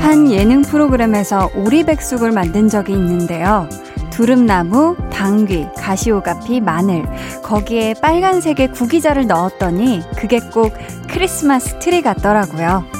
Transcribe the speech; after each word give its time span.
한 0.00 0.30
예능 0.30 0.62
프로그램에서 0.62 1.50
오리백숙을 1.56 2.30
만든 2.30 2.68
적이 2.68 2.92
있는데요. 2.92 3.68
두릅나무, 4.10 4.96
당귀, 5.10 5.66
가시오가피, 5.76 6.60
마늘, 6.60 7.04
거기에 7.42 7.94
빨간색의 7.94 8.70
구기자를 8.72 9.26
넣었더니 9.26 10.02
그게 10.16 10.38
꼭 10.38 10.72
크리스마스 11.08 11.80
트리 11.80 12.00
같더라고요. 12.00 12.93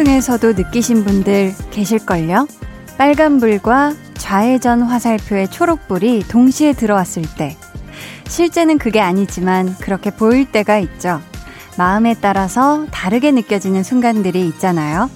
신호등에서도 0.00 0.52
느끼신 0.54 1.04
분들 1.04 1.52
계실걸요? 1.70 2.46
빨간불과 2.96 3.92
좌회전 4.14 4.82
화살표의 4.82 5.48
초록불이 5.48 6.24
동시에 6.28 6.72
들어왔을 6.72 7.24
때. 7.36 7.56
실제는 8.26 8.78
그게 8.78 9.00
아니지만 9.00 9.74
그렇게 9.76 10.10
보일 10.10 10.50
때가 10.50 10.78
있죠. 10.78 11.20
마음에 11.76 12.14
따라서 12.18 12.86
다르게 12.90 13.30
느껴지는 13.30 13.82
순간들이 13.82 14.46
있잖아요. 14.48 15.10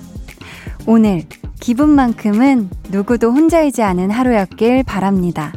오늘 0.86 1.22
기분만큼은 1.60 2.69
누구도 2.91 3.32
혼자이지 3.32 3.82
않은 3.82 4.10
하루였길 4.10 4.82
바랍니다. 4.84 5.52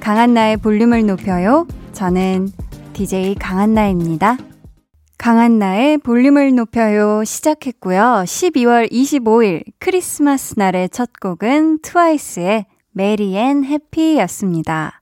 강한나의 0.00 0.58
볼륨을 0.58 1.04
높여요. 1.04 1.66
저는 1.92 2.50
DJ 2.94 3.34
강한나입니다. 3.34 4.38
강한나의 5.26 5.98
볼륨을 5.98 6.54
높여요 6.54 7.24
시작했고요. 7.24 8.22
12월 8.26 8.88
25일 8.92 9.64
크리스마스 9.80 10.54
날의 10.56 10.88
첫 10.90 11.10
곡은 11.20 11.80
트와이스의 11.82 12.66
Merry 12.92 13.36
and 13.36 13.64
Happy였습니다. 13.64 15.00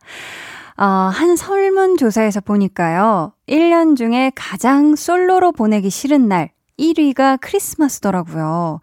어, 0.78 0.84
한 0.86 1.36
설문조사에서 1.36 2.40
보니까요. 2.40 3.34
1년 3.46 3.98
중에 3.98 4.32
가장 4.34 4.96
솔로로 4.96 5.52
보내기 5.52 5.90
싫은 5.90 6.26
날 6.26 6.52
1위가 6.78 7.36
크리스마스더라고요. 7.42 8.80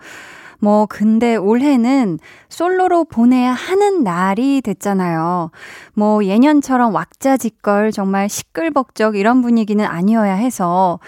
뭐, 0.62 0.86
근데 0.86 1.36
올해는 1.36 2.20
솔로로 2.48 3.04
보내야 3.04 3.52
하는 3.52 4.04
날이 4.04 4.62
됐잖아요. 4.62 5.50
뭐, 5.94 6.24
예년처럼 6.24 6.94
왁자지껄 6.94 7.92
정말 7.92 8.30
시끌벅적 8.30 9.16
이런 9.16 9.42
분위기는 9.42 9.84
아니어야 9.84 10.36
해서, 10.36 11.00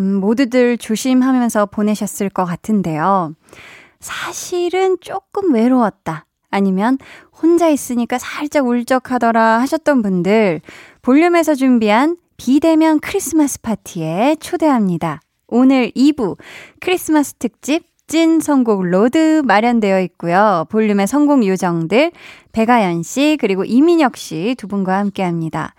음, 0.00 0.14
모두들 0.20 0.78
조심하면서 0.78 1.66
보내셨을 1.66 2.30
것 2.30 2.46
같은데요. 2.46 3.34
사실은 4.00 4.96
조금 5.00 5.54
외로웠다. 5.54 6.24
아니면 6.50 6.98
혼자 7.42 7.68
있으니까 7.68 8.18
살짝 8.18 8.66
울적하더라 8.66 9.60
하셨던 9.60 10.02
분들, 10.02 10.62
볼륨에서 11.02 11.54
준비한 11.54 12.16
비대면 12.38 13.00
크리스마스 13.00 13.60
파티에 13.60 14.36
초대합니다. 14.40 15.20
오늘 15.46 15.90
2부 15.90 16.38
크리스마스 16.80 17.34
특집 17.34 17.93
찐 18.06 18.40
선곡 18.40 18.84
로드 18.84 19.42
마련되어 19.44 20.00
있고요. 20.02 20.66
볼륨의 20.68 21.06
선곡 21.06 21.44
요정들 21.44 22.12
백아연 22.52 23.02
씨 23.02 23.36
그리고 23.40 23.64
이민혁 23.64 24.16
씨 24.16 24.54
두 24.56 24.68
분과 24.68 24.98
함께 24.98 25.22
합니다. 25.22 25.74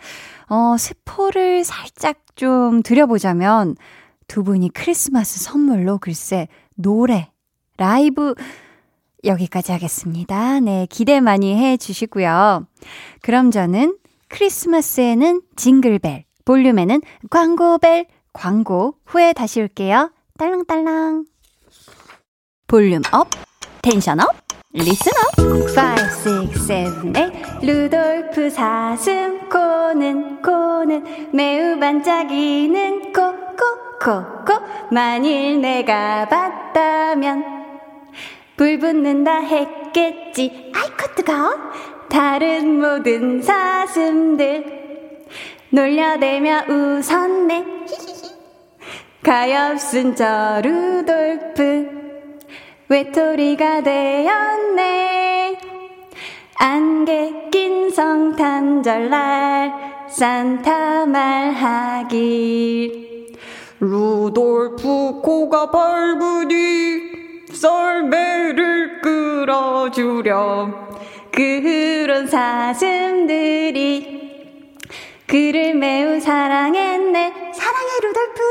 어, 0.47 0.75
스포를 0.77 1.63
살짝 1.63 2.17
좀 2.35 2.81
드려보자면 2.83 3.75
두 4.27 4.43
분이 4.43 4.69
크리스마스 4.69 5.39
선물로 5.39 5.99
글쎄 5.99 6.47
노래 6.75 7.29
라이브 7.77 8.33
여기까지 9.23 9.71
하겠습니다. 9.71 10.59
네, 10.59 10.87
기대 10.89 11.19
많이 11.19 11.55
해 11.55 11.77
주시고요. 11.77 12.67
그럼 13.21 13.51
저는 13.51 13.97
크리스마스에는 14.27 15.41
징글벨, 15.55 16.25
볼륨에는 16.45 17.01
광고벨, 17.29 18.05
광고 18.33 18.95
후에 19.05 19.33
다시 19.33 19.61
올게요. 19.61 20.11
딸랑딸랑. 20.37 21.25
volume 22.67 23.03
up, 23.11 23.27
tension 23.83 24.19
up, 24.19 24.27
listen 24.73 25.11
up. 25.11 25.39
5, 25.39 25.67
6, 26.49 26.65
7, 26.65 27.13
8 27.13 27.59
루돌프 27.61 28.49
사슴 28.49 29.47
코는 29.47 30.41
코는 30.41 31.29
매우 31.31 31.79
반짝이는 31.79 33.13
코, 33.13 33.21
코, 33.21 34.03
코, 34.03 34.23
코. 34.45 34.65
만일 34.91 35.61
내가 35.61 36.27
봤다면 36.27 37.43
불 38.57 38.79
붙는다 38.79 39.41
했겠지. 39.41 40.71
아이코 40.73 41.13
뜨거 41.15 41.33
다른 42.09 42.81
모든 42.81 43.43
사슴들 43.43 45.25
놀려대며 45.69 46.63
웃었네. 46.67 47.63
가엾은 49.21 50.15
저 50.15 50.61
루돌프 50.63 52.04
외톨이가 52.87 53.81
되었네. 53.81 55.57
안개 56.57 57.49
낀 57.51 57.89
성탄절날 57.89 59.73
산타 60.09 61.07
말하길. 61.07 62.15
루돌프 63.79 65.21
코가 65.21 65.71
밝으니 65.71 67.01
썰매를 67.51 69.01
끌어주렴. 69.01 70.85
그런 71.31 72.27
사슴들이 72.27 74.15
그를 75.27 75.73
매우 75.73 76.19
사랑했네. 76.19 77.33
사랑해 77.51 77.89
루돌프 78.03 78.41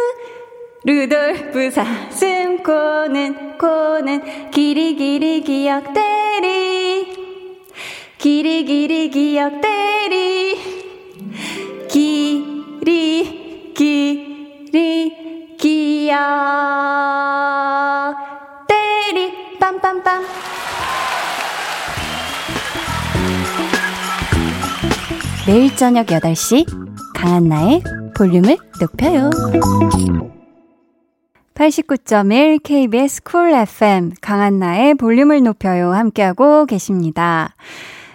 루돌프 0.86 1.70
사슴 1.70 2.62
코는 2.62 3.56
코는 3.56 4.50
기리기리 4.50 5.40
기억대리. 5.40 7.06
기리기리 8.18 9.08
기억대리. 9.08 10.58
기리 11.88 13.72
기리 13.74 15.56
기억 15.58 16.16
때리. 18.68 19.32
빰빰빰. 19.58 20.22
매일 25.46 25.74
저녁 25.76 26.06
8시 26.08 26.66
강한나의 27.14 27.82
볼륨을 28.14 28.58
높여요 28.78 29.30
89.1 31.54 32.62
KBS 32.64 33.22
쿨 33.22 33.50
FM 33.50 34.12
강한나의 34.20 34.94
볼륨을 34.94 35.42
높여요 35.42 35.92
함께하고 35.92 36.66
계십니다. 36.66 37.54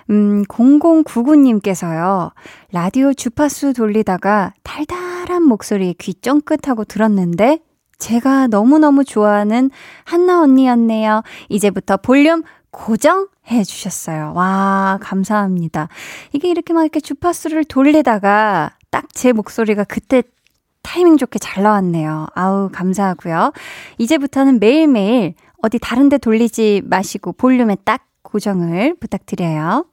음, 0.10 0.44
0099님께서요. 0.44 2.32
라디오 2.74 3.14
주파수 3.14 3.72
돌리다가 3.74 4.54
달달한 4.64 5.44
목소리 5.44 5.94
귀 6.00 6.14
쫑긋하고 6.16 6.84
들었는데 6.84 7.60
제가 7.98 8.48
너무너무 8.48 9.06
좋아하는 9.06 9.72
한나 10.04 10.42
언니였네요. 10.42 11.24
이제부터 11.48 11.98
볼륨 11.98 12.44
고정 12.72 13.30
해 13.48 13.64
주셨어요. 13.64 14.34
와, 14.36 15.00
감사합니다. 15.02 15.88
이게 16.34 16.50
이렇게 16.50 16.74
막 16.74 16.82
이렇게 16.82 17.00
주파수를 17.00 17.64
돌리다가 17.64 18.72
딱 18.92 19.06
제 19.20 19.34
목소리가 19.34 19.84
그때 19.84 20.24
타이밍 20.82 21.18
좋게 21.18 21.40
잘 21.40 21.64
나왔네요. 21.64 22.28
아우, 22.36 22.70
감사하고요. 22.72 23.52
이제부터는 23.98 24.60
매일매일 24.60 25.36
어디 25.62 25.78
다른 25.80 26.10
데 26.10 26.18
돌리지 26.18 26.84
마시고 26.86 27.34
볼륨에 27.34 27.76
딱 27.84 28.06
고정을 28.24 28.96
부탁드려요. 29.00 29.86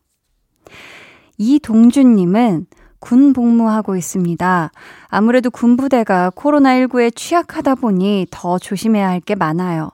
이동준님은 1.39 2.67
군 2.99 3.33
복무하고 3.33 3.97
있습니다. 3.97 4.71
아무래도 5.09 5.51
군부대가 5.51 6.31
코로나19에 6.31 7.15
취약하다 7.15 7.77
보니 7.77 8.27
더 8.31 8.59
조심해야 8.59 9.09
할 9.09 9.21
게 9.21 9.35
많아요. 9.35 9.91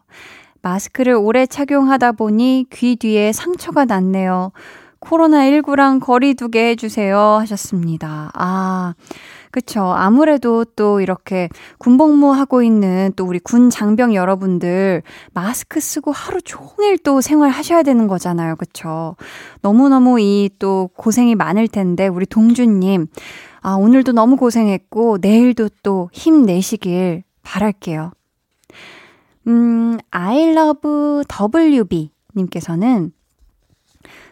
마스크를 0.63 1.15
오래 1.15 1.45
착용하다 1.47 2.13
보니 2.13 2.67
귀 2.73 2.97
뒤에 2.97 3.33
상처가 3.33 3.85
났네요. 3.85 4.53
코로나19랑 5.01 6.01
거리 6.01 6.35
두게 6.35 6.71
해주세요. 6.71 7.19
하셨습니다. 7.19 8.31
아, 8.35 8.95
그쵸. 9.53 9.83
아무래도 9.83 10.65
또 10.65 11.01
이렇게 11.01 11.49
군복무 11.79 12.33
하고 12.33 12.63
있는 12.63 13.13
또 13.17 13.25
우리 13.25 13.39
군 13.39 13.69
장병 13.71 14.15
여러분들 14.15 15.03
마스크 15.35 15.79
쓰고 15.79 16.11
하루 16.11 16.41
종일 16.41 16.99
또 16.99 17.21
생활하셔야 17.21 17.83
되는 17.83 18.09
거잖아요. 18.09 18.57
그쵸. 18.57 19.15
너무너무 19.61 20.19
이 20.21 20.49
또 20.59 20.91
고생이 20.97 21.35
많을 21.35 21.69
텐데 21.69 22.07
우리 22.09 22.27
동준님. 22.27 23.07
아, 23.61 23.75
오늘도 23.75 24.13
너무 24.13 24.37
고생했고 24.37 25.19
내일도 25.21 25.69
또 25.83 26.09
힘내시길 26.13 27.23
바랄게요. 27.43 28.13
음, 29.49 29.99
I 30.11 30.51
love 30.51 31.25
WB 31.29 32.11
님께서는 32.37 33.13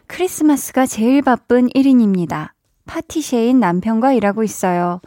크리스마스가 0.06 0.86
제일 0.86 1.22
바쁜 1.22 1.68
1인입니다. 1.68 2.50
파티셰인 2.90 3.60
남편과 3.60 4.14
일하고 4.14 4.42
있어요. 4.42 5.00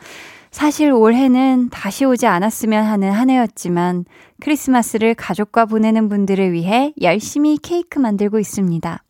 사실 0.52 0.92
올해는 0.92 1.70
다시 1.70 2.06
오지 2.06 2.28
않았으면 2.28 2.86
하는 2.86 3.12
한 3.12 3.30
해였지만 3.30 4.06
크리스마스를 4.40 5.16
가족과 5.16 5.66
보내는 5.66 6.08
분들을 6.08 6.54
위해 6.54 6.94
열심히 7.02 7.58
케이크 7.58 8.00
만들고 8.00 8.40
있습니다. 8.40 9.04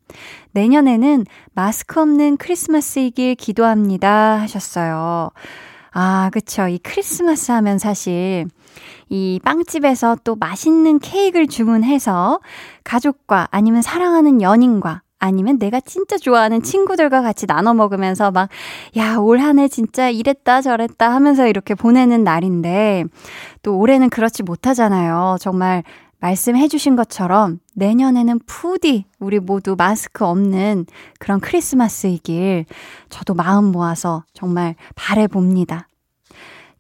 내년에는 0.54 1.26
마스크 1.54 2.00
없는 2.00 2.38
크리스마스이길 2.38 3.36
기도합니다. 3.36 4.40
하셨어요. 4.42 5.30
아, 5.92 6.30
그쵸. 6.34 6.68
이 6.68 6.80
크리스마스 6.80 7.52
하면 7.52 7.78
사실 7.78 8.48
이 9.10 9.40
빵집에서 9.44 10.18
또 10.24 10.36
맛있는 10.36 10.98
케이크를 10.98 11.46
주문해서 11.46 12.40
가족과 12.84 13.50
아니면 13.52 13.84
사랑하는 13.84 14.42
연인과 14.42 15.03
아니면 15.24 15.58
내가 15.58 15.80
진짜 15.80 16.18
좋아하는 16.18 16.62
친구들과 16.62 17.22
같이 17.22 17.48
나눠 17.48 17.74
먹으면서 17.74 18.30
막, 18.32 18.50
야, 18.98 19.16
올 19.16 19.40
한 19.40 19.58
해 19.58 19.70
진짜 19.70 20.10
이랬다 20.10 20.62
저랬다 20.62 21.14
하면서 21.14 21.48
이렇게 21.48 21.76
보내는 21.76 22.26
날인데, 22.26 23.06
또 23.62 23.78
올해는 23.80 24.10
그렇지 24.10 24.44
못하잖아요. 24.44 25.38
정말 25.40 25.84
말씀해주신 26.20 26.98
것처럼 26.98 27.60
내년에는 27.76 28.40
푸디 28.48 29.06
우리 29.20 29.40
모두 29.40 29.76
마스크 29.78 30.26
없는 30.26 30.86
그런 31.20 31.40
크리스마스이길 31.40 32.66
저도 33.10 33.34
마음 33.34 33.72
모아서 33.72 34.24
정말 34.34 34.76
바래봅니다. 34.96 35.88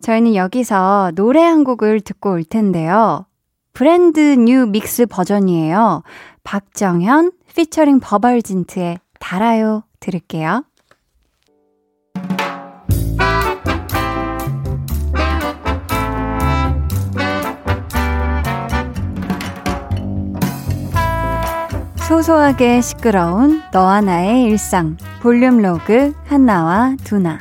저희는 0.01 0.35
여기서 0.35 1.11
노래 1.15 1.41
한 1.41 1.63
곡을 1.63 2.01
듣고 2.01 2.31
올 2.31 2.43
텐데요. 2.43 3.25
Brand 3.73 4.19
New 4.19 4.65
Mix 4.67 5.05
버전이에요. 5.07 6.03
박정현 6.43 7.31
피처링 7.55 7.99
버벌진트의 7.99 8.99
달아요 9.19 9.83
들을게요. 9.99 10.65
소소하게 22.07 22.81
시끄러운 22.81 23.61
너와 23.71 24.01
나의 24.01 24.43
일상 24.43 24.97
볼륨 25.21 25.61
로그 25.61 26.13
한나와 26.25 26.95
두나 27.03 27.39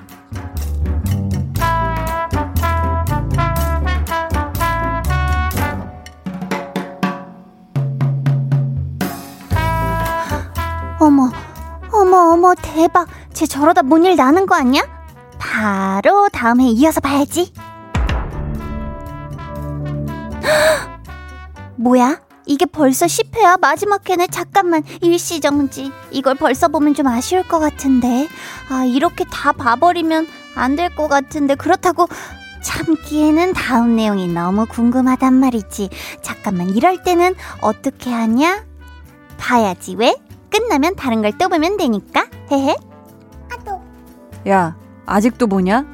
대박. 12.54 13.08
쟤 13.32 13.46
저러다 13.46 13.82
뭔 13.82 14.04
일 14.04 14.16
나는 14.16 14.46
거 14.46 14.54
아니야? 14.54 14.82
바로 15.38 16.28
다음 16.30 16.60
에 16.60 16.64
이어서 16.64 17.00
봐야지. 17.00 17.52
뭐야? 21.76 22.20
이게 22.46 22.66
벌써 22.66 23.06
10회야? 23.06 23.60
마지막 23.60 24.08
회네? 24.08 24.26
잠깐만, 24.26 24.82
일시정지. 25.00 25.92
이걸 26.10 26.34
벌써 26.34 26.68
보면 26.68 26.94
좀 26.94 27.06
아쉬울 27.06 27.46
것 27.46 27.60
같은데. 27.60 28.28
아, 28.68 28.84
이렇게 28.84 29.24
다 29.24 29.52
봐버리면 29.52 30.26
안 30.56 30.76
될 30.76 30.94
것 30.96 31.08
같은데. 31.08 31.54
그렇다고 31.54 32.08
참기에는 32.62 33.52
다음 33.54 33.96
내용이 33.96 34.26
너무 34.28 34.66
궁금하단 34.66 35.32
말이지. 35.34 35.88
잠깐만, 36.20 36.68
이럴 36.70 37.02
때는 37.02 37.34
어떻게 37.60 38.10
하냐? 38.12 38.64
봐야지, 39.38 39.94
왜? 39.96 40.14
끝나면 40.52 40.94
다른 40.96 41.22
걸 41.22 41.32
또 41.38 41.48
보면 41.48 41.76
되니까. 41.76 42.26
헤헤. 42.50 42.76
아또. 43.52 43.80
야, 44.48 44.76
아직도 45.06 45.46
보냐? 45.46 45.84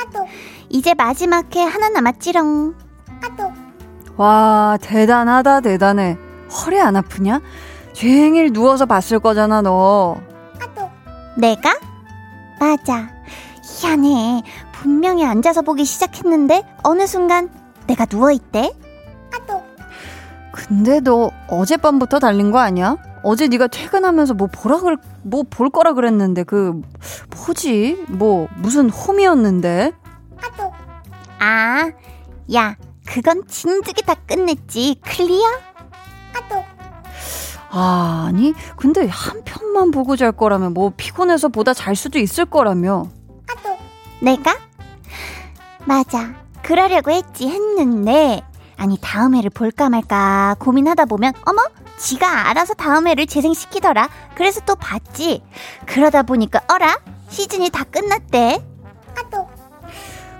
아또. 0.00 0.26
이제 0.68 0.94
마지막 0.94 1.54
회 1.54 1.60
하나 1.62 1.88
남았지롱. 1.88 2.74
아또. 3.22 3.52
와, 4.16 4.76
대단하다, 4.82 5.60
대단해. 5.60 6.16
허리 6.50 6.80
안 6.80 6.96
아프냐? 6.96 7.40
종일 7.92 8.52
누워서 8.52 8.84
봤을 8.86 9.18
거잖아, 9.20 9.62
너. 9.62 10.16
아또. 10.60 10.90
내가? 11.38 11.78
맞아. 12.60 13.08
희한해. 13.64 14.42
분명히 14.72 15.24
앉아서 15.24 15.62
보기 15.62 15.84
시작했는데 15.84 16.62
어느 16.82 17.06
순간 17.06 17.48
내가 17.86 18.04
누워 18.04 18.30
있대. 18.32 18.72
근데 20.52 21.00
너 21.00 21.30
어젯밤부터 21.48 22.18
달린 22.18 22.50
거 22.50 22.58
아니야? 22.58 22.96
어제 23.22 23.48
네가 23.48 23.68
퇴근하면서 23.68 24.34
뭐 24.34 24.48
보라 24.52 24.78
그래 24.80 24.96
뭐볼 25.22 25.70
거라 25.70 25.92
그랬는데 25.92 26.44
그 26.44 26.80
뭐지? 27.36 28.04
뭐 28.08 28.48
무슨 28.56 28.90
홈이었는데? 28.90 29.92
아, 31.38 31.90
야, 32.54 32.76
그건 33.04 33.44
진득이 33.48 34.02
다 34.02 34.14
끝냈지. 34.14 34.96
클리어? 35.04 35.44
아또 36.36 36.64
아, 37.70 38.26
아니, 38.28 38.52
근데 38.76 39.06
한 39.08 39.42
편만 39.44 39.90
보고 39.90 40.14
잘 40.14 40.30
거라면 40.30 40.72
뭐 40.74 40.92
피곤해서 40.96 41.48
보다 41.48 41.74
잘 41.74 41.96
수도 41.96 42.18
있을 42.20 42.44
거라며. 42.44 43.08
아또 43.50 43.76
내가? 44.20 44.56
맞아. 45.84 46.32
그러려고 46.62 47.10
했지 47.10 47.48
했는데 47.48 48.42
아니 48.82 48.98
다음 49.00 49.36
회를 49.36 49.48
볼까 49.48 49.88
말까 49.88 50.56
고민하다 50.58 51.04
보면 51.04 51.34
어머 51.46 51.62
지가 51.98 52.48
알아서 52.48 52.74
다음 52.74 53.06
회를 53.06 53.26
재생시키더라. 53.26 54.08
그래서 54.34 54.60
또 54.66 54.74
봤지. 54.74 55.40
그러다 55.86 56.24
보니까 56.24 56.60
어라? 56.68 56.98
시즌이 57.28 57.70
다 57.70 57.84
끝났대. 57.84 58.60
아 59.16 59.22
또. 59.30 59.48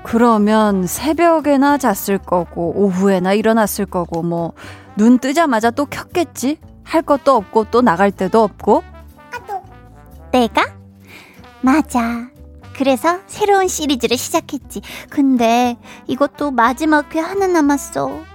그러면 0.03 0.89
새벽에나 0.89 1.79
잤을 1.79 2.19
거고 2.19 2.73
오후에나 2.75 3.33
일어났을 3.33 3.87
거고 3.87 4.23
뭐 4.23 4.55
눈 4.95 5.19
뜨자마자 5.19 5.71
또 5.71 5.87
켰겠지? 5.87 6.59
할 6.85 7.01
것도 7.01 7.35
없고 7.35 7.67
또 7.71 7.81
나갈 7.81 8.11
데도 8.11 8.43
없고. 8.43 8.83
아 9.31 9.39
또. 9.47 9.63
내가? 10.33 10.67
맞아. 11.63 12.27
그래서 12.77 13.21
새로운 13.27 13.69
시리즈를 13.69 14.19
시작했지. 14.19 14.83
근데 15.09 15.79
이것도 16.09 16.51
마지막 16.51 17.15
회 17.15 17.21
하나 17.21 17.47
남았어. 17.47 18.32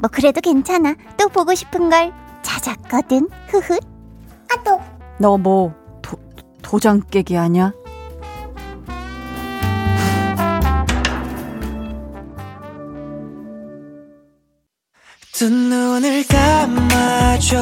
뭐 0.00 0.08
그래도 0.10 0.40
괜찮아. 0.40 0.94
또 1.16 1.28
보고 1.28 1.54
싶은 1.54 1.90
걸 1.90 2.12
찾았거든. 2.42 3.28
흐흐. 3.48 3.74
아 4.50 4.62
또. 4.64 4.80
너 5.18 5.36
뭐 5.36 5.74
도장 6.62 7.00
깨기 7.10 7.34
하냐? 7.34 7.72
두 15.32 15.48
눈을 15.48 16.24
감아줘 16.26 17.56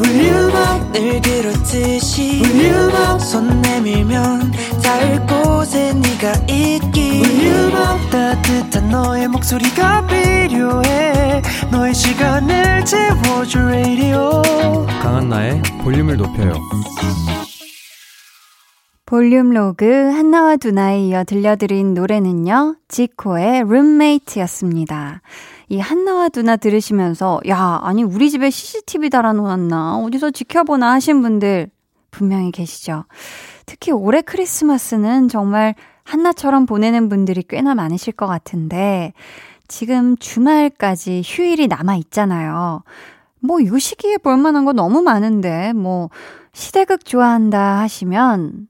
울륨을 0.00 1.20
그렇듯이 1.22 2.42
울륨 2.44 3.18
손 3.18 3.62
내밀면 3.62 4.52
닿을 4.82 5.26
곳에 5.26 5.94
네가 5.94 6.32
있기 6.48 7.22
울륨 7.24 7.72
따뜻한 8.12 8.90
너의 8.90 9.26
목소리가 9.26 10.06
필요해. 10.06 11.40
너의 11.70 11.94
시간을 11.94 12.84
채워줄 12.84 13.62
radio. 13.62 14.42
강한나의 15.00 15.62
볼륨을 15.82 16.18
높여요. 16.18 16.52
볼륨 19.06 19.50
로그 19.50 19.84
한나와 19.86 20.56
두나에 20.56 21.06
이어 21.06 21.24
들려드린 21.24 21.94
노래는요 21.94 22.76
지코의 22.88 23.64
룸메이트였습니다. 23.64 25.22
이 25.70 25.78
한나와 25.78 26.28
두나 26.28 26.56
들으시면서 26.56 27.40
야 27.48 27.80
아니 27.82 28.02
우리 28.02 28.30
집에 28.30 28.50
CCTV 28.50 29.08
달아놓았나? 29.08 29.96
어디서 29.98 30.32
지켜보나 30.32 30.92
하신 30.92 31.22
분들 31.22 31.70
분명히 32.10 32.52
계시죠. 32.52 33.04
특히 33.64 33.90
올해 33.90 34.20
크리스마스는 34.20 35.28
정말 35.28 35.74
한나처럼 36.04 36.66
보내는 36.66 37.08
분들이 37.08 37.42
꽤나 37.42 37.74
많으실 37.74 38.12
것 38.12 38.26
같은데 38.26 39.12
지금 39.68 40.16
주말까지 40.16 41.22
휴일이 41.24 41.68
남아 41.68 41.96
있잖아요. 41.96 42.82
뭐이 43.40 43.78
시기에 43.78 44.18
볼 44.18 44.36
만한 44.36 44.64
거 44.64 44.72
너무 44.72 45.02
많은데 45.02 45.72
뭐 45.72 46.10
시대극 46.52 47.04
좋아한다 47.04 47.80
하시면 47.80 48.68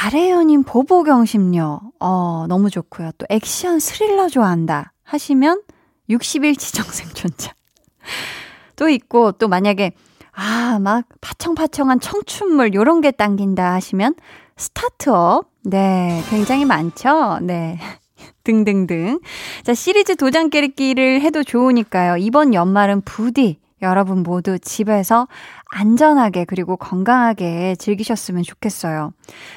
달의 0.00 0.30
연인 0.30 0.62
보보경심녀. 0.62 1.80
어, 2.00 2.46
너무 2.48 2.70
좋고요. 2.70 3.10
또 3.18 3.26
액션 3.28 3.78
스릴러 3.78 4.28
좋아한다. 4.28 4.92
하시면 5.02 5.62
60일 6.08 6.58
지정생존자. 6.58 7.52
또 8.76 8.88
있고, 8.88 9.32
또 9.32 9.48
만약에, 9.48 9.92
아, 10.32 10.78
막 10.80 11.04
파청파청한 11.20 12.00
청춘물, 12.00 12.72
요런 12.72 13.00
게 13.00 13.10
당긴다 13.10 13.74
하시면 13.74 14.14
스타트업. 14.56 15.49
네, 15.62 16.22
굉장히 16.30 16.64
많죠? 16.64 17.38
네. 17.42 17.78
등등등. 18.44 19.20
자, 19.64 19.74
시리즈 19.74 20.16
도장 20.16 20.50
깨기를 20.50 21.20
해도 21.20 21.42
좋으니까요. 21.42 22.16
이번 22.16 22.54
연말은 22.54 23.02
부디 23.02 23.58
여러분 23.82 24.22
모두 24.22 24.58
집에서 24.58 25.26
안전하게 25.72 26.44
그리고 26.44 26.76
건강하게 26.76 27.76
즐기셨으면 27.76 28.42
좋겠어요. 28.42 29.12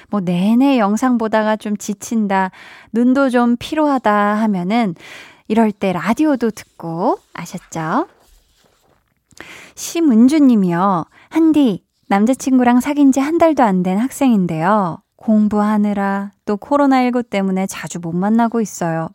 뭐 0.10 0.22
내내 0.22 0.80
영상 0.80 1.18
보다가 1.18 1.56
좀 1.58 1.76
지친다, 1.76 2.52
눈도 2.94 3.30
좀 3.30 3.58
피로하다 3.58 4.12
하면은 4.12 4.96
이럴 5.48 5.72
때 5.72 5.92
라디오도 5.92 6.52
듣고 6.52 7.18
아셨죠? 7.34 8.08
심은주 9.76 10.40
님이요. 10.40 11.06
한디, 11.30 11.84
남자친구랑 12.08 12.80
사귄 12.80 13.12
지 13.12 13.20
한 13.20 13.38
달도 13.38 13.64
안 13.64 13.84
된 13.84 13.98
학생인데요. 13.98 15.03
공부하느라 15.24 16.32
또 16.46 16.58
코로나19 16.58 17.30
때문에 17.30 17.66
자주 17.68 18.00
못 18.00 18.12
만나고 18.14 18.60
있어요. 18.60 19.10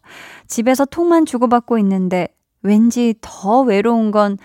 집에서 0.46 0.86
톡만 0.86 1.26
주고받고 1.26 1.76
있는데 1.78 2.28
왠지 2.62 3.14
더 3.20 3.60
외로운 3.60 4.10
건 4.10 4.38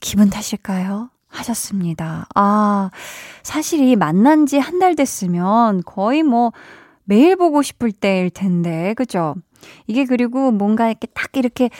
기분 0.00 0.28
탓일까요? 0.28 1.08
하셨습니다. 1.28 2.26
아, 2.34 2.90
사실 3.42 3.80
이 3.80 3.96
만난 3.96 4.46
지 4.46 4.58
한 4.58 4.78
달 4.78 4.94
됐으면 4.94 5.82
거의 5.86 6.22
뭐 6.22 6.52
매일 7.04 7.36
보고 7.36 7.62
싶을 7.62 7.92
때일 7.92 8.30
텐데, 8.30 8.92
그죠? 8.94 9.34
이게 9.86 10.04
그리고 10.04 10.50
뭔가 10.50 10.88
이렇게 10.88 11.06
딱 11.14 11.30
이렇게 11.34 11.70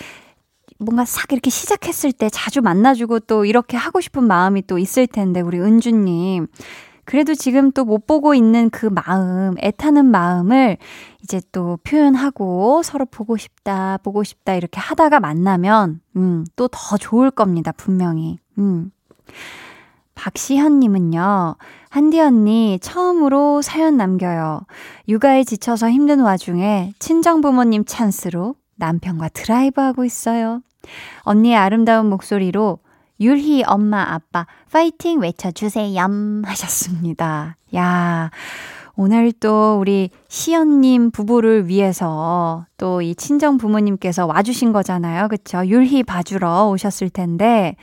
뭔가 0.79 1.05
싹 1.05 1.33
이렇게 1.33 1.51
시작했을 1.51 2.13
때 2.13 2.29
자주 2.31 2.61
만나주고 2.63 3.21
또 3.21 3.45
이렇게 3.45 3.77
하고 3.77 4.01
싶은 4.01 4.25
마음이 4.25 4.67
또 4.67 4.79
있을 4.79 5.07
텐데, 5.07 5.41
우리 5.41 5.59
은주님. 5.61 6.47
그래도 7.07 7.35
지금 7.35 7.71
또 7.73 7.85
못 7.85 8.07
보고 8.07 8.35
있는 8.35 8.69
그 8.69 8.87
마음, 8.87 9.55
애타는 9.61 10.05
마음을 10.05 10.77
이제 11.23 11.41
또 11.53 11.79
표현하고 11.85 12.83
서로 12.83 13.07
보고 13.07 13.37
싶다, 13.37 13.99
보고 14.03 14.23
싶다 14.25 14.55
이렇게 14.55 14.81
하다가 14.81 15.21
만나면, 15.21 16.01
음, 16.17 16.45
또 16.57 16.69
더 16.69 16.97
좋을 16.99 17.31
겁니다, 17.31 17.73
분명히. 17.73 18.39
음. 18.59 18.91
박시현님은요, 20.17 21.57
한디 21.91 22.21
언니 22.21 22.79
처음으로 22.81 23.63
사연 23.63 23.97
남겨요. 23.97 24.63
육아에 25.09 25.45
지쳐서 25.45 25.91
힘든 25.91 26.21
와중에 26.21 26.93
친정 26.99 27.41
부모님 27.41 27.85
찬스로 27.85 28.55
남편과 28.77 29.29
드라이브 29.31 29.81
하고 29.81 30.05
있어요. 30.05 30.63
언니의 31.23 31.57
아름다운 31.57 32.09
목소리로 32.09 32.79
율희 33.21 33.65
엄마 33.67 34.03
아빠 34.03 34.47
파이팅 34.71 35.21
외쳐주세요 35.21 36.07
하셨습니다. 36.45 37.57
야 37.75 38.31
오늘 38.99 39.31
또 39.33 39.79
우리 39.79 40.09
시연님 40.29 41.11
부부를 41.11 41.69
위해서 41.69 42.65
또 42.79 43.03
이 43.03 43.15
친정 43.15 43.59
부모님께서 43.59 44.25
와주신 44.27 44.73
거잖아요. 44.73 45.29
그쵸? 45.29 45.67
율희 45.67 46.03
봐주러 46.05 46.69
오셨을 46.69 47.11
텐데, 47.11 47.77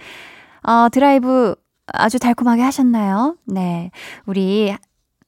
어, 0.63 0.87
드라이브 0.91 1.55
아주 1.87 2.17
달콤하게 2.17 2.61
하셨나요? 2.63 3.35
네. 3.45 3.91
우리, 4.25 4.75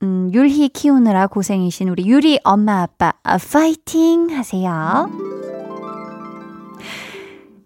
음, 0.01 0.31
율희 0.33 0.69
키우느라 0.69 1.27
고생이신 1.27 1.89
우리 1.89 2.07
율희 2.07 2.39
엄마 2.43 2.81
아빠, 2.81 3.13
아, 3.23 3.37
파이팅 3.37 4.31
하세요. 4.31 5.09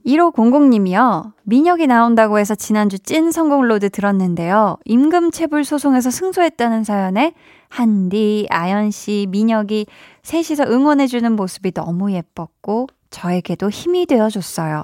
1500님이요. 0.09 1.33
민혁이 1.43 1.87
나온다고 1.87 2.39
해서 2.39 2.55
지난주 2.55 2.97
찐 2.97 3.31
선곡 3.31 3.67
로드 3.67 3.89
들었는데요. 3.89 4.77
임금체불 4.85 5.63
소송에서 5.63 6.09
승소했다는 6.09 6.83
사연에 6.83 7.33
한디, 7.69 8.47
아연씨, 8.49 9.27
민혁이 9.29 9.85
셋이서 10.23 10.65
응원해주는 10.65 11.35
모습이 11.35 11.71
너무 11.71 12.11
예뻤고 12.11 12.87
저에게도 13.11 13.69
힘이 13.69 14.05
되어줬어요. 14.05 14.83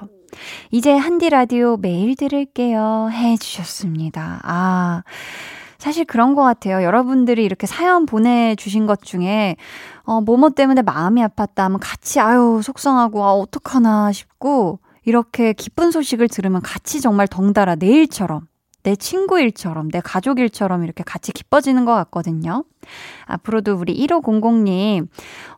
이제 0.70 0.96
한디 0.96 1.30
라디오 1.30 1.76
매일 1.76 2.14
들을게요. 2.16 3.08
해주셨습니다. 3.12 4.40
아. 4.44 5.02
사실 5.78 6.04
그런 6.04 6.34
것 6.34 6.42
같아요. 6.42 6.82
여러분들이 6.82 7.44
이렇게 7.44 7.66
사연 7.66 8.06
보내주신 8.06 8.86
것 8.86 9.02
중에, 9.02 9.56
어, 10.04 10.20
뭐뭐 10.20 10.50
때문에 10.50 10.82
마음이 10.82 11.22
아팠다 11.22 11.58
하면 11.58 11.78
같이, 11.78 12.18
아유, 12.18 12.60
속상하고, 12.62 13.22
아, 13.22 13.32
어떡하나 13.34 14.10
싶고, 14.10 14.80
이렇게 15.06 15.54
기쁜 15.54 15.90
소식을 15.90 16.28
들으면 16.28 16.60
같이 16.60 17.00
정말 17.00 17.26
덩달아 17.26 17.76
내 17.76 17.86
일처럼 17.86 18.46
내 18.86 18.94
친구 18.94 19.40
일처럼, 19.40 19.90
내 19.90 20.00
가족 20.00 20.38
일처럼 20.38 20.84
이렇게 20.84 21.02
같이 21.02 21.32
기뻐지는 21.32 21.84
것 21.84 21.92
같거든요. 21.92 22.62
앞으로도 23.24 23.74
우리 23.74 23.96
1500님, 24.06 25.08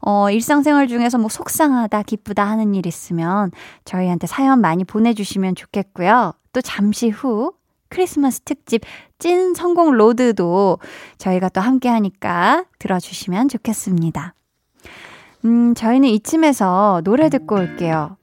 어, 0.00 0.30
일상생활 0.30 0.88
중에서 0.88 1.18
뭐 1.18 1.28
속상하다, 1.28 2.04
기쁘다 2.04 2.48
하는 2.48 2.74
일 2.74 2.86
있으면 2.86 3.50
저희한테 3.84 4.26
사연 4.26 4.62
많이 4.62 4.82
보내주시면 4.82 5.56
좋겠고요. 5.56 6.32
또 6.54 6.62
잠시 6.62 7.10
후 7.10 7.52
크리스마스 7.90 8.40
특집 8.40 8.80
찐 9.18 9.52
성공 9.52 9.92
로드도 9.92 10.78
저희가 11.18 11.50
또 11.50 11.60
함께 11.60 11.90
하니까 11.90 12.64
들어주시면 12.78 13.48
좋겠습니다. 13.48 14.32
음, 15.44 15.74
저희는 15.74 16.08
이쯤에서 16.08 17.02
노래 17.04 17.28
듣고 17.28 17.56
올게요. 17.56 18.17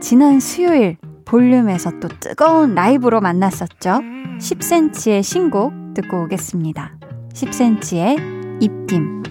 지난 0.00 0.40
수요일 0.40 0.96
볼륨에서 1.26 2.00
또 2.00 2.08
뜨거운 2.08 2.74
라이브로 2.74 3.20
만났었죠. 3.20 4.00
10cm의 4.38 5.22
신곡 5.22 5.72
듣고 5.94 6.24
오겠습니다. 6.24 6.96
10cm의 7.34 8.62
입김. 8.62 9.22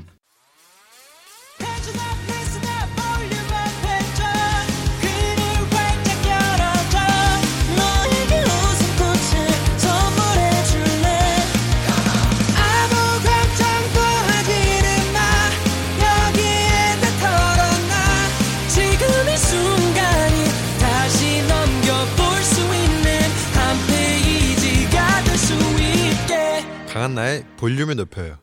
강한나의 27.00 27.46
볼륨을 27.56 27.96
높여요. 27.96 28.36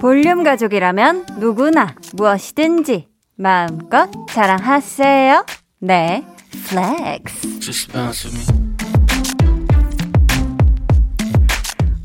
볼륨 0.00 0.42
가족이라면 0.42 1.26
누구나 1.38 1.94
무엇이든지 2.14 3.06
마음껏 3.36 4.10
자랑하세요. 4.30 5.46
내 5.78 6.24
flex. 6.68 7.60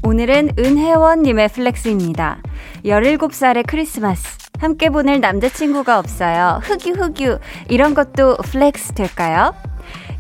오늘은 0.04 0.52
은혜원님의 0.60 1.48
flex입니다. 1.48 2.44
17살의 2.86 3.66
크리스마스. 3.66 4.43
함께 4.64 4.90
보낼 4.90 5.20
남자친구가 5.20 6.00
없어요. 6.00 6.62
흑유흑유. 6.64 7.38
이런 7.68 7.94
것도 7.94 8.38
flex 8.38 8.94
될까요? 8.94 9.54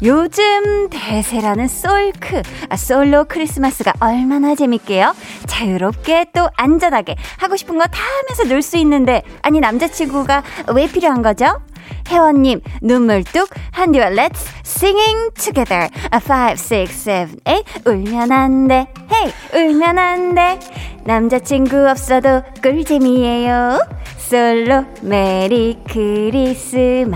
요즘 0.04 0.90
대세라는 0.90 1.70
솔크, 1.70 2.42
아, 2.68 2.76
솔로 2.76 3.24
크리스마스가 3.24 3.94
얼마나 4.02 4.54
재밌게요? 4.54 5.16
자유롭게 5.48 6.26
또 6.34 6.50
안전하게 6.58 7.16
하고 7.38 7.56
싶은 7.56 7.78
거 7.78 7.86
다 7.86 8.00
하면서 8.02 8.44
놀 8.54 8.62
수 8.62 8.76
있는데, 8.78 9.22
아니, 9.44 9.62
남자친구가 9.62 10.44
왜 10.76 10.88
필요한 10.88 11.22
거죠? 11.22 11.62
혜원님, 12.08 12.62
눈물 12.82 13.24
뚝, 13.24 13.50
한디와 13.72 14.10
let's 14.10 14.48
singing 14.66 15.32
together. 15.36 15.90
5, 16.12 16.56
6, 16.56 16.88
7, 16.88 17.28
8. 17.44 17.64
울면 17.86 18.32
안 18.32 18.68
돼. 18.68 18.88
Hey, 19.12 19.34
울면 19.54 19.98
안 19.98 20.36
돼. 20.36 20.60
남자친구 21.06 21.90
없어도 21.90 22.42
꿀잼이에요. 22.62 23.80
솔로 24.18 24.86
Merry 25.02 25.78
Christmas 25.88 27.14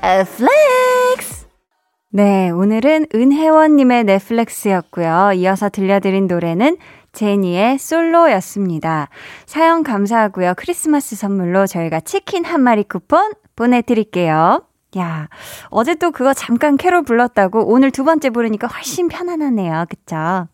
아, 0.00 0.24
flex 0.24 1.46
네, 2.10 2.48
오늘은 2.50 3.06
은혜원님의 3.14 4.04
내 4.04 4.27
flex였고요. 4.27 5.32
이어서 5.34 5.68
들려드린 5.68 6.26
노래는 6.26 6.78
제니의 7.12 7.78
솔로였습니다. 7.78 9.10
사연 9.46 9.82
감사하고요. 9.82 10.54
크리스마스 10.56 11.14
선물로 11.16 11.66
저희가 11.66 12.00
치킨 12.00 12.44
한 12.44 12.62
마리 12.62 12.82
쿠폰 12.82 13.32
보내드릴게요. 13.58 14.62
야, 14.96 15.28
어제 15.68 15.96
또 15.96 16.12
그거 16.12 16.32
잠깐 16.32 16.76
캐롤 16.76 17.02
불렀다고 17.02 17.70
오늘 17.70 17.90
두 17.90 18.04
번째 18.04 18.30
부르니까 18.30 18.68
훨씬 18.68 19.08
편안하네요. 19.08 19.84
그쵸? 19.90 20.46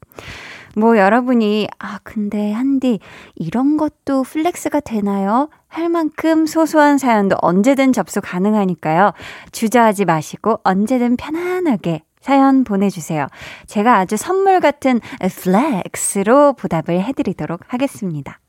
뭐 0.76 0.98
여러분이, 0.98 1.68
아, 1.78 2.00
근데 2.02 2.52
한디, 2.52 2.98
이런 3.36 3.76
것도 3.76 4.24
flex가 4.24 4.80
되나요? 4.80 5.48
할 5.68 5.88
만큼 5.88 6.46
소소한 6.46 6.98
사연도 6.98 7.36
언제든 7.40 7.92
접수 7.92 8.20
가능하니까요. 8.20 9.12
주저하지 9.52 10.06
마시고 10.06 10.60
언제든 10.64 11.16
편안하게 11.16 12.02
사연 12.20 12.64
보내주세요. 12.64 13.28
제가 13.66 13.98
아주 13.98 14.16
선물 14.16 14.58
같은 14.58 14.98
flex로 15.20 16.54
보답을 16.54 17.00
해드리도록 17.04 17.60
하겠습니다. 17.68 18.40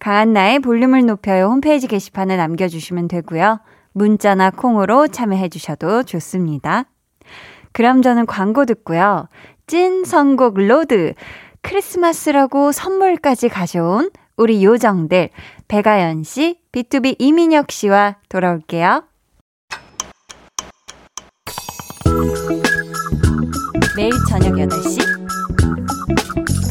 강한나의 0.00 0.60
볼륨을 0.60 1.04
높여요 1.06 1.46
홈페이지 1.48 1.86
게시판에 1.86 2.36
남겨주시면 2.36 3.06
되고요. 3.06 3.60
문자나 3.92 4.50
콩으로 4.50 5.08
참여해 5.08 5.48
주셔도 5.48 6.02
좋습니다. 6.02 6.84
그럼 7.72 8.02
저는 8.02 8.26
광고 8.26 8.64
듣고요. 8.64 9.28
찐 9.66 10.04
선곡 10.04 10.58
로드. 10.58 11.14
크리스마스라고 11.62 12.72
선물까지 12.72 13.48
가져온 13.48 14.10
우리 14.36 14.64
요정들 14.64 15.28
백아연 15.68 16.24
씨, 16.24 16.58
B2B 16.72 17.16
이민혁 17.18 17.70
씨와 17.70 18.16
돌아올게요. 18.28 19.04
매일 23.96 24.12
저녁 24.28 24.54
8시 24.54 25.00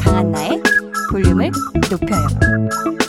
강한나의 0.04 0.62
볼륨을 1.10 1.50
높여요. 1.90 2.99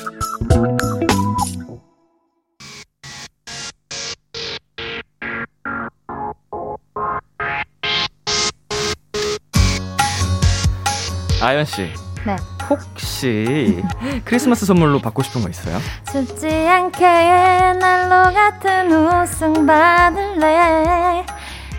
아연 11.42 11.66
씨. 11.66 11.90
네. 12.26 12.36
혹시 12.70 13.82
크리스마스 14.24 14.66
선물로 14.66 15.00
받고 15.02 15.24
싶은 15.24 15.42
거 15.42 15.50
있어요? 15.50 15.80
춥지 16.12 16.48
않게 16.48 17.74
난로 17.80 18.32
같은 18.34 18.92
웃음 18.92 19.66
받을래. 19.66 21.26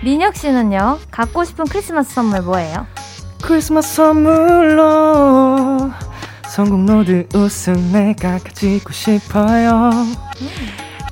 민혁 0.03 0.35
씨는요? 0.37 0.99
갖고 1.11 1.45
싶은 1.45 1.65
크리스마스 1.67 2.13
선물 2.15 2.43
뭐예요? 2.43 2.87
크리스마스 3.41 3.95
선물로 3.95 5.93
선곡 6.49 6.85
로드 6.85 7.29
웃음 7.35 7.93
내가 7.93 8.39
가지고 8.39 8.93
싶어요. 8.93 9.91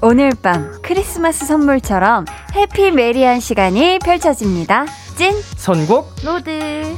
오늘 0.02 0.32
밤 0.42 0.72
크리스마스 0.82 1.46
선물처럼 1.46 2.24
happy 2.54 2.90
merry한 2.90 3.38
시간이 3.40 4.00
펼쳐집니다. 4.00 4.86
찐 5.16 5.32
선곡 5.56 6.16
로드. 6.24 6.96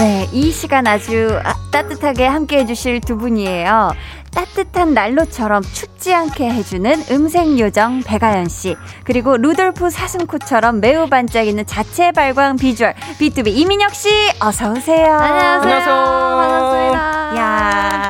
네, 0.00 0.26
이 0.32 0.50
시간 0.50 0.86
아주 0.86 1.38
아, 1.44 1.52
따뜻하게 1.70 2.26
함께 2.26 2.60
해주실 2.60 3.02
두 3.02 3.18
분이에요. 3.18 3.92
따뜻한 4.32 4.94
난로처럼 4.94 5.62
춥지 5.62 6.14
않게 6.14 6.48
해주는 6.50 7.04
음색 7.10 7.58
요정 7.58 8.00
백아연 8.02 8.48
씨 8.48 8.76
그리고 9.04 9.36
루돌프 9.36 9.90
사슴코처럼 9.90 10.80
매우 10.80 11.06
반짝이는 11.06 11.66
자체 11.66 12.12
발광 12.12 12.56
비주얼 12.56 12.94
B2B 13.18 13.48
이민혁 13.48 13.94
씨 13.94 14.08
어서 14.40 14.72
오세요. 14.72 15.12
안녕하세요. 15.18 15.84
반갑습니다. 15.84 17.36
야 17.36 18.08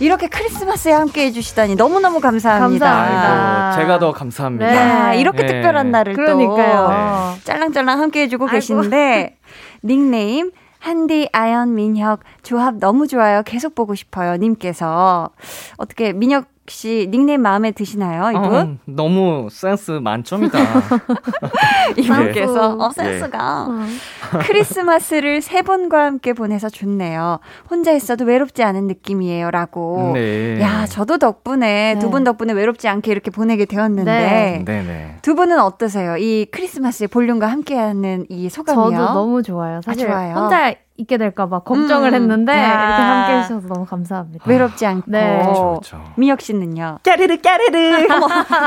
이렇게 0.00 0.26
크리스마스에 0.26 0.92
함께 0.92 1.26
해주시다니 1.26 1.76
너무너무 1.76 2.20
감사합니다. 2.20 2.86
감사합니다. 2.86 3.68
아이고, 3.70 3.80
제가 3.80 3.98
더 3.98 4.12
감사합니다. 4.12 4.66
네. 4.66 4.76
야, 4.76 5.14
이렇게 5.14 5.38
네. 5.38 5.46
특별한 5.46 5.90
날을 5.90 6.12
그러니까요. 6.12 7.36
또 7.38 7.44
짤랑짤랑 7.44 8.00
함께 8.00 8.22
해주고 8.22 8.44
아이고. 8.44 8.54
계신데 8.56 9.36
닉네임 9.84 10.50
한디 10.84 11.30
아연 11.32 11.74
민혁 11.74 12.20
조합 12.42 12.76
너무 12.76 13.06
좋아요. 13.08 13.42
계속 13.42 13.74
보고 13.74 13.94
싶어요. 13.94 14.36
님께서 14.36 15.30
어떻게 15.78 16.12
민혁 16.12 16.53
씨 16.66 17.08
닉네임 17.10 17.42
마음에 17.42 17.72
드시나요? 17.72 18.30
이분 18.30 18.44
어, 18.54 18.76
너무 18.86 19.48
센스 19.50 19.90
만점이다. 19.90 20.58
이분께서 21.96 22.70
센스. 22.70 22.82
어 22.82 22.90
센스가 22.90 23.66
어. 23.68 24.38
크리스마스를 24.40 25.42
세 25.42 25.60
분과 25.60 26.04
함께 26.04 26.32
보내서 26.32 26.70
좋네요. 26.70 27.40
혼자 27.70 27.92
있어도 27.92 28.24
외롭지 28.24 28.62
않은 28.62 28.86
느낌이에요라고. 28.86 30.12
네. 30.14 30.60
야 30.62 30.86
저도 30.86 31.18
덕분에 31.18 31.94
네. 31.94 31.98
두분 31.98 32.24
덕분에 32.24 32.54
외롭지 32.54 32.88
않게 32.88 33.10
이렇게 33.10 33.30
보내게 33.30 33.66
되었는데 33.66 34.10
네. 34.10 34.62
네네. 34.64 35.18
두 35.20 35.34
분은 35.34 35.58
어떠세요? 35.60 36.16
이 36.16 36.46
크리스마스의 36.50 37.08
볼륨과 37.08 37.46
함께하는 37.46 38.24
이 38.30 38.48
소감이요? 38.48 38.98
저도 38.98 39.12
너무 39.12 39.42
좋아요. 39.42 39.80
사실 39.84 40.06
아, 40.06 40.10
좋아요? 40.10 40.34
혼자 40.34 40.74
있게 40.96 41.18
될까봐 41.18 41.60
걱정을 41.60 42.10
음. 42.10 42.14
했는데 42.14 42.52
야. 42.52 42.56
이렇게 42.56 43.02
함께 43.02 43.38
해주셔서 43.38 43.66
너무 43.74 43.84
감사합니다. 43.84 44.44
외롭지 44.48 44.86
않고 44.86 45.10
네. 45.10 45.40
그렇죠, 45.42 45.80
그렇죠. 45.80 46.04
민혁 46.16 46.40
씨는요? 46.40 46.98
까르르 47.04 47.38
까르르 47.40 48.06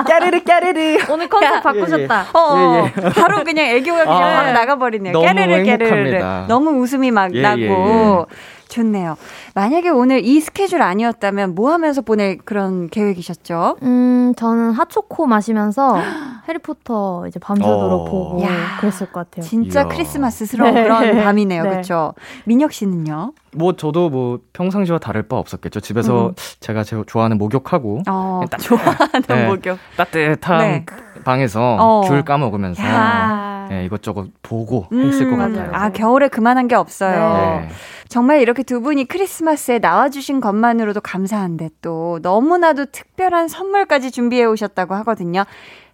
까르르 0.05 0.43
까르르 0.43 0.97
오늘 1.09 1.29
컨셉 1.29 1.63
바꾸셨다. 1.63 2.25
어, 2.33 2.85
예, 2.85 3.01
바로 3.11 3.43
그냥 3.45 3.67
애교가 3.67 4.03
그냥 4.03 4.23
아, 4.23 4.35
바로 4.41 4.51
나가버리네요. 4.51 5.17
깨르르. 5.19 5.53
행복합니다. 5.53 6.45
너무 6.49 6.71
웃음이 6.81 7.11
막 7.11 7.33
예, 7.33 7.41
나고 7.41 7.59
예, 7.61 7.65
예. 7.69 8.25
좋네요. 8.69 9.17
만약에 9.55 9.89
오늘 9.89 10.23
이 10.25 10.39
스케줄 10.39 10.81
아니었다면 10.81 11.55
뭐 11.55 11.71
하면서 11.71 12.01
보낼 12.01 12.37
그런 12.37 12.89
계획이셨죠? 12.89 13.77
음, 13.83 14.33
저는 14.37 14.71
핫초코 14.71 15.25
마시면서 15.25 15.97
해리포터 16.47 17.25
이제 17.27 17.39
밤새도록 17.39 18.01
어. 18.01 18.05
보고 18.05 18.43
야. 18.43 18.77
그랬을 18.79 19.07
것 19.11 19.29
같아요. 19.29 19.43
진짜 19.45 19.81
이야. 19.81 19.87
크리스마스스러운 19.87 20.73
네. 20.73 20.83
그런 20.83 21.17
밤이네요. 21.23 21.63
네. 21.63 21.69
그렇죠? 21.69 22.13
민혁 22.45 22.71
씨는요? 22.71 23.33
뭐 23.55 23.73
저도 23.75 24.09
뭐 24.09 24.39
평상시와 24.53 24.99
다를 24.99 25.23
바 25.23 25.37
없었겠죠. 25.37 25.79
집에서 25.81 26.27
음. 26.27 26.33
제가 26.59 26.83
제 26.83 27.01
좋아하는 27.07 27.37
목욕하고 27.37 28.01
어, 28.07 28.41
딱- 28.49 28.59
좋아하는 28.59 29.21
네. 29.27 29.47
목욕. 29.47 29.77
따뜻한 29.97 30.57
네. 30.59 30.85
방에서 31.25 31.77
어. 31.79 32.01
귤 32.07 32.23
까먹으면서 32.23 32.83
야. 32.83 33.56
네, 33.69 33.85
이것저것 33.85 34.27
보고 34.41 34.87
했을 34.91 35.29
것 35.29 35.35
음, 35.35 35.37
같아요. 35.37 35.71
아, 35.73 35.89
겨울에 35.89 36.27
그만한 36.27 36.67
게 36.67 36.75
없어요. 36.75 37.61
네. 37.61 37.69
정말 38.07 38.41
이렇게 38.41 38.63
두 38.63 38.81
분이 38.81 39.05
크리스마스에 39.05 39.79
나와주신 39.79 40.39
것만으로도 40.39 41.01
감사한데 41.01 41.69
또 41.81 42.19
너무나도 42.21 42.85
특별한 42.85 43.47
선물까지 43.47 44.11
준비해 44.11 44.45
오셨다고 44.45 44.95
하거든요. 44.95 45.43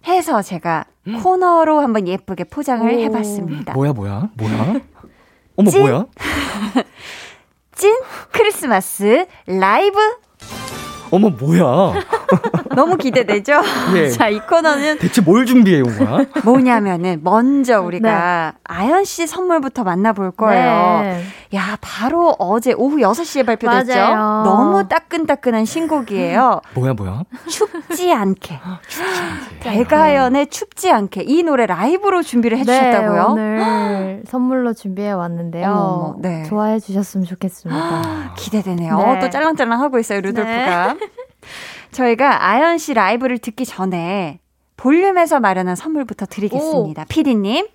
해서 0.06 0.42
제가 0.42 0.84
코너로 1.22 1.80
한번 1.80 2.06
예쁘게 2.06 2.44
포장을 2.44 2.86
오. 2.92 2.98
해봤습니다. 2.98 3.72
뭐야 3.72 3.92
뭐야 3.92 4.28
뭐야? 4.36 4.80
어머 5.56 5.70
찐? 5.70 5.80
뭐야? 5.82 6.06
찐 7.74 7.94
크리스마스 8.32 9.26
라이브 9.46 9.98
어머 11.10 11.28
뭐야? 11.30 11.94
너무 12.74 12.96
기대되죠? 12.96 13.62
예. 13.96 14.08
자, 14.10 14.28
이 14.28 14.40
코너는 14.40 14.98
대체 14.98 15.20
뭘 15.20 15.46
준비해 15.46 15.80
온 15.80 15.96
거야? 15.96 16.24
뭐냐면은 16.44 17.20
먼저 17.22 17.80
우리가 17.80 18.54
아연 18.64 19.04
씨 19.04 19.26
선물부터 19.26 19.84
만나볼 19.84 20.32
거예요. 20.32 21.00
네. 21.02 21.22
야, 21.54 21.76
바로 21.80 22.34
어제 22.38 22.72
오후 22.72 22.96
6시에 22.96 23.46
발표됐죠? 23.46 23.94
맞아요. 23.94 24.42
너무 24.44 24.88
따끈따끈한 24.88 25.64
신곡이에요. 25.64 26.60
뭐야 26.74 26.94
뭐야? 26.94 27.22
춥지 27.46 28.12
않게. 28.12 28.58
배가연의 29.60 30.48
춥지 30.48 30.90
않게 30.90 31.22
이 31.26 31.42
노래 31.42 31.66
라이브로 31.66 32.22
준비를 32.22 32.58
해 32.58 32.64
주셨다고요? 32.64 33.34
네, 33.34 33.42
오늘 33.58 34.22
선물로 34.28 34.72
준비해 34.72 35.12
왔는데요. 35.12 35.70
어머, 35.70 36.16
네. 36.18 36.42
좋아해 36.44 36.80
주셨으면 36.80 37.24
좋겠습니다. 37.26 38.34
기대되네요. 38.36 38.96
네. 38.98 39.04
어, 39.04 39.18
또 39.20 39.30
짤랑짤랑 39.30 39.80
하고 39.80 39.98
있어요, 39.98 40.20
루돌프가. 40.20 40.96
저희가 41.92 42.46
아연 42.46 42.78
씨 42.78 42.94
라이브를 42.94 43.38
듣기 43.38 43.64
전에 43.64 44.40
볼륨에서 44.76 45.40
마련한 45.40 45.76
선물부터 45.76 46.26
드리겠습니다. 46.26 47.04
피디님. 47.08 47.66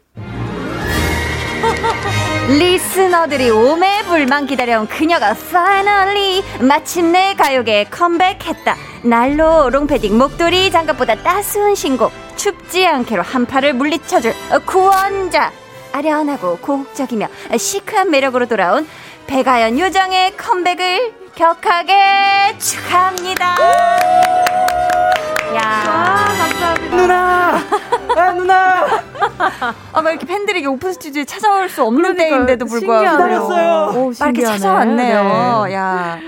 listener들이 2.50 3.50
오매불망 3.50 4.48
기다려온 4.48 4.88
그녀가 4.88 5.34
finally 5.34 6.44
마침내 6.62 7.36
가요계에 7.36 7.86
컴백했다. 7.86 8.76
난로 9.04 9.70
롱패딩 9.70 10.18
목도리 10.18 10.72
장갑보다 10.72 11.16
따스운 11.24 11.76
신곡 11.76 12.12
춥지 12.36 12.86
않게로 12.88 13.22
한파를 13.22 13.74
물리쳐줄 13.74 14.34
구원자 14.66 15.52
아련하고 15.92 16.58
고혹적이며 16.58 17.28
시크한 17.58 18.10
매력으로 18.10 18.48
돌아온 18.48 18.88
배가연 19.28 19.78
요정의 19.80 20.36
컴백을 20.38 21.19
격하게 21.40 22.58
축하합니다. 22.58 23.56
야, 25.56 26.28
누나! 26.92 27.58
아 28.18 28.32
누나! 28.34 28.86
아마 29.94 30.10
이렇게 30.10 30.26
팬들이 30.26 30.68
오픈 30.68 30.92
스튜디오에 30.92 31.24
찾아올 31.24 31.70
수 31.70 31.86
없는 31.86 32.02
그러니까요. 32.02 32.30
때인데도 32.30 32.66
불구하고. 32.66 33.24
오, 33.24 33.48
막 33.48 33.96
이렇게 33.96 34.14
신기하네. 34.16 34.58
찾아왔네요. 34.58 35.64
네. 35.68 35.74
야. 35.76 36.20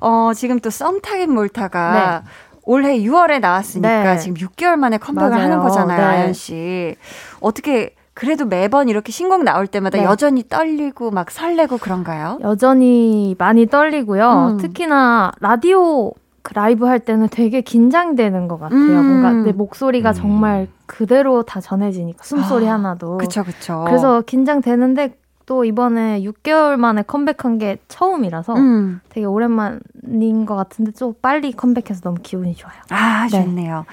어, 0.00 0.32
지금 0.34 0.58
또 0.60 0.70
썸타긴 0.70 1.30
몰타가 1.34 2.22
네. 2.24 2.30
올해 2.62 2.96
6월에 3.00 3.40
나왔으니까 3.40 4.14
네. 4.14 4.18
지금 4.18 4.34
6개월 4.34 4.76
만에 4.76 4.96
컴백을 4.96 5.28
맞아요. 5.28 5.42
하는 5.42 5.58
거잖아요, 5.58 5.98
네. 5.98 6.04
아연 6.04 6.32
씨. 6.32 6.96
어떻게 7.40 7.94
그래도 8.14 8.46
매번 8.46 8.88
이렇게 8.88 9.10
신곡 9.10 9.42
나올 9.42 9.66
때마다 9.66 9.98
네. 9.98 10.04
여전히 10.04 10.44
떨리고 10.48 11.10
막 11.10 11.30
설레고 11.30 11.78
그런가요? 11.78 12.38
여전히 12.42 13.34
많이 13.38 13.66
떨리고요. 13.66 14.52
음. 14.52 14.56
특히나 14.58 15.32
라디오 15.40 16.12
그 16.42 16.54
라이브 16.54 16.86
할 16.86 17.00
때는 17.00 17.28
되게 17.30 17.60
긴장되는 17.60 18.48
것 18.48 18.60
같아요. 18.60 18.78
음. 18.78 19.06
뭔가 19.06 19.32
내 19.32 19.52
목소리가 19.52 20.10
음. 20.10 20.14
정말 20.14 20.68
그대로 20.86 21.42
다 21.42 21.60
전해지니까 21.60 22.22
숨소리 22.22 22.68
아, 22.68 22.74
하나도. 22.74 23.18
그쵸, 23.18 23.42
그쵸. 23.42 23.84
그래서 23.86 24.20
긴장되는데 24.20 25.16
또 25.46 25.64
이번에 25.64 26.22
6개월 26.22 26.76
만에 26.76 27.02
컴백한 27.02 27.58
게 27.58 27.78
처음이라서 27.88 28.54
음. 28.54 29.00
되게 29.08 29.26
오랜만인 29.26 30.46
것 30.46 30.54
같은데 30.54 30.92
좀 30.92 31.14
빨리 31.20 31.52
컴백해서 31.52 32.00
너무 32.02 32.18
기분이 32.22 32.54
좋아요. 32.54 32.76
아, 32.90 33.26
네. 33.30 33.42
좋네요. 33.42 33.84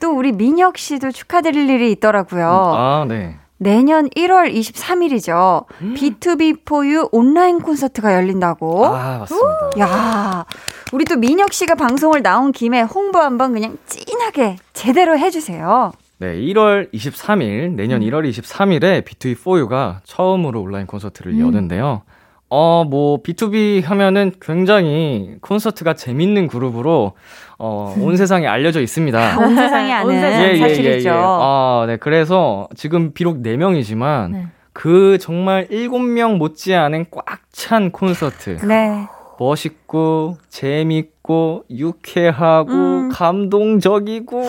또 0.00 0.16
우리 0.16 0.32
민혁 0.32 0.76
씨도 0.76 1.12
축하드릴 1.12 1.70
일이 1.70 1.92
있더라고요. 1.92 2.48
아, 2.48 3.04
네. 3.08 3.38
내년 3.62 4.08
1월 4.08 4.52
23일이죠. 4.54 5.66
음. 5.82 5.94
B2B4U 5.94 7.10
온라인 7.12 7.60
콘서트가 7.60 8.14
열린다고. 8.14 8.86
아, 8.86 9.18
맞습니다. 9.18 9.70
야, 9.80 10.46
우리 10.94 11.04
또 11.04 11.16
민혁 11.16 11.52
씨가 11.52 11.74
방송을 11.74 12.22
나온 12.22 12.52
김에 12.52 12.80
홍보 12.80 13.18
한번 13.18 13.52
그냥 13.52 13.76
찐하게 13.86 14.56
제대로 14.72 15.18
해주세요. 15.18 15.92
네, 16.16 16.36
1월 16.36 16.90
23일, 16.92 17.72
내년 17.72 18.00
음. 18.00 18.08
1월 18.08 18.28
23일에 18.30 19.04
B2B4U가 19.04 19.98
처음으로 20.04 20.62
온라인 20.62 20.86
콘서트를 20.86 21.32
음. 21.32 21.40
여는데요. 21.40 22.02
어, 22.50 22.84
뭐, 22.84 23.22
B2B 23.22 23.84
하면은 23.84 24.32
굉장히 24.40 25.36
콘서트가 25.40 25.94
재밌는 25.94 26.48
그룹으로, 26.48 27.12
어, 27.58 27.94
온 28.00 28.16
세상에 28.16 28.46
알려져 28.46 28.80
있습니다. 28.80 29.38
온 29.38 29.54
세상에 29.54 29.92
아는 29.92 30.14
예, 30.14 30.52
예, 30.54 30.58
사실이죠. 30.58 31.08
예, 31.08 31.12
예. 31.14 31.16
아, 31.16 31.84
네. 31.86 31.96
그래서 31.96 32.68
지금 32.76 33.12
비록 33.12 33.42
4명이지만, 33.42 34.30
네. 34.32 34.46
그 34.72 35.18
정말 35.20 35.66
7명 35.68 36.36
못지않은 36.36 37.06
꽉 37.10 37.40
찬 37.52 37.90
콘서트. 37.90 38.58
네. 38.64 39.06
멋있고 39.38 40.36
재밌고 40.50 41.64
유쾌하고 41.70 42.72
음. 42.72 43.08
감동적이고 43.12 44.42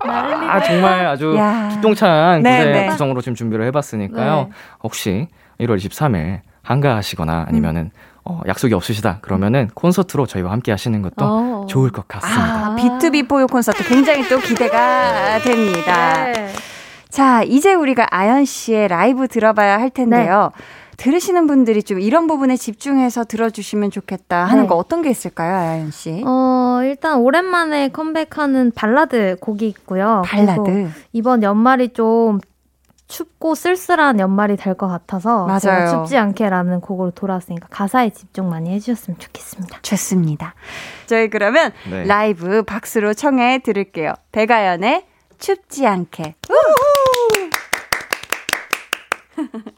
아, 0.00 0.60
정말 0.62 1.06
아주 1.06 1.34
야. 1.36 1.68
기똥찬 1.74 2.42
네, 2.42 2.58
구세, 2.58 2.70
네. 2.72 2.86
구성으로 2.88 3.20
지금 3.20 3.34
준비를 3.34 3.66
해봤으니까요. 3.66 4.34
네. 4.36 4.48
혹시 4.82 5.28
1월 5.60 5.76
23일 5.76 6.40
한가하시거나 6.66 7.46
아니면은 7.48 7.82
음. 7.82 7.90
어, 8.24 8.40
약속이 8.46 8.74
없으시다 8.74 9.18
그러면은 9.22 9.70
콘서트로 9.74 10.26
저희와 10.26 10.50
함께 10.50 10.72
하시는 10.72 11.00
것도 11.00 11.24
오. 11.24 11.28
어. 11.28 11.66
좋을 11.66 11.90
것 11.90 12.08
같습니다. 12.08 12.42
아, 12.42 12.76
BTOB 12.76 13.28
4U 13.28 13.46
콘서트 13.46 13.84
굉장히 13.84 14.28
또 14.28 14.38
기대가 14.40 15.38
됩니다. 15.38 16.24
네. 16.32 16.48
자, 17.08 17.44
이제 17.44 17.72
우리가 17.72 18.08
아연 18.10 18.44
씨의 18.44 18.88
라이브 18.88 19.28
들어봐야 19.28 19.78
할 19.78 19.90
텐데요. 19.90 20.50
네. 20.56 20.64
들으시는 20.96 21.46
분들이 21.46 21.82
좀 21.82 22.00
이런 22.00 22.26
부분에 22.26 22.56
집중해서 22.56 23.24
들어주시면 23.24 23.90
좋겠다 23.90 24.44
하는 24.44 24.64
네. 24.64 24.68
거 24.68 24.76
어떤 24.76 25.02
게 25.02 25.10
있을까요, 25.10 25.54
아연 25.54 25.90
씨? 25.90 26.22
어, 26.26 26.80
일단 26.82 27.18
오랜만에 27.18 27.88
컴백하는 27.88 28.72
발라드 28.74 29.36
곡이 29.40 29.68
있고요. 29.68 30.22
발라드. 30.24 30.90
이번 31.12 31.42
연말이 31.42 31.90
좀 31.90 32.40
춥고 33.08 33.54
쓸쓸한 33.54 34.18
연말이 34.20 34.56
될 34.56 34.74
것 34.76 34.88
같아서 34.88 35.46
맞아요. 35.46 36.02
춥지 36.04 36.16
않게라는 36.16 36.80
곡으로 36.80 37.12
돌아왔으니까 37.12 37.68
가사에 37.70 38.10
집중 38.10 38.48
많이 38.50 38.70
해주셨으면 38.74 39.18
좋겠습니다. 39.18 39.78
좋습니다. 39.82 40.54
저희 41.06 41.28
그러면 41.30 41.72
네. 41.88 42.04
라이브 42.04 42.62
박수로 42.64 43.14
청해 43.14 43.60
들을게요. 43.60 44.12
배가연의 44.32 45.06
춥지 45.38 45.86
않게. 45.86 46.34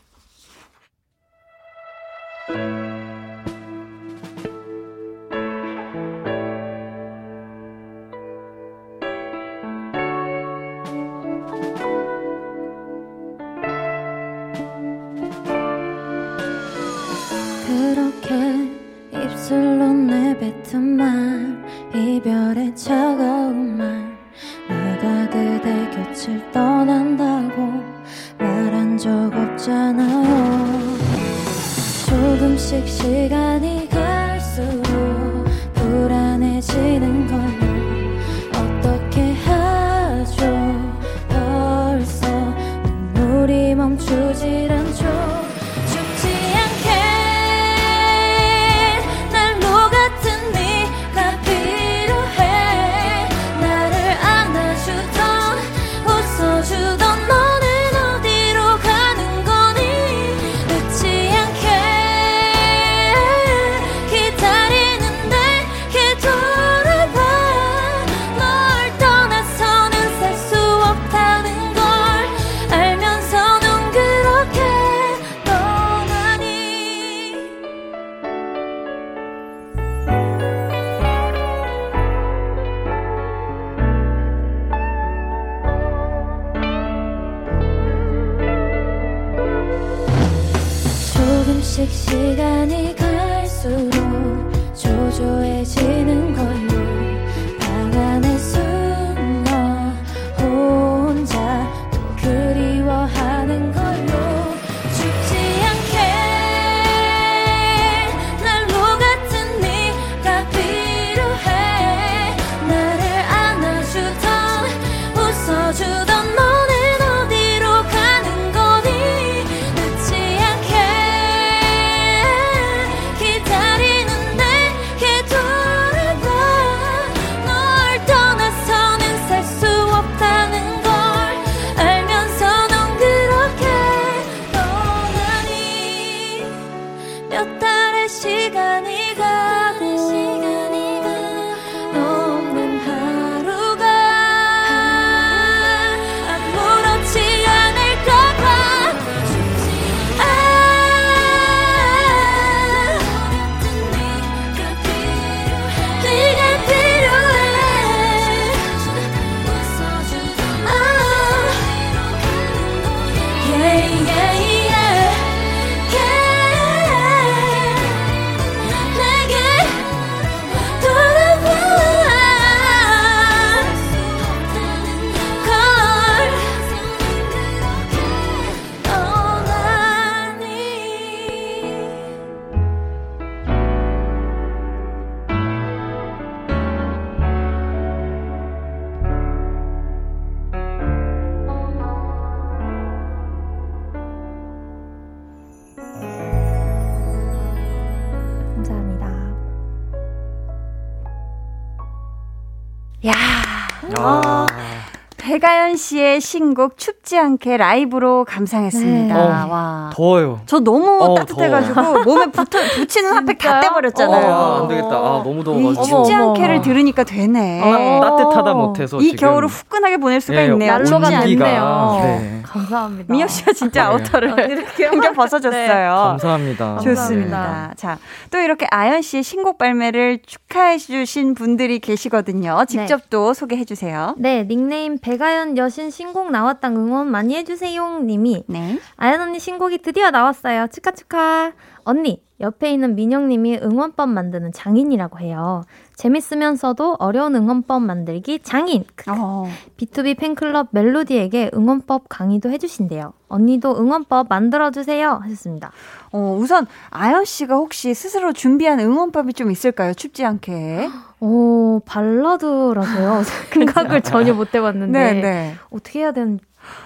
신곡 206.20 206.76
춥지 206.78 207.18
않게 207.18 207.56
라이브로 207.56 208.24
감상했습니다. 208.24 209.14
네. 209.14 209.20
어, 209.20 209.48
와. 209.50 209.90
더워요. 209.94 210.40
저 210.46 210.60
너무 210.60 210.98
어, 211.02 211.14
따뜻해가지고 211.14 211.74
더워. 211.74 212.02
몸에 212.04 212.26
붙어, 212.26 212.58
붙이는 212.76 213.12
핫팩 213.12 213.38
다 213.38 213.60
떼버렸잖아요. 213.60 214.26
어, 214.30 214.62
안 214.62 214.68
되겠다. 214.68 214.88
아, 214.88 215.22
너무 215.24 215.42
더워가지고. 215.44 215.84
춥지 215.84 216.14
않게를 216.14 216.60
들으니까 216.62 217.04
되네. 217.04 217.60
아, 217.62 218.00
따뜻하다 218.00 218.54
못해서. 218.54 218.98
이 218.98 219.10
지금. 219.10 219.16
겨울을 219.28 219.48
후끈하게 219.48 219.96
보낼 219.98 220.20
수가 220.20 220.38
예, 220.42 220.46
있네요. 220.46 220.72
난로가 220.72 221.20
됐네요. 221.20 221.98
네. 222.02 222.37
감사합니다. 222.48 223.12
민혁 223.12 223.28
씨가 223.28 223.52
진짜 223.52 223.82
네. 223.82 223.88
아우터를 223.88 224.50
이렇게 224.50 224.86
당겨 224.90 225.12
벗어줬어요. 225.12 225.66
네. 225.66 225.84
감사합니다. 225.84 226.78
좋습니다. 226.78 227.36
감사합니다. 227.36 227.74
자, 227.76 227.98
또 228.30 228.38
이렇게 228.38 228.66
아연 228.70 229.02
씨의 229.02 229.22
신곡 229.22 229.58
발매를 229.58 230.20
축하해 230.24 230.78
주신 230.78 231.34
분들이 231.34 231.78
계시거든요. 231.78 232.64
직접 232.66 233.00
네. 233.02 233.06
또 233.10 233.34
소개해 233.34 233.64
주세요. 233.64 234.14
네, 234.16 234.44
닉네임 234.44 234.98
배 234.98 235.18
배가연 235.18 235.58
여신 235.58 235.90
신곡 235.90 236.30
나왔다 236.30 236.68
응원 236.68 237.10
많이 237.10 237.34
해주세요 237.34 237.98
님이 238.00 238.44
네. 238.46 238.78
아연 238.96 239.20
언니 239.20 239.40
신곡이 239.40 239.78
드디어 239.78 240.10
나왔어요. 240.10 240.68
축하 240.68 240.92
축하. 240.92 241.52
언니 241.82 242.22
옆에 242.40 242.72
있는 242.72 242.94
민영님이 242.94 243.58
응원법 243.62 244.08
만드는 244.10 244.52
장인이라고 244.52 245.18
해요. 245.18 245.64
재밌으면서도 245.96 246.96
어려운 247.00 247.34
응원법 247.34 247.82
만들기 247.82 248.38
장인. 248.44 248.84
어. 249.08 249.50
B2B 249.76 250.16
팬클럽 250.16 250.68
멜로디에게 250.70 251.50
응원법 251.52 252.08
강의도 252.08 252.50
해주신대요. 252.50 253.12
언니도 253.28 253.76
응원법 253.80 254.28
만들어주세요. 254.28 255.18
하셨습니다. 255.22 255.72
어, 256.12 256.36
우선 256.38 256.66
아연 256.90 257.24
씨가 257.24 257.56
혹시 257.56 257.92
스스로 257.94 258.32
준비한 258.32 258.78
응원법이 258.78 259.32
좀 259.34 259.50
있을까요? 259.50 259.92
춥지 259.92 260.24
않게. 260.24 260.88
어, 261.20 261.80
발라드라서요. 261.84 263.22
생각을 263.52 264.02
전혀 264.02 264.32
못 264.32 264.54
해봤는데. 264.54 265.12
네, 265.14 265.20
네. 265.20 265.54
어떻게 265.70 266.00
해야 266.00 266.12
되는 266.12 266.38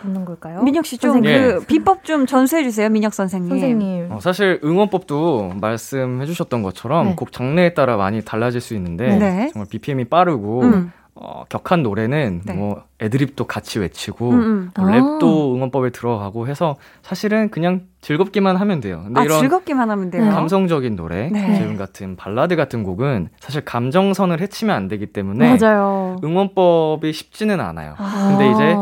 는 0.04 0.24
걸까요? 0.24 0.62
민혁 0.62 0.86
씨 0.86 0.98
좀 0.98 1.22
그 1.22 1.64
비법 1.66 2.04
좀 2.04 2.26
전수해 2.26 2.62
주세요, 2.64 2.88
민혁 2.88 3.14
선생님. 3.14 3.48
선생님. 3.50 4.12
어, 4.12 4.20
사실 4.20 4.60
응원법도 4.64 5.52
말씀해 5.60 6.26
주셨던 6.26 6.62
것처럼 6.62 7.08
네. 7.08 7.14
곡 7.16 7.32
장르에 7.32 7.74
따라 7.74 7.96
많이 7.96 8.22
달라질 8.24 8.60
수 8.60 8.74
있는데 8.74 9.16
네. 9.18 9.50
정말 9.52 9.66
BPM이 9.70 10.06
빠르고 10.06 10.62
음. 10.62 10.92
어, 11.14 11.44
격한 11.50 11.82
노래는 11.82 12.40
네. 12.46 12.54
뭐 12.54 12.84
애드립도 13.00 13.46
같이 13.46 13.78
외치고 13.78 14.30
음, 14.30 14.40
음. 14.40 14.70
뭐 14.74 14.86
랩도 14.86 15.22
아. 15.52 15.54
응원법에 15.56 15.90
들어가고 15.90 16.48
해서 16.48 16.76
사실은 17.02 17.50
그냥 17.50 17.82
즐겁기만 18.00 18.56
하면 18.56 18.80
돼요. 18.80 19.02
근데 19.04 19.20
아, 19.20 19.24
이런 19.24 19.40
즐겁기만 19.40 19.90
하면 19.90 20.10
돼요. 20.10 20.28
감성적인 20.30 20.96
노래, 20.96 21.28
네. 21.28 21.54
지금 21.58 21.76
같은 21.76 22.16
발라드 22.16 22.56
같은 22.56 22.82
곡은 22.82 23.28
사실 23.40 23.62
감정선을 23.64 24.40
해치면 24.40 24.74
안 24.74 24.88
되기 24.88 25.06
때문에 25.06 25.58
맞아요. 25.60 26.16
응원법이 26.24 27.12
쉽지는 27.12 27.60
않아요. 27.60 27.94
아. 27.98 28.28
근데 28.38 28.50
이제 28.50 28.74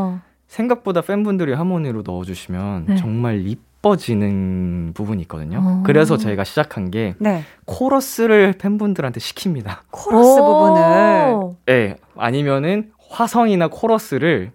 생각보다 0.50 1.00
팬분들이 1.00 1.52
하모니로 1.52 2.02
넣어주시면 2.04 2.84
네. 2.88 2.96
정말 2.96 3.46
이뻐지는 3.46 4.90
부분이 4.94 5.22
있거든요. 5.22 5.60
어. 5.62 5.82
그래서 5.86 6.16
저희가 6.16 6.42
시작한 6.42 6.90
게 6.90 7.14
네. 7.18 7.44
코러스를 7.66 8.54
팬분들한테 8.58 9.20
시킵니다. 9.20 9.78
코러스 9.92 10.40
부분을. 10.40 11.54
네, 11.66 11.96
아니면은 12.16 12.90
화성이나 13.10 13.68
코러스를 13.68 14.50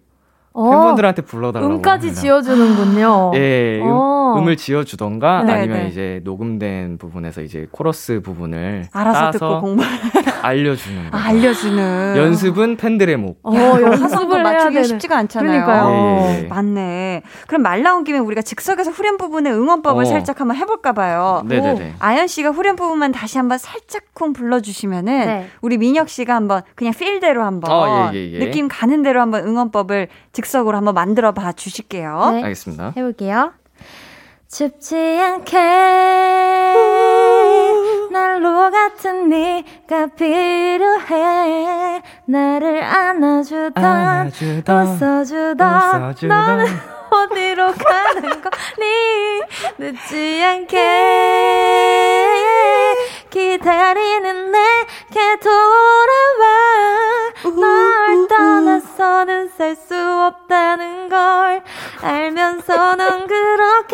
어, 0.52 0.70
팬분들한테 0.70 1.22
불러달라고 1.22 1.76
음까지 1.76 2.08
합니다. 2.08 2.22
지어주는군요. 2.22 3.32
예, 3.36 3.82
음, 3.82 4.38
음을 4.38 4.58
지어주던가 4.58 5.44
네, 5.44 5.54
아니면 5.54 5.80
네. 5.84 5.88
이제 5.88 6.22
녹음된 6.26 6.98
부분에서 6.98 7.42
이제 7.42 7.68
코러스 7.72 8.20
부분을 8.22 8.90
알아서 8.92 9.32
듣고 9.32 9.62
공부 9.62 9.84
알려주는 10.46 11.10
아, 11.12 11.26
알려주는 11.28 12.16
연습은 12.18 12.78
팬들의 12.78 13.18
목. 13.18 13.40
어, 13.44 13.54
연습을 13.54 14.42
맞추기 14.42 14.84
쉽지가 14.86 15.18
않잖아요. 15.18 15.66
그러니까요. 15.66 16.28
예, 16.30 16.44
예. 16.44 16.48
맞네. 16.48 17.24
그럼 17.48 17.62
말 17.62 17.84
나온 17.84 18.04
김에 18.04 18.18
우리가 18.20 18.42
즉석에서 18.42 18.92
후렴 18.92 19.18
부분의 19.18 19.52
응원법을 19.52 20.04
어. 20.04 20.06
살짝 20.06 20.40
한번 20.40 20.56
해볼까 20.58 20.94
봐요. 20.94 21.44
네네네. 21.46 21.96
아연 22.00 22.28
씨가 22.28 22.52
후렴 22.52 22.76
부분만 22.78 23.12
다시 23.12 23.38
한번 23.38 23.58
살짝쿵 23.58 24.34
불러주시면은 24.34 25.26
네. 25.26 25.50
우리 25.62 25.78
민혁 25.78 26.08
씨가 26.10 26.34
한번 26.34 26.62
그냥 26.76 26.94
필대로 26.94 27.44
한번 27.44 27.72
어, 27.72 28.12
예, 28.14 28.18
예, 28.18 28.34
예. 28.34 28.40
느낌 28.40 28.70
가는 28.70 29.02
대로 29.02 29.20
한번 29.20 29.46
응원법을 29.46 30.08
즉 30.32 30.46
즉석으로 30.46 30.78
한번 30.78 30.94
만들어 30.94 31.34
봐 31.34 31.52
주실게요. 31.52 32.32
네. 32.34 32.44
알겠습니다. 32.44 32.94
해볼게요. 32.96 33.52
춥지 34.48 34.96
않게. 35.22 35.58
난로 38.12 38.72
같은 38.72 39.28
네가 39.30 40.08
필요해. 40.16 42.02
나를 42.26 42.84
안아주던, 42.84 43.84
안아주던 43.84 44.88
웃어주던, 44.88 45.58
웃어주던. 45.58 46.30
너는 46.30 46.66
어디로 47.10 47.74
가는 47.74 48.22
거니 48.42 49.42
늦지 49.78 50.44
않게. 50.44 50.78
기다리는 53.30 54.52
내게 54.52 55.40
돌아와. 55.42 56.46
널 57.60 58.28
떠나서는 58.28 59.50
살 59.50 59.76
수 59.76 59.94
없다는 59.96 61.10
걸 61.10 61.62
알면서 62.02 62.96
넌 62.96 63.28
그렇게 63.28 63.85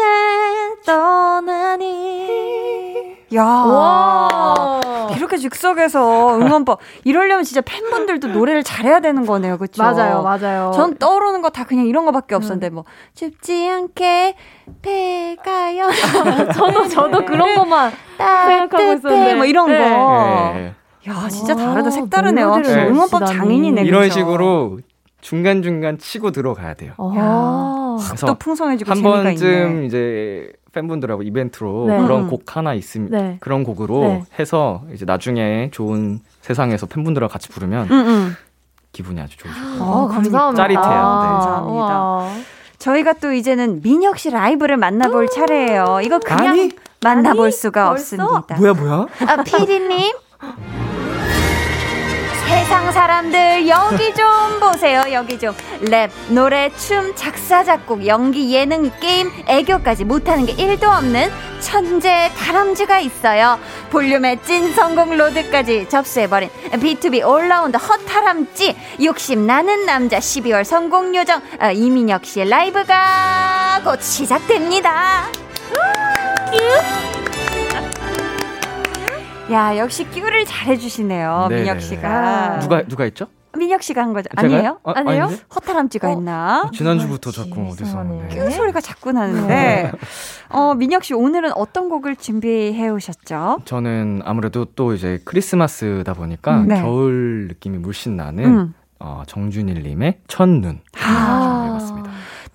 야, 3.34 3.44
와. 3.44 4.82
이렇게 5.16 5.38
즉석에서 5.38 6.38
응원법 6.40 6.80
이러려면 7.04 7.44
진짜 7.44 7.62
팬분들도 7.62 8.30
노래를 8.30 8.64
잘해야 8.64 9.00
되는 9.00 9.26
거네요, 9.26 9.58
그렇죠? 9.58 9.82
맞아요, 9.84 10.22
맞아요. 10.22 10.72
전 10.74 10.98
떠오르는 10.98 11.42
거 11.42 11.52
다 11.52 11.66
그냥 11.66 11.86
이런 11.86 12.06
거밖에 12.06 12.34
없었는데 12.36 12.70
음. 12.70 12.76
뭐 12.76 12.84
춥지 13.14 13.68
않게 13.70 14.36
배가요. 14.82 15.90
저도 16.56 16.88
저도 16.88 17.26
그런 17.26 17.56
것만 17.56 17.92
생각하고 18.18 18.94
있었는데 18.94 19.36
뭐 19.36 19.46
이런 19.46 19.68
네. 19.70 19.78
거. 19.80 20.52
네. 20.56 20.74
야, 21.10 21.28
진짜 21.30 21.56
다르다, 21.56 21.90
색다르네요. 21.90 22.58
네. 22.60 22.88
응원법 22.88 23.26
장인이네. 23.26 23.82
이런 23.84 24.02
그렇죠? 24.04 24.20
식으로 24.20 24.80
중간 25.20 25.62
중간 25.62 25.98
치고 25.98 26.32
들어가야 26.32 26.74
돼요. 26.76 26.94
야, 27.18 27.98
또 28.26 28.36
풍성해지고 28.40 28.92
한 28.92 29.02
번쯤 29.02 29.84
이제 29.86 30.52
팬분들하고 30.74 31.24
이벤트로 31.24 31.86
네. 31.88 31.98
그런 32.02 32.22
음. 32.24 32.28
곡 32.30 32.56
하나 32.56 32.74
있으면 32.74 33.10
네. 33.12 33.38
그런 33.40 33.64
곡으로 33.64 34.02
네. 34.02 34.24
해서 34.40 34.84
이제 34.94 35.06
나중에 35.06 35.70
좋은 35.72 36.20
세상에서 36.42 36.86
팬분들하고 36.86 37.32
같이 37.32 37.50
부르면 37.50 37.88
음, 37.88 37.92
음. 37.92 38.36
기분이 38.92 39.20
아주 39.22 39.38
좋으실 39.38 39.62
거예요. 39.62 39.84
아, 39.84 40.08
감사합니다. 40.08 40.54
짜릿해요. 40.64 40.84
네. 40.84 40.92
감사합니다. 40.92 41.74
와. 42.04 42.30
저희가 42.80 43.14
또 43.14 43.32
이제는 43.32 43.82
민혁 43.84 44.18
씨 44.18 44.32
라이브를 44.32 44.78
만나볼 44.78 45.28
차례예요. 45.28 46.00
이거 46.04 46.20
그냥 46.20 46.48
아니? 46.48 46.72
만나볼 47.04 47.46
아니? 47.46 47.52
수가 47.52 47.90
벌써? 47.90 48.16
없습니다. 48.24 48.56
뭐야 48.58 48.74
뭐야? 48.74 49.08
아, 49.28 49.44
피디님. 49.44 50.14
세상 52.52 52.92
사람들 52.92 53.66
여기 53.70 54.14
좀 54.14 54.60
보세요 54.60 55.04
여기 55.14 55.40
좀. 55.40 55.56
랩, 55.80 56.12
노래, 56.28 56.70
춤, 56.76 57.16
작사, 57.16 57.64
작곡, 57.64 58.06
연기, 58.06 58.54
예능, 58.54 58.92
게임, 59.00 59.32
애교까지 59.48 60.04
못하는 60.04 60.46
게 60.46 60.54
1도 60.56 60.84
없는 60.84 61.32
천재 61.62 62.30
다람쥐가 62.38 63.00
있어요. 63.00 63.58
볼륨의 63.90 64.40
찐 64.44 64.74
선곡 64.74 65.16
로드까지 65.16 65.88
접수해버린 65.88 66.50
B2B 66.74 67.26
올라운드 67.26 67.78
헛다람쥐 67.78 68.76
욕심 69.04 69.48
나는 69.48 69.86
남자 69.86 70.20
12월 70.20 70.66
선곡 70.66 71.16
요정 71.16 71.42
어, 71.62 71.72
이민혁 71.72 72.26
씨의 72.26 72.50
라이브가 72.50 73.82
곧 73.86 74.02
시작됩니다 74.02 75.24
야, 79.52 79.78
역시 79.78 80.10
끼우를 80.10 80.46
잘해주시네요, 80.46 81.48
네네네. 81.50 81.62
민혁 81.62 81.82
씨가. 81.82 82.60
누가, 82.60 82.84
누가 82.84 83.06
있죠? 83.08 83.28
민혁 83.58 83.84
씨가 83.84 84.02
한 84.02 84.14
거죠? 84.14 84.30
아니에요? 84.36 84.80
아, 84.84 84.94
아니에요? 84.96 85.30
허탈함쥐가 85.54 86.08
어? 86.10 86.14
있나? 86.14 86.62
어, 86.66 86.72
지난주부터 86.72 87.32
자꾸 87.32 87.68
어디서. 87.70 88.04
네. 88.04 88.28
끼우 88.32 88.50
소리가 88.50 88.80
자꾸 88.80 89.12
나는데. 89.12 89.48
네. 89.48 89.92
어, 90.50 90.74
민혁 90.74 91.04
씨, 91.04 91.14
오늘은 91.14 91.52
어떤 91.56 91.90
곡을 91.90 92.16
준비해 92.16 92.88
오셨죠? 92.88 93.60
저는 93.66 94.22
아무래도 94.24 94.64
또 94.64 94.94
이제 94.94 95.20
크리스마스다 95.26 96.14
보니까 96.14 96.62
음, 96.62 96.68
네. 96.70 96.82
겨울 96.82 97.48
느낌이 97.50 97.78
물씬 97.78 98.16
나는 98.16 98.46
음. 98.46 98.74
어, 99.00 99.24
정준일 99.28 99.84
님의 99.84 100.20
첫눈. 100.28 100.80
아. 101.04 101.52
준비해 101.52 101.72
봤습니다. 101.74 102.12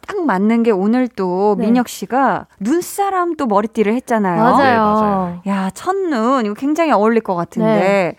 딱 0.06 0.24
맞는 0.24 0.62
게 0.62 0.70
오늘 0.70 1.08
또 1.08 1.56
네. 1.58 1.66
민혁 1.66 1.88
씨가 1.88 2.46
눈사람 2.60 3.36
또 3.36 3.46
머리띠를 3.46 3.92
했잖아요. 3.94 4.42
맞아요. 4.42 4.58
네, 4.58 4.76
맞아요. 4.76 5.42
야, 5.46 5.70
첫눈 5.74 6.46
이거 6.46 6.54
굉장히 6.54 6.92
어울릴 6.92 7.20
것 7.22 7.34
같은데. 7.34 7.66
네. 7.66 8.16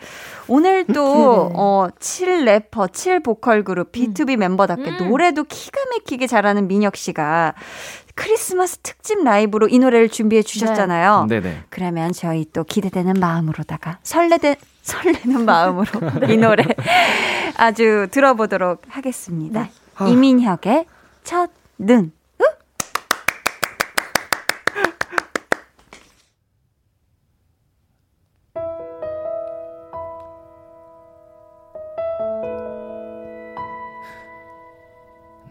오늘 0.50 0.86
또, 0.86 1.52
어, 1.56 1.88
7 2.00 2.46
래퍼, 2.46 2.88
7 2.88 3.22
보컬 3.22 3.64
그룹 3.64 3.92
B2B 3.92 4.34
음. 4.34 4.40
멤버답게 4.40 4.90
음. 4.90 5.10
노래도 5.10 5.44
기가 5.44 5.80
막히게 5.92 6.28
잘하는 6.28 6.68
민혁 6.68 6.96
씨가 6.96 7.54
크리스마스 8.16 8.80
특집 8.80 9.24
라이브로 9.24 9.68
이 9.70 9.78
노래를 9.80 10.10
준비해 10.10 10.42
주셨잖아요. 10.42 11.28
네. 11.30 11.40
네네. 11.40 11.64
그러면 11.70 12.12
저희 12.12 12.46
또 12.52 12.64
기대되는 12.64 13.14
마음으로다가 13.20 14.00
설레되, 14.04 14.56
설레는 14.82 15.46
마음으로 15.46 15.88
네. 16.26 16.34
이 16.34 16.38
노래 16.38 16.64
아주 17.58 18.08
들어보도록 18.12 18.82
하겠습니다. 18.90 19.62
네. 19.62 19.72
아. 19.96 20.08
이민혁의 20.08 20.86
첫 21.24 21.52
눈. 21.78 22.12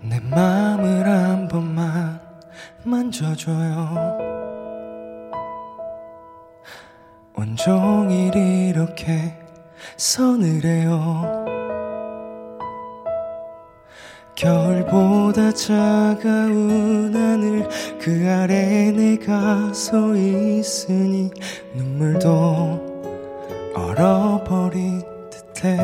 내 0.03 0.21
마음을 0.21 1.09
한 1.09 1.49
번만 1.49 2.21
만져줘요. 2.85 4.19
온종일 7.35 8.35
이렇게 8.37 9.39
서늘해요. 9.97 11.46
겨울보다 14.37 15.51
차가운 15.53 17.11
하늘 17.15 17.67
그 17.99 18.29
아래 18.31 18.93
내가 18.93 19.73
서 19.73 20.15
있으니 20.15 21.31
눈물도 21.75 22.95
얼어버린 23.75 25.03
듯해. 25.31 25.79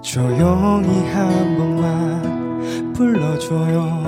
조용히 0.00 1.10
한 1.10 1.56
번만 1.58 2.92
불러줘요. 2.94 4.06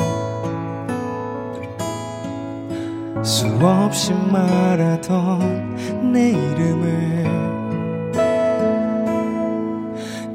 수없이 3.22 4.14
말하던 4.14 6.10
내 6.10 6.30
이름을 6.30 7.47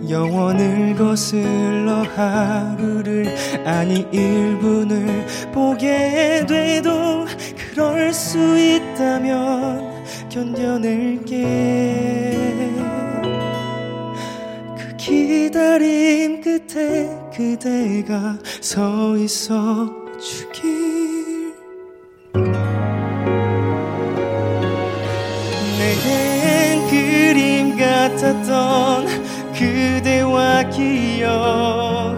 영원을 0.10 0.96
거슬러 0.96 2.04
하루를 2.16 3.36
아니 3.66 4.06
1분을 4.12 5.52
보게 5.52 6.46
돼도 6.48 7.26
그럴 7.56 8.14
수 8.14 8.38
있다면 8.58 10.04
견뎌낼게. 10.30 11.34
그 14.78 14.98
기다림 14.98 16.42
끝에 16.42 17.10
그대가 17.34 18.38
서 18.62 19.18
있어 19.18 19.90
주길. 20.20 21.54
내겐 25.80 26.88
그림 26.90 27.78
같았던 27.78 28.73
기억. 30.70 32.18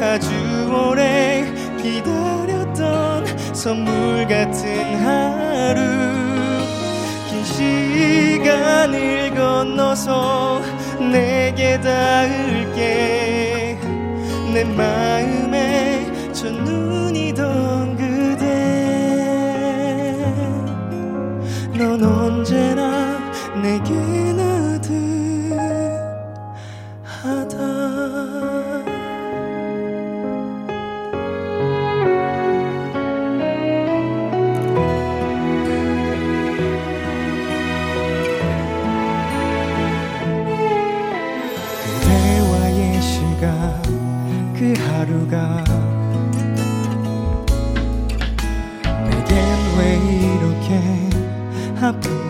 아주 0.00 0.28
오래 0.72 1.44
기다렸던 1.82 3.54
선물 3.54 4.26
같은 4.26 4.96
하루. 5.04 5.80
긴 7.28 7.44
시간을 7.44 9.34
건너서 9.34 10.60
내게 11.00 11.80
닿을게. 11.80 13.78
내 14.52 14.64
마음에 14.64 16.32
첫눈이던 16.32 17.96
그대. 17.96 18.50
넌 21.76 22.02
언제나 22.02 22.99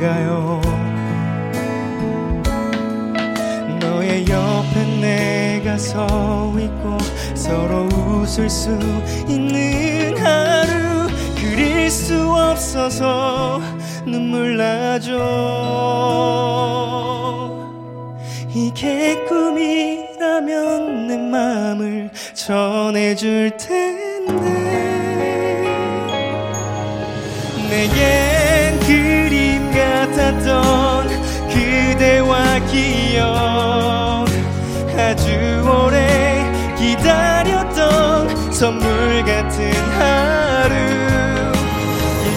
아픈가요? 0.01 0.61
너의 3.81 4.27
옆에 4.27 4.85
내가 5.01 5.77
서 5.77 6.55
있고 6.59 6.97
서로 7.35 7.85
웃을 7.85 8.49
수 8.49 8.71
있는 9.29 10.17
하루 10.17 11.07
그릴 11.37 11.91
수 11.91 12.33
없어서 12.33 13.61
눈물 14.07 14.57
나죠. 14.57 15.19
이게 18.53 19.23
꿈이라면 19.27 21.07
내 21.09 21.19
맘을 21.19 22.11
전해줄 22.35 23.57
텐데. 23.59 24.01
그림 27.69 28.40
같았던 30.31 31.09
그대와 31.49 32.61
기억. 32.67 34.27
아주 34.97 35.29
오래 35.67 36.45
기다렸던 36.79 38.53
선물 38.53 39.25
같은 39.25 39.73
하루. 39.99 40.75
이 42.27 42.29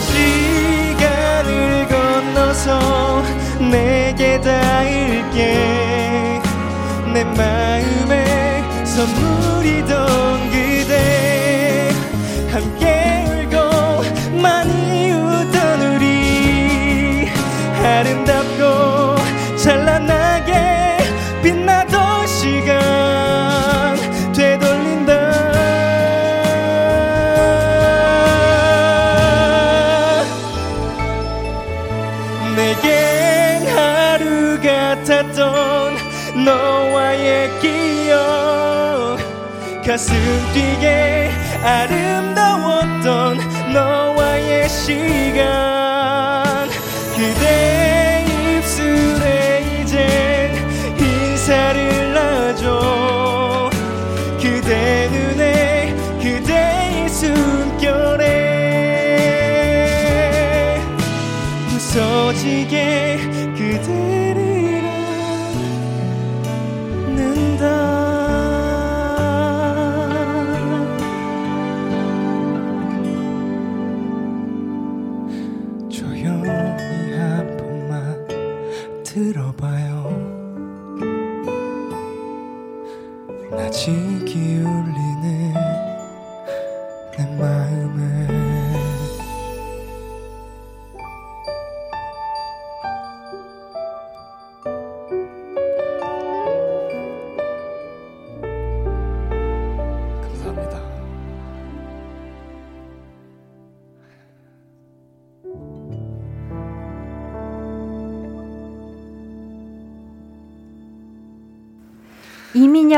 시간을 0.97 1.87
건너서 1.87 3.23
내게 3.59 4.41
닿을게. 4.41 6.41
내 7.13 7.23
마음에 7.23 8.63
선물이던 8.85 10.52
기억 37.61 39.17
가슴 39.85 40.13
뛰게 40.53 41.31
아름다웠던 41.63 43.37
너와의 43.73 44.69
시간 44.69 45.82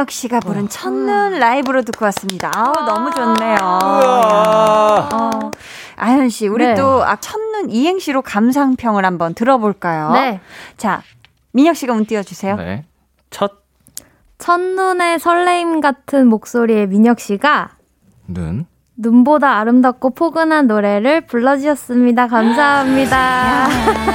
이민혁 0.05 0.11
씨가 0.11 0.39
부른 0.39 0.69
첫눈 0.69 1.39
라이브로 1.39 1.81
듣고 1.81 2.05
왔습니다. 2.05 2.51
아우, 2.55 2.71
너무 2.85 3.11
좋네요. 3.11 3.57
어. 3.61 5.51
아현 5.95 6.29
씨, 6.29 6.47
우리 6.47 6.65
네. 6.67 6.75
또 6.75 7.03
아, 7.03 7.15
첫눈 7.15 7.71
이행시로 7.71 8.21
감상평을 8.21 9.03
한번 9.03 9.33
들어볼까요? 9.33 10.11
네. 10.11 10.39
자, 10.77 11.01
민혁 11.53 11.75
씨가 11.75 11.93
운 11.93 12.05
띄워주세요. 12.05 12.55
네. 12.57 12.85
첫. 13.31 13.63
첫눈의 14.37 15.19
설레임 15.19 15.81
같은 15.81 16.27
목소리의 16.27 16.87
민혁 16.87 17.19
씨가 17.19 17.71
눈. 18.27 18.67
눈보다 18.97 19.57
아름답고 19.57 20.13
포근한 20.13 20.67
노래를 20.67 21.25
불러주셨습니다. 21.25 22.27
감사합니다. 22.27 23.17
야, 23.17 23.67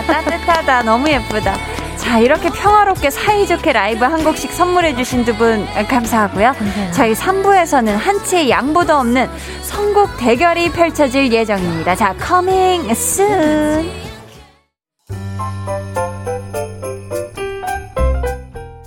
따뜻하다. 0.06 0.82
너무 0.84 1.08
예쁘다. 1.08 1.79
자, 2.00 2.18
이렇게 2.18 2.48
평화롭게 2.50 3.10
사이좋게 3.10 3.72
라이브 3.72 4.04
한 4.04 4.24
곡씩 4.24 4.52
선물해주신 4.52 5.24
두 5.24 5.36
분 5.36 5.64
감사하고요. 5.88 6.54
저희 6.92 7.12
3부에서는 7.14 7.86
한치의 7.96 8.50
양보도 8.50 8.94
없는 8.94 9.28
선곡 9.62 10.16
대결이 10.18 10.70
펼쳐질 10.72 11.32
예정입니다. 11.32 11.94
자, 11.94 12.14
coming 12.26 12.90
soon. 12.90 13.88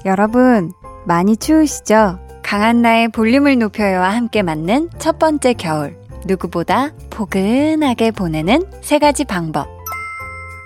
여러분, 0.06 0.74
많이 1.06 1.38
추우시죠? 1.38 2.20
강한나의 2.44 3.08
볼륨을 3.10 3.58
높여요와 3.58 4.10
함께 4.10 4.42
맞는 4.44 4.90
첫 5.00 5.18
번째 5.18 5.54
겨울. 5.54 5.98
누구보다 6.26 6.90
포근하게 7.10 8.12
보내는 8.12 8.64
세 8.82 9.00
가지 9.00 9.24
방법. 9.24 9.73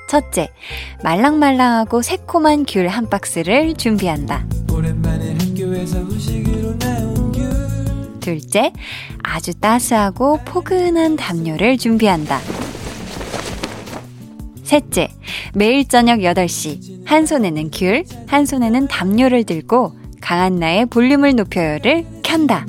첫째, 0.08 0.50
말랑말랑하고 1.04 2.02
새콤한 2.02 2.66
귤 2.66 2.88
한 2.88 3.10
박스를 3.10 3.76
준비한다. 3.76 4.46
둘째, 8.20 8.72
아주 9.24 9.54
따스하고 9.54 10.40
포근한 10.46 11.16
담요를 11.16 11.78
준비한다. 11.78 12.40
셋째, 14.64 15.10
매일 15.54 15.88
저녁 15.88 16.20
8시, 16.20 17.06
한 17.06 17.26
손에는 17.26 17.72
귤, 17.72 18.04
한 18.28 18.46
손에는 18.46 18.88
담요를 18.88 19.46
들고 19.46 19.94
강한나의 20.20 20.88
볼륨을 20.88 21.36
높여요를 21.36 22.06
켠다. 22.22 22.66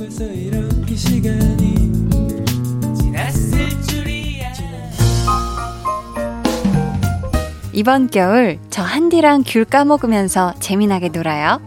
이번 7.78 8.10
겨울 8.10 8.58
저 8.70 8.82
한디랑 8.82 9.44
귤 9.46 9.64
까먹으면서 9.64 10.52
재미나게 10.58 11.10
놀아요. 11.10 11.60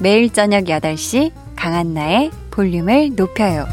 매일 0.00 0.32
저녁 0.32 0.64
8시 0.64 1.32
강한나의 1.54 2.30
볼륨을 2.50 3.10
높여요. 3.14 3.66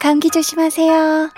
감기 0.00 0.30
조심하세요. 0.30 1.28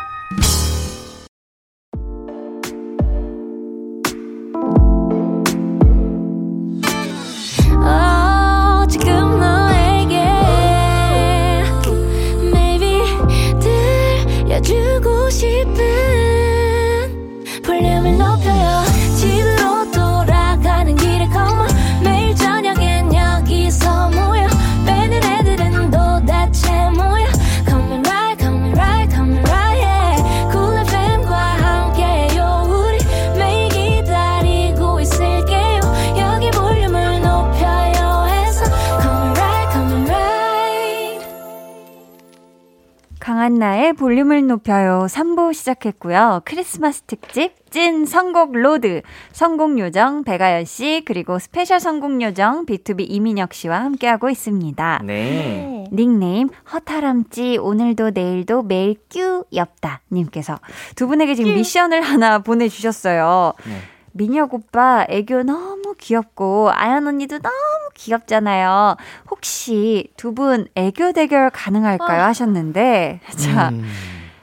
강한나의 43.60 43.92
볼륨을 43.92 44.46
높여요 44.46 45.06
3부 45.08 45.52
시작했고요. 45.52 46.40
크리스마스 46.44 47.02
특집 47.02 47.52
찐 47.70 48.06
선곡 48.06 48.56
로드 48.56 49.02
선곡 49.32 49.78
요정 49.78 50.24
백아연 50.24 50.64
씨 50.64 51.02
그리고 51.04 51.38
스페셜 51.38 51.78
선곡 51.78 52.22
요정 52.22 52.64
BTOB 52.64 53.06
이민혁 53.08 53.52
씨와 53.52 53.84
함께하고 53.84 54.30
있습니다. 54.30 55.02
네. 55.04 55.84
닉네임 55.92 56.48
허타람쥐 56.72 57.58
오늘도 57.58 58.10
내일도 58.10 58.62
매일 58.62 58.96
뀨 59.10 59.44
엽다 59.54 60.00
님께서 60.10 60.58
두 60.96 61.06
분에게 61.06 61.34
지금 61.34 61.54
미션을 61.54 62.00
하나 62.00 62.38
보내주셨어요. 62.40 63.52
네. 63.66 63.72
민혁 64.20 64.52
오빠 64.52 65.06
애교 65.08 65.44
너무 65.44 65.94
귀엽고 65.98 66.70
아연 66.74 67.06
언니도 67.06 67.38
너무 67.38 67.54
귀엽잖아요. 67.94 68.96
혹시 69.30 70.12
두 70.18 70.34
분 70.34 70.66
애교 70.74 71.12
대결 71.12 71.48
가능할까요? 71.48 72.20
아. 72.24 72.26
하셨는데 72.26 73.20
자 73.36 73.70
음. 73.70 73.82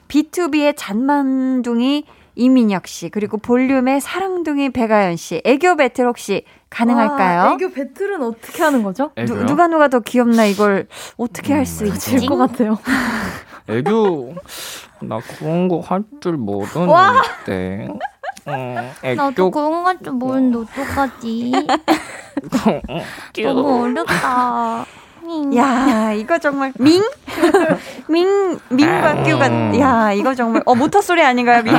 B2B의 0.08 0.74
잔만둥이 0.76 2.06
이민혁 2.34 2.88
씨 2.88 3.10
그리고 3.10 3.38
볼륨의 3.38 4.02
사랑둥이 4.02 4.72
배가연 4.72 5.16
씨 5.16 5.44
애교 5.46 5.76
배틀 5.76 6.08
혹시 6.08 6.44
가능할까요? 6.72 7.40
와, 7.42 7.54
애교 7.54 7.70
배틀은 7.72 8.24
어떻게 8.24 8.64
하는 8.64 8.82
거죠? 8.82 9.12
누, 9.28 9.46
누가 9.46 9.68
누가 9.68 9.90
더 9.90 10.00
귀엽나 10.00 10.46
이걸 10.46 10.88
어떻게 11.18 11.54
음, 11.54 11.60
할수 11.60 11.86
있지? 11.86 12.18
질것 12.18 12.36
같아요. 12.38 12.80
애교 13.70 14.34
나 15.02 15.20
그런 15.20 15.68
거 15.68 15.82
할 15.82 16.04
줄 16.20 16.34
모르는데. 16.38 17.90
어, 18.48 19.14
나도 19.16 19.52
그런 19.52 19.84
것좀 19.84 20.20
모르는데 20.20 20.58
어떡하지? 20.60 21.52
너무 23.44 23.84
어렵다. 23.84 24.86
야, 25.56 26.14
이거 26.14 26.40
정말 26.40 26.72
밍? 26.80 27.04
밍 28.08 28.58
밍과 28.70 29.24
큐가 29.24 29.78
야, 29.80 30.14
이거 30.14 30.34
정말 30.34 30.62
어 30.66 30.74
모터 30.74 31.02
소리 31.02 31.22
아닌가요, 31.22 31.64
밍? 31.64 31.74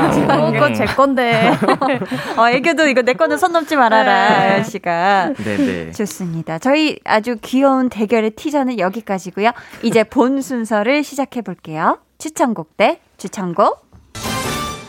그거 0.52 0.72
제 0.74 0.84
건데. 0.84 1.50
어, 2.36 2.48
애교도 2.50 2.88
이거 2.88 3.00
내 3.02 3.14
거는 3.14 3.38
손 3.38 3.52
넘지 3.52 3.76
말아라, 3.76 4.56
네. 4.56 4.64
씨가. 4.64 5.32
네, 5.36 5.56
네. 5.56 5.92
좋습니다. 5.92 6.58
저희 6.58 6.98
아주 7.04 7.36
귀여운 7.40 7.88
대결의 7.88 8.32
티저는 8.32 8.78
여기까지고요. 8.78 9.52
이제 9.82 10.04
본 10.04 10.42
순서를 10.42 11.02
시작해 11.02 11.40
볼게요. 11.40 11.98
추천곡 12.18 12.76
대 12.76 13.00
추천곡. 13.16 13.88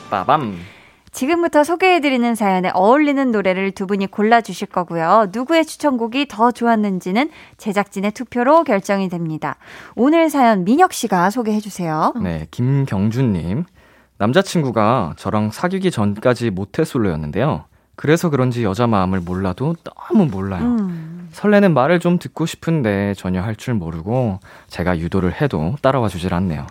빠밤. 0.09 0.57
지금부터 1.11 1.63
소개해드리는 1.63 2.35
사연에 2.35 2.69
어울리는 2.73 3.31
노래를 3.31 3.71
두 3.71 3.87
분이 3.87 4.07
골라주실 4.07 4.67
거고요. 4.67 5.27
누구의 5.33 5.65
추천곡이 5.65 6.27
더 6.27 6.51
좋았는지는 6.51 7.29
제작진의 7.57 8.11
투표로 8.11 8.63
결정이 8.63 9.09
됩니다. 9.09 9.55
오늘 9.95 10.29
사연 10.29 10.63
민혁 10.63 10.93
씨가 10.93 11.29
소개해주세요. 11.29 12.13
네, 12.21 12.47
김경준님. 12.51 13.65
남자친구가 14.17 15.13
저랑 15.17 15.51
사귀기 15.51 15.91
전까지 15.91 16.51
모태솔로였는데요. 16.51 17.65
그래서 17.95 18.29
그런지 18.29 18.63
여자 18.63 18.87
마음을 18.87 19.19
몰라도 19.19 19.75
너무 19.83 20.25
몰라요. 20.25 20.63
음. 20.63 21.29
설레는 21.31 21.73
말을 21.73 21.99
좀 21.99 22.17
듣고 22.17 22.45
싶은데 22.45 23.13
전혀 23.15 23.41
할 23.41 23.55
줄 23.55 23.73
모르고 23.73 24.39
제가 24.67 24.99
유도를 24.99 25.41
해도 25.41 25.75
따라와 25.81 26.07
주질 26.07 26.33
않네요. 26.33 26.65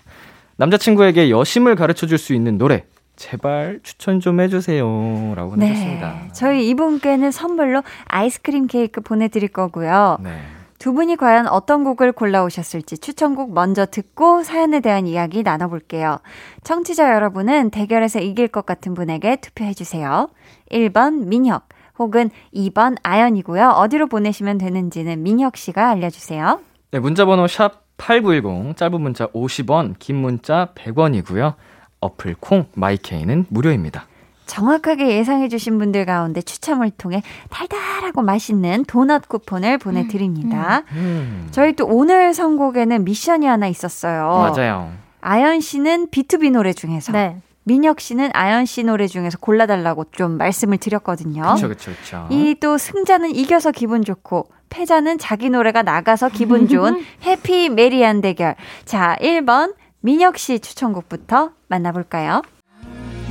남자친구에게 0.57 1.30
여심을 1.30 1.76
가르쳐 1.76 2.07
줄 2.07 2.18
수 2.18 2.34
있는 2.34 2.57
노래 2.59 2.84
제발 3.19 3.81
추천 3.83 4.21
좀 4.21 4.41
해주세요. 4.41 5.35
라고 5.35 5.57
네. 5.57 5.69
하셨습니다. 5.69 6.29
저희 6.33 6.69
이분께는 6.71 7.31
선물로 7.33 7.83
아이스크림 8.07 8.69
케이크 8.69 9.01
보내드릴 9.01 9.49
거고요. 9.49 10.19
네. 10.23 10.41
두 10.79 10.93
분이 10.93 11.16
과연 11.16 11.49
어떤 11.49 11.83
곡을 11.83 12.12
골라오셨을지 12.12 12.99
추천곡 12.99 13.53
먼저 13.53 13.85
듣고 13.85 14.45
사연에 14.45 14.79
대한 14.79 15.09
이야기 15.09 15.43
나눠볼게요. 15.43 16.21
청취자 16.62 17.12
여러분은 17.14 17.71
대결에서 17.71 18.21
이길 18.21 18.47
것 18.47 18.64
같은 18.64 18.95
분에게 18.95 19.37
투표해주세요. 19.37 20.29
1번 20.71 21.27
민혁 21.27 21.69
혹은 21.99 22.31
2번 22.55 22.97
아연이고요. 23.03 23.71
어디로 23.71 24.07
보내시면 24.07 24.59
되는지는 24.59 25.25
민혁 25.25 25.57
씨가 25.57 25.91
알려주세요. 25.91 26.61
네, 26.93 27.01
문자번호 27.01 27.49
샵 27.49 27.89
8910, 27.97 28.77
짧은 28.77 29.01
문자 29.01 29.27
50원, 29.27 29.97
긴 29.99 30.16
문자 30.16 30.69
100원이고요. 30.77 31.55
어플 32.01 32.37
콩 32.41 32.67
마이케이는 32.75 33.47
무료입니다. 33.49 34.07
정확하게 34.47 35.09
예상해주신 35.19 35.79
분들 35.79 36.07
가운데 36.07 36.41
추첨을 36.41 36.91
통해 36.93 37.23
달달하고 37.51 38.23
맛있는 38.23 38.85
도넛 38.87 39.29
쿠폰을 39.29 39.77
보내드립니다. 39.77 40.85
음, 40.93 40.97
음, 40.97 40.99
음. 41.45 41.49
저희 41.51 41.75
또 41.75 41.87
오늘 41.87 42.33
선곡에는 42.33 43.05
미션이 43.05 43.47
하나 43.47 43.67
있었어요. 43.67 44.27
맞아요. 44.55 44.91
아연 45.21 45.61
씨는 45.61 46.09
B2B 46.09 46.53
노래 46.53 46.73
중에서 46.73 47.13
네. 47.13 47.37
민혁 47.65 48.01
씨는 48.01 48.31
아연 48.33 48.65
씨 48.65 48.83
노래 48.85 49.07
중에서 49.07 49.37
골라달라고 49.37 50.07
좀 50.13 50.39
말씀을 50.39 50.79
드렸거든요. 50.79 51.43
그렇죠, 51.43 51.69
그렇죠. 51.69 52.27
이 52.31 52.55
또 52.61 52.79
승자는 52.79 53.35
이겨서 53.35 53.71
기분 53.73 54.03
좋고 54.03 54.47
패자는 54.71 55.19
자기 55.19 55.51
노래가 55.51 55.83
나가서 55.83 56.31
기분 56.31 56.69
좋은 56.69 57.05
해피 57.25 57.69
메리한 57.69 58.23
대결. 58.23 58.55
자, 58.87 59.17
1번 59.21 59.75
민혁 60.01 60.39
씨 60.39 60.61
추천곡부터 60.61 61.51
만나볼까요? 61.69 62.43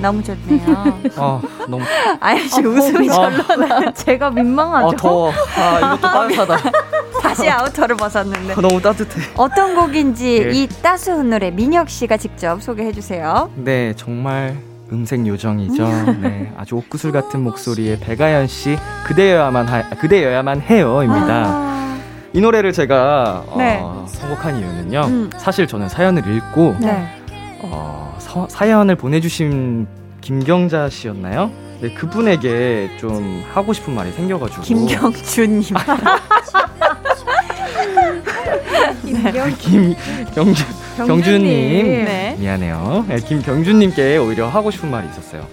너무 0.02 0.22
좋네요. 0.22 0.62
아, 1.16 1.42
너무. 1.68 1.84
아연 2.20 2.48
씨 2.48 2.62
웃음이 2.62 3.08
절로 3.10 3.44
나. 3.68 3.92
제가 3.94 4.30
민망하죠. 4.30 4.88
아, 4.88 4.96
더워. 4.96 5.32
아, 5.32 5.80
이것도 5.80 6.02
따뜻하다. 6.02 6.72
다시 7.22 7.50
아우터를 7.50 7.96
벗었는데. 7.96 8.54
아, 8.54 8.62
너무 8.62 8.80
따뜻해. 8.82 9.22
어떤 9.38 9.76
곡인지 9.76 10.46
네. 10.46 10.52
이 10.54 10.68
따스한 10.68 11.30
노래 11.32 11.50
민혁 11.50 11.90
씨가 11.90 12.18
직접 12.18 12.62
소개해 12.62 12.92
주세요. 12.92 13.50
네, 13.56 13.94
정말 13.96 14.56
음색 14.92 15.26
요정이죠. 15.26 15.84
네, 16.22 16.54
아주 16.58 16.76
옥구슬 16.76 17.12
같은 17.12 17.42
목소리의 17.44 18.00
백아연 18.00 18.48
씨 18.48 18.78
그대여야만 19.08 19.68
하, 19.68 19.90
그대여야만 19.90 20.62
해요입니다. 20.62 21.68
아, 22.38 22.38
이 22.38 22.42
노래를 22.42 22.72
제가 22.72 23.46
네. 23.58 23.80
어, 23.82 24.06
선곡한 24.08 24.60
이유는요. 24.60 25.02
음. 25.08 25.30
사실 25.38 25.66
저는 25.66 25.90
사연을 25.90 26.22
읽고 26.36 26.76
네. 26.80 27.08
어, 27.64 28.16
서- 28.20 28.48
사연을 28.48 28.96
보내주신 28.96 29.88
김경자 30.22 30.88
씨였나요? 30.90 31.50
네, 31.82 31.92
그분에게 31.96 32.92
좀 33.00 33.44
하고 33.54 33.74
싶은 33.74 33.96
말이 33.96 34.12
생겨가지고 34.12 34.62
김경준님. 34.62 35.64
김 39.60 39.96
경주 40.36 40.64
경준님 40.98 42.06
네. 42.06 42.36
미안해요. 42.40 43.06
네, 43.08 43.16
김경준님께 43.18 44.18
오히려 44.18 44.48
하고 44.48 44.70
싶은 44.70 44.92
말이 44.92 45.08
있었어요. 45.10 45.48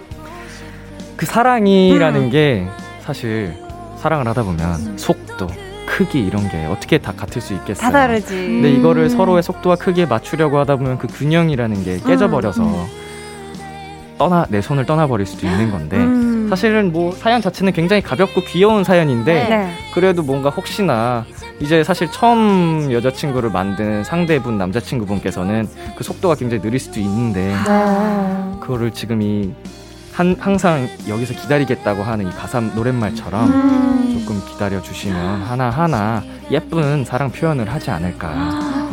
그 1.16 1.24
사랑이라는 1.24 2.20
음. 2.20 2.30
게 2.30 2.66
사실 3.00 3.54
사랑을 3.98 4.28
하다 4.28 4.42
보면 4.42 4.98
속도, 4.98 5.46
크기 5.94 6.26
이런 6.26 6.48
게 6.48 6.66
어떻게 6.66 6.98
다 6.98 7.12
같을 7.16 7.40
수 7.40 7.54
있겠어요. 7.54 7.80
다 7.80 7.92
다르지. 7.92 8.34
근데 8.34 8.72
이거를 8.72 9.08
서로의 9.08 9.44
속도와 9.44 9.76
크기에 9.76 10.06
맞추려고 10.06 10.58
하다 10.58 10.74
보면 10.74 10.98
그 10.98 11.06
균형이라는 11.06 11.84
게 11.84 12.00
깨져버려서 12.04 12.64
음, 12.64 12.86
떠나 14.18 14.44
내 14.48 14.60
손을 14.60 14.86
떠나버릴 14.86 15.24
수도 15.24 15.46
있는 15.46 15.70
건데 15.70 15.96
음. 15.96 16.48
사실은 16.50 16.90
뭐 16.92 17.12
사연 17.12 17.40
자체는 17.40 17.72
굉장히 17.72 18.02
가볍고 18.02 18.40
귀여운 18.40 18.82
사연인데 18.82 19.48
네. 19.48 19.70
그래도 19.94 20.24
뭔가 20.24 20.50
혹시나 20.50 21.24
이제 21.60 21.84
사실 21.84 22.10
처음 22.10 22.90
여자친구를 22.90 23.50
만든 23.50 24.02
상대분 24.02 24.58
남자친구분께서는 24.58 25.68
그 25.96 26.02
속도가 26.02 26.34
굉장히 26.34 26.60
느릴 26.60 26.80
수도 26.80 26.98
있는데 26.98 27.54
네. 27.68 28.58
그거를 28.58 28.90
지금 28.90 29.22
이 29.22 29.54
한, 30.14 30.36
항상 30.38 30.88
여기서 31.08 31.34
기다리겠다고 31.34 32.04
하는 32.04 32.28
이 32.28 32.30
가사 32.30 32.60
노랫말처럼 32.60 33.50
음. 33.50 34.18
조금 34.20 34.40
기다려 34.46 34.80
주시면 34.80 35.42
하나 35.42 35.70
하나 35.70 36.22
예쁜 36.52 37.04
사랑 37.04 37.30
표현을 37.32 37.72
하지 37.72 37.90
않을까. 37.90 38.30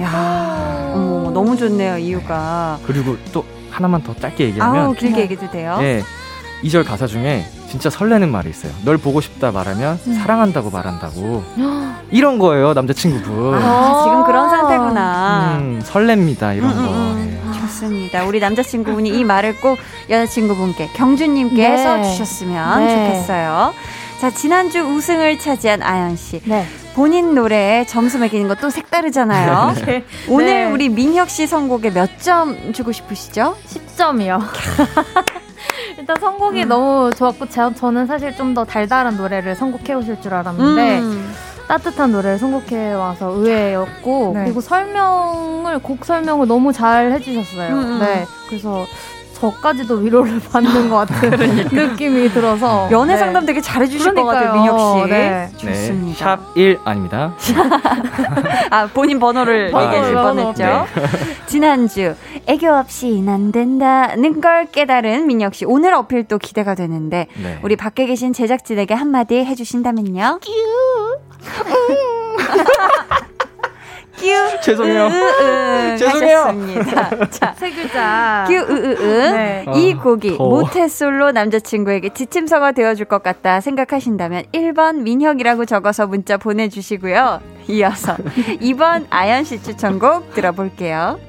야, 0.02 0.92
어머, 0.96 1.30
너무 1.30 1.56
좋네요, 1.56 1.98
이유가. 2.00 2.80
그리고 2.88 3.18
또 3.32 3.46
하나만 3.70 4.02
더 4.02 4.16
짧게 4.16 4.46
얘기하면 4.46 4.86
아우, 4.86 4.94
길게 4.94 5.22
얘기해도 5.22 5.52
돼요? 5.52 5.78
예. 5.82 6.02
2절 6.64 6.86
가사 6.86 7.06
중에 7.08 7.46
진짜 7.70 7.90
설레는 7.90 8.32
말이 8.32 8.50
있어요. 8.50 8.72
널 8.84 8.98
보고 8.98 9.22
싶다 9.22 9.52
말하면 9.52 10.00
음. 10.08 10.14
사랑한다고 10.14 10.72
말한다고. 10.72 11.44
이런 12.12 12.40
거예요, 12.40 12.74
남자친구분. 12.74 13.54
아, 13.56 14.02
지금 14.04 14.24
그런 14.26 14.50
상태구나. 14.50 15.58
음, 15.60 15.82
설렙니다, 15.84 16.58
이런 16.58 16.72
음, 16.72 16.78
음, 16.78 16.86
거. 16.86 17.21
좋습니다. 17.86 18.26
우리 18.26 18.40
남자친구분이 18.40 19.10
이 19.10 19.24
말을 19.24 19.58
꼭 19.60 19.78
여자친구분께 20.10 20.90
경주님께 20.94 21.70
네. 21.70 21.78
써주셨으면 21.84 22.86
네. 22.86 22.96
좋겠어요. 23.14 23.74
자, 24.20 24.30
지난주 24.30 24.80
우승을 24.82 25.40
차지한 25.40 25.82
아연 25.82 26.16
씨. 26.16 26.42
네. 26.46 26.66
본인 26.94 27.34
노래에 27.34 27.86
점수 27.86 28.20
매기는 28.20 28.48
것도 28.48 28.70
색다르잖아요. 28.70 29.74
네. 29.86 30.04
오늘 30.28 30.46
네. 30.46 30.66
우리 30.66 30.90
민혁 30.90 31.30
씨 31.30 31.48
선곡에 31.48 31.90
몇 31.92 32.10
점 32.22 32.72
주고 32.74 32.92
싶으시죠? 32.92 33.56
10점이요. 33.98 34.42
일단 35.98 36.16
선곡이 36.20 36.64
음. 36.64 36.68
너무 36.70 37.12
좋았고 37.16 37.48
저, 37.50 37.74
저는 37.74 38.08
사실 38.08 38.36
좀 38.36 38.52
더 38.52 38.66
달달한 38.66 39.16
노래를 39.16 39.56
선곡해 39.56 39.94
오실 39.94 40.20
줄 40.20 40.34
알았는데 40.34 41.00
음. 41.00 41.34
따뜻한 41.70 42.12
노래를 42.12 42.38
선곡해 42.38 42.94
와서 42.94 43.30
의외였고 43.30 44.32
네. 44.36 44.44
그리고 44.44 44.60
설명을 44.60 45.80
곡 45.80 46.04
설명을 46.04 46.48
너무 46.48 46.74
잘 46.74 47.14
해주셨어요. 47.14 47.74
음, 47.74 47.80
음. 47.80 48.00
네, 48.00 48.26
그래서 48.50 48.86
저까지도 49.42 49.96
위로를 49.96 50.39
받는 50.52 50.89
것 50.89 51.08
같은 51.08 51.32
느낌이 51.72 52.30
들어서 52.30 52.88
연애 52.92 53.14
네. 53.14 53.20
상담 53.20 53.46
되게 53.46 53.60
잘해주실 53.60 54.14
것 54.14 54.24
같아요, 54.26 54.52
그러니까요. 54.52 54.76
민혁 54.76 55.08
씨. 55.08 55.10
네. 55.12 55.50
좋습니다. 55.58 56.38
샵1 56.54 56.80
아닙니다. 56.86 57.34
아, 58.70 58.88
본인 58.94 59.20
번호를 59.20 59.72
번호, 59.72 59.88
얘기하실 59.88 60.14
번호. 60.14 60.54
뻔했죠. 60.54 60.64
네. 60.64 60.86
지난주 61.48 62.16
애교 62.46 62.72
없이 62.72 63.24
안 63.28 63.52
된다는 63.52 64.42
걸 64.42 64.68
깨달은 64.68 65.26
민혁 65.26 65.56
씨. 65.56 65.66
오늘 65.66 65.94
어필 65.96 66.26
또 66.28 66.38
기대가 66.38 66.76
되는데 66.76 67.28
네. 67.42 67.60
우리 67.64 67.76
밖에 67.76 68.06
계신 68.06 68.34
제작진에게 68.34 68.94
한마디 68.94 69.44
해주신다면요. 69.44 70.39
큐. 74.22 74.62
죄송해요. 74.62 75.04
으으응 75.08 75.98
죄송해요. 75.98 76.56
자, 77.32 77.54
세 77.58 77.72
글자. 77.72 78.46
큐 78.48 78.54
으으응. 78.56 79.34
네. 79.36 79.66
이 79.76 79.94
아, 79.98 80.02
곡이 80.02 80.38
더워. 80.38 80.62
모태솔로 80.62 81.32
남자친구에게 81.32 82.10
지침서가 82.14 82.72
되어줄 82.74 83.06
것 83.06 83.24
같다 83.24 83.60
생각하신다면 83.62 84.44
1번 84.54 84.98
민혁이라고 85.02 85.66
적어서 85.66 86.08
문자 86.08 86.38
보내주시고요. 86.38 87.42
이어서 87.68 88.16
2번 88.62 89.06
아연 89.10 89.44
씨 89.44 89.62
추천곡 89.62 90.34
들어볼게요. 90.34 91.20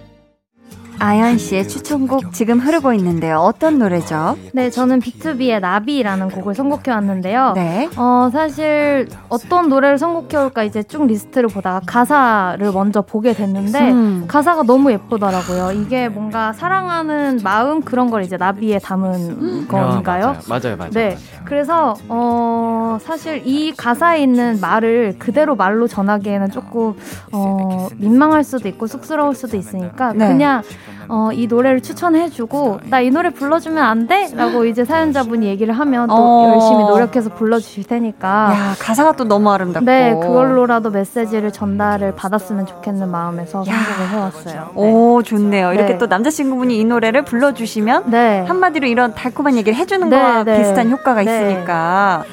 아연 1.03 1.37
씨의 1.37 1.67
추천곡 1.67 2.33
지금 2.33 2.61
흐르고 2.61 2.93
있는데요. 2.93 3.39
어떤 3.39 3.81
노래죠? 3.81 4.39
네, 4.53 4.71
저는 4.71 5.01
비투비의 5.01 5.59
나비라는 5.59 6.29
곡을 6.29 6.55
선곡해 6.55 6.93
왔는데요. 6.93 7.55
네. 7.57 7.91
어, 7.97 8.31
사실 8.33 9.09
어떤 9.29 9.69
노래를 9.69 9.99
선곡해 9.99 10.37
올까 10.45 10.63
이제 10.63 10.85
쭉 10.85 11.05
리스트를 11.09 11.49
보다가 11.49 11.81
가사를 11.85 12.71
먼저 12.71 13.03
보게 13.03 13.33
됐는데 13.33 13.91
음. 13.91 14.25
가사가 14.29 14.63
너무 14.63 14.93
예쁘더라고요. 14.93 15.73
이게 15.73 16.09
뭔가 16.09 16.53
사랑하는 16.53 17.41
마음 17.43 17.83
그런 17.83 18.09
걸 18.09 18.23
이제 18.23 18.37
나비에 18.37 18.79
담은 18.79 19.67
건가요? 19.67 20.37
아, 20.39 20.41
맞아요, 20.49 20.77
맞아요. 20.77 20.77
맞아요, 20.77 20.91
네. 20.93 21.09
맞아요. 21.09 21.43
그래서 21.45 21.95
어 22.09 22.99
사실 23.01 23.43
이 23.45 23.73
가사에 23.77 24.23
있는 24.23 24.61
말을 24.61 25.17
그대로 25.19 25.57
말로 25.57 25.89
전하기에는 25.89 26.53
조금 26.53 26.95
어 27.33 27.89
민망할 27.97 28.45
수도 28.45 28.69
있고 28.69 28.87
쑥스러울 28.87 29.35
수도 29.35 29.57
있으니까 29.57 30.13
네. 30.13 30.29
그냥 30.29 30.63
어 31.09 31.31
이 31.33 31.47
노래를 31.47 31.81
추천해주고 31.81 32.81
나 32.91 33.01
이 33.03 33.11
노래 33.11 33.31
불러주면 33.31 33.83
안 33.83 34.07
돼? 34.07 34.29
라고 34.35 34.65
이제 34.65 34.85
사연자분이 34.85 35.47
얘기를 35.47 35.73
하면 35.75 36.07
또 36.09 36.15
어. 36.15 36.53
열심히 36.55 36.85
노력해서 36.85 37.31
불러주실 37.31 37.85
테니까 37.85 38.29
야, 38.29 38.75
가사가 38.79 39.13
또 39.17 39.25
너무 39.25 39.51
아름답고. 39.51 39.85
네 39.85 40.15
그걸로라도 40.15 40.91
메시지를 40.91 41.53
전달을 41.53 42.15
받았으면 42.15 42.67
좋겠는 42.67 43.11
마음에서 43.11 43.65
야. 43.67 43.73
선곡을 43.73 44.09
해왔어요. 44.11 44.71
오, 44.75 45.23
좋네요. 45.23 45.73
이렇게 45.73 45.93
네. 45.95 45.99
또 45.99 46.07
남자친구분이 46.07 46.79
이 46.79 46.85
노래를 46.85 47.25
불러주시면 47.25 48.11
네. 48.11 48.45
한마디로 48.47 48.87
이런 48.87 49.15
달콤한 49.15 49.57
얘기를 49.57 49.77
해주는 49.77 50.09
네, 50.09 50.17
거와 50.19 50.45
네. 50.45 50.59
비슷한 50.59 50.91
효과가 50.91 51.23
네. 51.23 51.51
있으니까. 51.53 52.25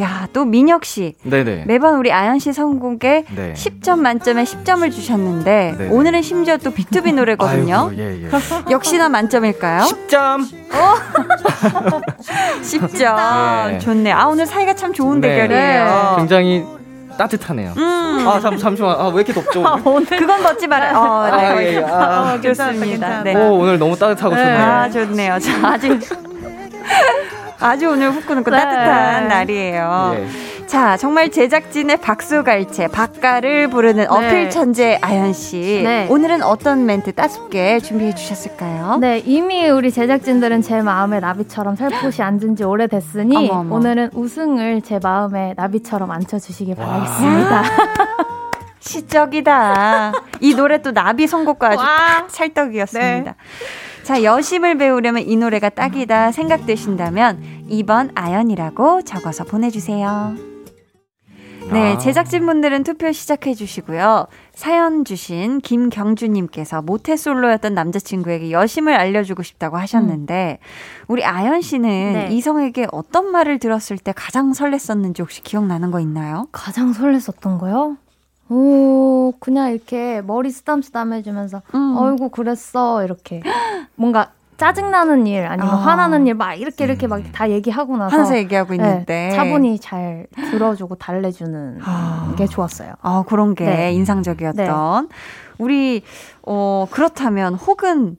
야, 0.00 0.26
또 0.32 0.44
민혁 0.44 0.84
씨. 0.84 1.14
네네. 1.22 1.64
매번 1.66 1.96
우리 1.96 2.12
아연 2.12 2.38
씨 2.38 2.52
선곡에 2.52 3.24
네. 3.34 3.52
10점 3.54 3.98
만점에 3.98 4.44
10점을 4.44 4.90
주셨는데 4.90 5.74
네. 5.78 5.88
오늘은 5.90 6.22
심지어 6.22 6.56
또 6.56 6.70
B2B 6.70 7.14
노래거든요. 7.14 7.90
아이고, 7.90 8.02
예, 8.02 8.22
예. 8.24 8.28
역시나 8.72 9.08
만점일까요? 9.10 9.82
10점. 9.82 10.46
10점. 12.62 13.66
네. 13.72 13.78
좋네. 13.78 14.12
아 14.12 14.26
오늘 14.28 14.46
사이가 14.46 14.74
참 14.74 14.92
좋은 14.92 15.20
네. 15.20 15.28
대결이에요. 15.28 16.14
굉장히 16.18 16.64
따뜻하네요. 17.18 17.74
음. 17.76 18.26
아, 18.26 18.40
잠, 18.40 18.56
잠시만. 18.56 18.98
아, 18.98 19.08
왜 19.08 19.16
이렇게 19.22 19.32
덥죠? 19.34 19.62
오늘? 19.84 20.06
그건 20.06 20.42
벗지 20.42 20.66
말아요. 20.66 20.96
어, 20.96 21.26
네. 21.26 21.32
아, 21.32 21.62
예, 21.62 21.74
예. 21.74 21.84
아, 21.84 22.40
좋습니다. 22.40 23.22
네. 23.22 23.34
오, 23.34 23.58
오늘 23.58 23.78
너무 23.78 23.96
따뜻하고 23.96 24.34
좋네요. 24.34 24.56
아 24.56 24.88
좋네요. 24.88 25.38
자, 25.38 25.68
아주 25.68 25.98
아주 27.62 27.88
오늘 27.90 28.10
후끈후끈 28.10 28.52
네. 28.52 28.58
따뜻한 28.58 29.28
날이에요. 29.28 30.16
예. 30.16 30.66
자, 30.66 30.96
정말 30.96 31.30
제작진의 31.30 31.98
박수갈채, 31.98 32.88
박가를 32.88 33.68
부르는 33.68 34.10
어필 34.10 34.48
천재 34.48 34.98
아연 35.02 35.32
씨. 35.34 35.82
네. 35.84 36.06
오늘은 36.08 36.42
어떤 36.42 36.86
멘트 36.86 37.12
따숩게 37.12 37.80
준비해 37.80 38.14
주셨을까요? 38.14 38.96
네, 38.98 39.22
이미 39.26 39.68
우리 39.68 39.90
제작진들은 39.92 40.62
제 40.62 40.80
마음에 40.80 41.20
나비처럼 41.20 41.76
살포시 41.76 42.22
앉은 42.22 42.56
지 42.56 42.64
오래됐으니 42.64 43.50
어머, 43.50 43.60
어머. 43.60 43.76
오늘은 43.76 44.10
우승을 44.14 44.80
제 44.82 44.98
마음에 45.02 45.52
나비처럼 45.56 46.10
앉혀 46.10 46.38
주시기 46.38 46.74
바라겠습니다. 46.74 47.62
시적이다. 48.80 50.12
이 50.40 50.54
노래 50.54 50.80
또 50.80 50.92
나비 50.92 51.26
선곡과 51.26 51.68
아주 51.68 51.78
와. 51.78 51.84
딱 51.84 52.28
찰떡이었습니다. 52.30 53.34
자, 54.02 54.24
여심을 54.24 54.78
배우려면 54.78 55.22
이 55.22 55.36
노래가 55.36 55.68
딱이다 55.68 56.32
생각되신다면 56.32 57.66
2번 57.70 58.10
아연이라고 58.14 59.02
적어서 59.02 59.44
보내주세요. 59.44 60.34
네, 61.70 61.96
제작진분들은 61.98 62.82
투표 62.82 63.12
시작해 63.12 63.54
주시고요. 63.54 64.26
사연 64.52 65.04
주신 65.04 65.60
김경주님께서 65.60 66.82
모태솔로였던 66.82 67.72
남자친구에게 67.72 68.50
여심을 68.50 68.92
알려주고 68.94 69.42
싶다고 69.42 69.78
하셨는데, 69.78 70.58
음. 70.60 71.04
우리 71.08 71.24
아연 71.24 71.62
씨는 71.62 71.88
네. 71.88 72.28
이성에게 72.32 72.88
어떤 72.90 73.30
말을 73.30 73.58
들었을 73.58 73.96
때 73.98 74.12
가장 74.14 74.52
설렜었는지 74.52 75.20
혹시 75.20 75.42
기억나는 75.42 75.92
거 75.92 76.00
있나요? 76.00 76.48
가장 76.52 76.92
설렜었던 76.92 77.58
거요? 77.58 77.96
오, 78.56 79.32
그냥 79.40 79.72
이렇게 79.72 80.20
머리 80.20 80.50
쓰담쓰담 80.50 81.12
해주면서, 81.14 81.62
음. 81.74 81.96
어이구, 81.96 82.28
그랬어. 82.30 83.02
이렇게. 83.04 83.42
뭔가 83.94 84.30
짜증나는 84.58 85.26
일 85.26 85.44
아니면 85.46 85.74
아. 85.74 85.76
화나는 85.76 86.26
일 86.26 86.34
막 86.34 86.54
이렇게 86.54 86.84
이렇게 86.84 87.06
막 87.08 87.22
다 87.32 87.50
얘기하고 87.50 87.96
나서 87.96 88.14
한서 88.16 88.36
얘기하고 88.36 88.74
있는데 88.74 89.04
네, 89.30 89.30
차분히 89.34 89.80
잘 89.80 90.26
들어주고 90.50 90.96
달래주는 90.96 91.80
아. 91.82 92.34
게 92.36 92.46
좋았어요. 92.46 92.92
아 93.00 93.24
그런 93.26 93.54
게 93.56 93.64
네. 93.64 93.92
인상적이었던 93.92 95.08
네. 95.08 95.14
우리 95.58 96.02
어 96.42 96.86
그렇다면 96.92 97.54
혹은 97.54 98.16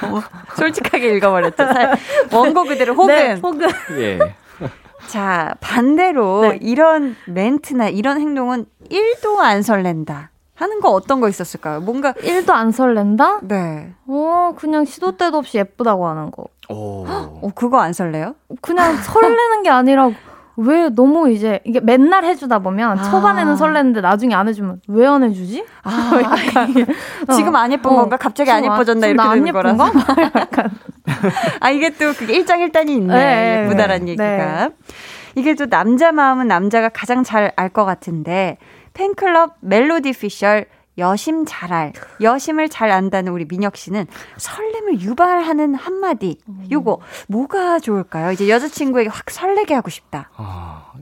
너무 0.00 0.20
솔직하게 0.56 1.16
읽어버렸죠. 1.16 1.64
원고 2.32 2.64
그대로 2.64 2.94
혹은 2.94 3.06
네, 3.16 3.34
혹은 3.42 3.68
예. 3.98 4.18
자 5.10 5.54
반대로 5.60 6.42
네. 6.42 6.58
이런 6.62 7.16
멘트나 7.26 7.88
이런 7.88 8.20
행동은 8.20 8.66
1도 8.90 9.38
안 9.38 9.62
설렌다. 9.62 10.30
하는 10.54 10.80
거 10.80 10.90
어떤 10.90 11.20
거 11.20 11.28
있었을까요? 11.28 11.80
뭔가 11.80 12.12
1도 12.12 12.50
안 12.50 12.70
설렌다? 12.70 13.40
네. 13.42 13.92
어, 14.06 14.52
그냥 14.56 14.84
시도 14.84 15.16
때도 15.16 15.38
없이 15.38 15.58
예쁘다고 15.58 16.06
하는 16.06 16.30
거. 16.30 16.44
오. 16.68 17.04
어, 17.08 17.50
그거 17.56 17.80
안 17.80 17.92
설레요? 17.92 18.34
그냥 18.60 18.94
설레는 18.94 19.62
게 19.64 19.70
아니라 19.70 20.10
왜 20.56 20.90
너무 20.90 21.30
이제 21.30 21.58
이게 21.64 21.80
맨날 21.80 22.24
해주다 22.24 22.58
보면 22.60 22.98
아. 22.98 23.02
초반에는 23.10 23.56
설레는데 23.56 24.02
나중에 24.02 24.34
안 24.34 24.46
해주면 24.46 24.82
왜 24.88 25.06
안 25.06 25.24
해주지? 25.24 25.64
아, 25.82 26.10
약간, 26.22 26.74
지금 27.34 27.56
안 27.56 27.72
예쁜 27.72 27.90
어. 27.92 27.96
건가? 27.96 28.16
갑자기 28.16 28.50
안 28.50 28.62
예뻐졌나 28.64 29.06
이렇게 29.08 29.28
되는 29.40 29.52
거라서. 29.52 29.86
약간. 30.36 30.70
아 31.60 31.70
이게 31.70 31.90
또 31.90 32.12
그게 32.12 32.34
일장일단이 32.36 32.94
있네 32.94 33.14
네, 33.14 33.64
예쁘다란 33.64 34.04
네. 34.04 34.10
얘기가. 34.12 34.68
네. 34.68 34.74
이게 35.36 35.54
또 35.54 35.66
남자 35.66 36.12
마음은 36.12 36.48
남자가 36.48 36.88
가장 36.88 37.22
잘 37.22 37.52
알 37.56 37.68
것 37.70 37.84
같은데 37.84 38.58
팬클럽 38.94 39.56
멜로디 39.60 40.12
피셜 40.12 40.66
여심 40.98 41.44
잘알, 41.46 41.92
여심을 42.20 42.68
잘 42.68 42.90
안다는 42.90 43.32
우리 43.32 43.46
민혁 43.48 43.76
씨는 43.76 44.06
설렘을 44.36 45.00
유발하는 45.00 45.74
한마디. 45.74 46.38
요거 46.70 47.00
뭐가 47.28 47.78
좋을까요? 47.78 48.32
이제 48.32 48.48
여자친구에게 48.50 49.08
확 49.08 49.30
설레게 49.30 49.72
하고 49.72 49.88
싶다. 49.88 50.28
아... 50.36 50.92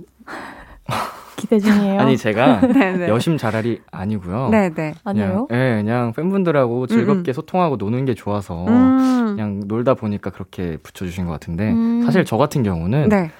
기대 1.38 1.58
중이에요. 1.60 2.00
아니 2.00 2.16
제가 2.16 2.60
네, 2.74 2.96
네. 2.96 3.08
여심 3.08 3.38
잘알이 3.38 3.80
아니고요. 3.90 4.48
네네. 4.50 4.74
네. 4.74 4.94
아니요. 5.04 5.46
네, 5.48 5.76
그냥 5.76 6.12
팬분들하고 6.12 6.86
즐겁게 6.88 7.30
음. 7.30 7.32
소통하고 7.32 7.76
노는 7.76 8.04
게 8.04 8.14
좋아서 8.14 8.66
음. 8.66 9.36
그냥 9.36 9.62
놀다 9.66 9.94
보니까 9.94 10.30
그렇게 10.30 10.76
붙여주신 10.82 11.26
것 11.26 11.32
같은데 11.32 11.70
음. 11.70 12.02
사실 12.04 12.24
저 12.24 12.36
같은 12.36 12.62
경우는 12.62 13.08
네. 13.08 13.30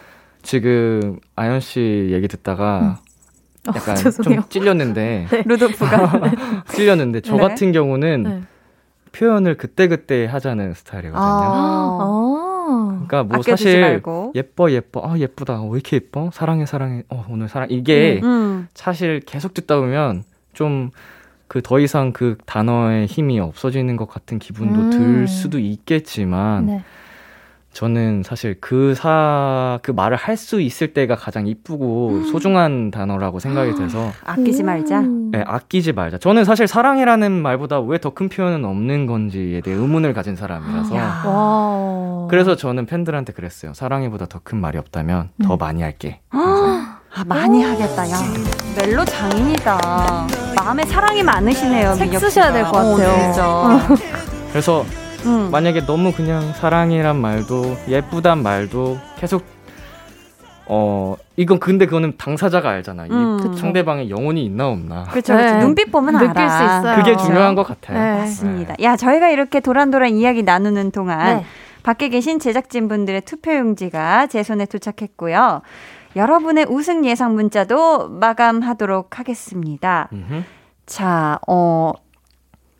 지금 0.42 1.18
아연 1.34 1.61
씨 1.61 2.09
얘기 2.12 2.28
듣다가 2.28 2.99
음. 3.66 3.70
어, 3.70 3.72
약간 3.74 3.96
어, 4.07 4.11
좀 4.11 4.42
찔렸는데 4.49 5.26
네. 5.30 5.42
루도프가 5.44 6.32
찔렸는데 6.68 7.20
저 7.22 7.34
네. 7.36 7.42
같은 7.42 7.72
경우는 7.72 8.22
네. 8.22 8.42
표현을 9.11 9.57
그때 9.57 9.88
그때 9.88 10.26
하자는 10.26 10.74
스타일이거든요. 10.74 11.20
아~ 11.20 12.47
그러니까 13.09 13.25
뭐 13.25 13.43
사실 13.43 13.81
말고. 13.81 14.33
예뻐 14.35 14.71
예뻐 14.71 15.03
아 15.05 15.19
예쁘다 15.19 15.62
왜 15.62 15.71
이렇게 15.75 15.97
예뻐 15.97 16.31
사랑해 16.33 16.66
사랑해 16.66 17.03
어 17.09 17.25
오늘 17.29 17.49
사랑 17.49 17.69
이게 17.71 18.21
음, 18.23 18.29
음. 18.29 18.69
사실 18.75 19.21
계속 19.21 19.55
듣다 19.55 19.77
보면 19.79 20.25
좀 20.53 20.91
그 21.49 21.62
더 21.62 21.81
이상 21.81 22.12
그 22.12 22.37
단어의 22.45 23.07
힘이 23.07 23.41
없어지는 23.41 23.97
것 23.97 24.07
같은 24.07 24.39
기분도 24.39 24.81
음. 24.81 24.91
들 24.91 25.29
수도 25.29 25.59
있겠지만 25.59 26.66
네. 26.66 26.85
저는 27.83 28.24
사실 28.24 28.57
그 28.61 28.93
사, 28.97 29.79
그 29.85 29.93
말을 29.93 30.16
할 30.16 30.37
수 30.37 30.61
있을 30.61 30.93
때가 30.95 31.14
가장 31.14 31.47
이쁘고 31.47 32.09
음. 32.11 32.24
소중한 32.24 32.91
단어라고 32.91 33.39
생각이 33.39 33.74
돼서. 33.76 34.11
아끼지 34.24 34.64
말자? 34.64 35.03
네, 35.03 35.45
아끼지 35.47 35.93
말자. 35.93 36.18
저는 36.18 36.45
사실 36.45 36.66
사랑이라는 36.66 37.31
말보다 37.31 37.79
왜 37.81 37.99
더 37.99 38.11
큰 38.11 38.29
표현은 38.29 38.64
없는 38.64 39.07
건지에 39.07 39.61
대해 39.61 39.76
의문을 39.76 40.12
가진 40.12 40.35
사람이라서. 40.35 42.26
그래서 42.31 42.57
저는 42.57 42.87
팬들한테 42.87 43.33
그랬어요. 43.33 43.72
사랑이보다 43.74 44.26
더 44.26 44.41
큰 44.43 44.61
말이 44.61 44.76
없다면 44.79 45.31
더 45.45 45.55
음. 45.55 45.59
많이 45.59 45.83
할게. 45.83 46.20
아, 46.31 46.99
많이 47.26 47.62
하겠다, 47.62 48.11
야. 48.11 48.16
멜로 48.76 49.05
장인이다. 49.05 50.26
마음에 50.57 50.85
사랑이 50.85 51.22
많으시네요, 51.22 51.95
책 51.95 52.18
쓰셔야 52.18 52.53
될 52.53 52.64
것 52.64 52.72
같아요. 52.72 53.33
어, 53.41 53.79
그래서 54.51 54.85
음. 55.27 55.51
만약에 55.51 55.87
너무 55.87 56.12
그냥 56.12 56.53
사랑이란 56.55 57.16
말도 57.21 57.77
예쁘단 57.89 58.43
말도 58.43 58.99
계속 59.16 59.45
어 60.66 61.16
이건 61.37 61.59
근데 61.61 61.87
그거는 61.87 62.14
당사자가 62.19 62.69
알잖아. 62.69 63.05
음. 63.11 63.39
이 63.55 63.59
상대방의 63.59 64.11
영혼이 64.11 64.45
있나 64.45 64.69
없나. 64.69 65.05
그렇죠. 65.05 65.35
네. 65.35 65.59
눈빛 65.61 65.91
보면 65.91 66.14
느낄 66.19 66.39
알아. 66.43 66.49
수 66.51 66.64
있어요. 66.64 66.97
그게 66.97 67.16
중요한 67.16 67.55
것 67.55 67.62
같아요. 67.64 67.99
네. 67.99 68.21
맞습니다. 68.21 68.75
네. 68.79 68.85
야 68.85 68.97
저희가 68.97 69.31
이렇게 69.31 69.61
도란도란 69.61 70.11
이야기 70.11 70.43
나누는 70.43 70.91
동안 70.91 71.39
네. 71.39 71.45
밖에 71.83 72.09
계신 72.11 72.39
제작진 72.39 72.87
분들의 72.89 73.23
투표 73.23 73.55
용지가 73.55 74.27
제 74.27 74.43
손에 74.43 74.66
도착했고요. 74.66 75.62
여러분의 76.16 76.66
우승 76.69 77.05
예상 77.07 77.35
문자도 77.35 78.09
마감하도록 78.11 79.19
하겠습니다. 79.19 80.09
음흠. 80.12 80.43
자, 80.87 81.39
어, 81.47 81.93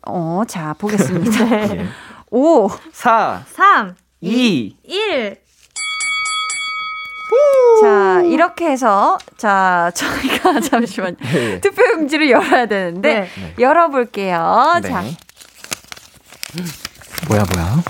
어, 0.05 0.41
자, 0.47 0.75
보겠습니다. 0.77 1.45
네. 1.45 1.85
5, 2.31 2.69
4, 2.91 3.43
3, 3.47 3.95
2, 4.21 4.75
1. 4.83 5.37
자, 7.81 8.21
이렇게 8.25 8.69
해서, 8.69 9.17
자, 9.37 9.91
저희가 9.93 10.59
잠시만 10.61 11.15
네. 11.17 11.59
투표용지를 11.61 12.29
열어야 12.29 12.65
되는데, 12.65 13.21
네. 13.21 13.55
열어볼게요. 13.59 14.73
네. 14.81 14.89
자. 14.89 15.03
뭐야, 17.27 17.45
뭐야? 17.53 17.83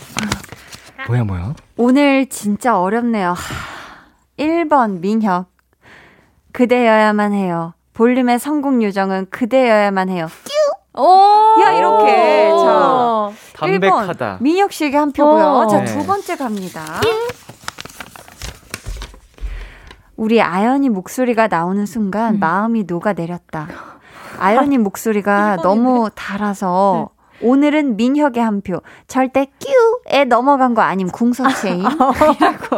뭐야, 1.08 1.24
뭐야? 1.24 1.56
오늘 1.78 2.28
진짜 2.28 2.80
어렵네요. 2.80 3.36
1번 4.38 5.00
민혁. 5.00 5.48
그대여야만 6.52 7.34
해요. 7.34 7.74
볼륨의 7.94 8.40
성공 8.40 8.84
요정은 8.84 9.28
그대여야만 9.30 10.10
해요. 10.10 10.28
오! 10.94 11.62
야, 11.64 11.72
이렇게. 11.72 12.50
자. 12.50 13.32
담백하다. 13.60 14.38
1번, 14.38 14.42
민혁 14.42 14.72
씨에게 14.72 14.98
한 14.98 15.12
표고요. 15.12 15.68
자, 15.70 15.86
두 15.86 16.06
번째 16.06 16.36
갑니다. 16.38 16.84
우리 20.16 20.42
아연이 20.42 20.90
목소리가 20.90 21.48
나오는 21.48 21.86
순간 21.86 22.36
음. 22.36 22.40
마음이 22.40 22.84
녹아내렸다. 22.84 23.68
아연이 24.38 24.78
목소리가 24.78 25.58
너무 25.64 26.10
달아서 26.14 27.10
네. 27.12 27.20
오늘은 27.48 27.96
민혁의 27.96 28.44
한 28.44 28.60
표. 28.62 28.82
절대 29.08 29.48
뀨에 30.10 30.26
넘어간 30.26 30.74
거 30.74 30.82
아님 30.82 31.08
궁서체인. 31.08 31.86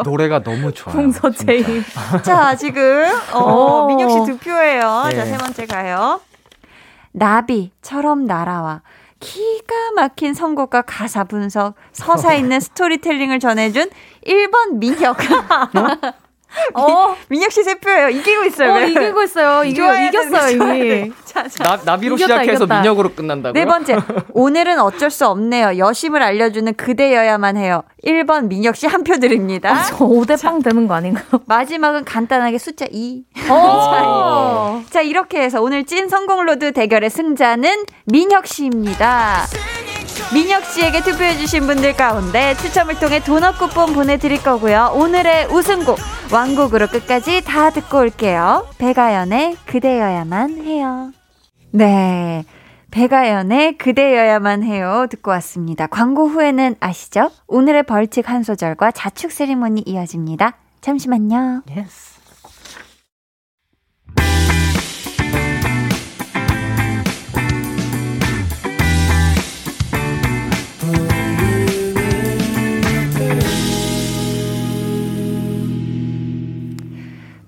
노래가 0.06 0.44
너무 0.44 0.72
좋아요. 0.72 0.96
궁서체인. 0.96 1.84
자, 2.24 2.56
지금 2.56 3.06
어, 3.34 3.88
민혁 3.88 4.12
씨 4.12 4.18
두 4.32 4.38
표예요. 4.38 5.06
네. 5.10 5.16
자, 5.16 5.26
세 5.26 5.38
번째 5.38 5.66
가요. 5.66 6.22
나비처럼 7.14 8.26
날아와. 8.26 8.82
기가 9.22 9.92
막힌 9.96 10.34
선곡과 10.34 10.82
가사 10.82 11.24
분석, 11.24 11.76
서사 11.94 12.34
있는 12.34 12.60
스토리텔링을 12.60 13.40
전해준 13.40 13.90
1번 14.26 14.74
민혁. 14.74 15.18
어? 15.78 16.14
어. 16.74 17.16
민혁 17.30 17.52
씨 17.52 17.64
세표예요. 17.64 18.10
이기고 18.10 18.44
있어요. 18.46 18.74
어, 18.74 18.82
이기고 18.82 19.24
있어요. 19.24 19.64
이기, 19.66 19.80
이겼어요, 19.82 20.50
이미. 20.52 21.12
자, 21.26 21.48
자. 21.48 21.64
나, 21.64 21.80
나비로 21.84 22.16
이겼다, 22.16 22.42
시작해서 22.44 22.66
이겼다. 22.66 22.82
민혁으로 22.82 23.14
끝난다고요? 23.14 23.54
네 23.54 23.66
번째. 23.66 23.98
오늘은 24.34 24.80
어쩔 24.80 25.10
수 25.10 25.26
없네요. 25.28 25.78
여심을 25.78 26.22
알려주는 26.22 26.74
그대여야만 26.76 27.58
해요. 27.58 27.84
1번 28.06 28.48
민혁 28.48 28.76
씨 28.76 28.88
한 28.88 29.04
표 29.04 29.18
드립니다. 29.20 29.72
어, 29.72 29.84
저 29.88 29.98
5대 30.00 30.42
빵 30.42 30.62
되는 30.62 30.88
거 30.88 30.94
아닌가요? 30.96 31.26
마지막은 31.46 32.04
간단하게 32.06 32.58
숫자 32.58 32.86
2. 32.92 33.24
자, 33.48 34.82
자, 34.90 35.02
이렇게 35.02 35.42
해서 35.42 35.62
오늘 35.62 35.86
찐 35.86 36.10
선곡 36.10 36.46
로드 36.46 36.74
대결의 36.74 37.10
승자는 37.10 37.86
민혁 38.06 38.48
씨입니다. 38.48 39.46
민혁 40.34 40.66
씨에게 40.66 41.02
투표해주신 41.02 41.68
분들 41.68 41.96
가운데 41.96 42.56
추첨을 42.56 43.00
통해 43.00 43.20
도넛 43.20 43.58
쿠폰 43.58 43.94
보내드릴 43.94 44.42
거고요. 44.44 44.92
오늘의 44.96 45.48
우승곡, 45.48 45.98
왕곡으로 46.32 46.88
끝까지 46.88 47.44
다 47.44 47.70
듣고 47.70 48.00
올게요. 48.00 48.68
배가연의 48.78 49.58
그대여야만 49.66 50.64
해요. 50.64 51.12
네. 51.72 52.44
배가연의 52.92 53.78
그대여야만 53.78 54.64
해요. 54.64 55.08
듣고 55.10 55.32
왔습니다. 55.32 55.88
광고 55.88 56.28
후에는 56.28 56.76
아시죠? 56.80 57.32
오늘의 57.48 57.84
벌칙 57.84 58.30
한 58.30 58.44
소절과 58.44 58.92
자축 58.92 59.32
세리머니 59.32 59.84
이어집니다. 59.86 60.58
잠시만요. 60.82 61.64
Yes. 61.70 62.11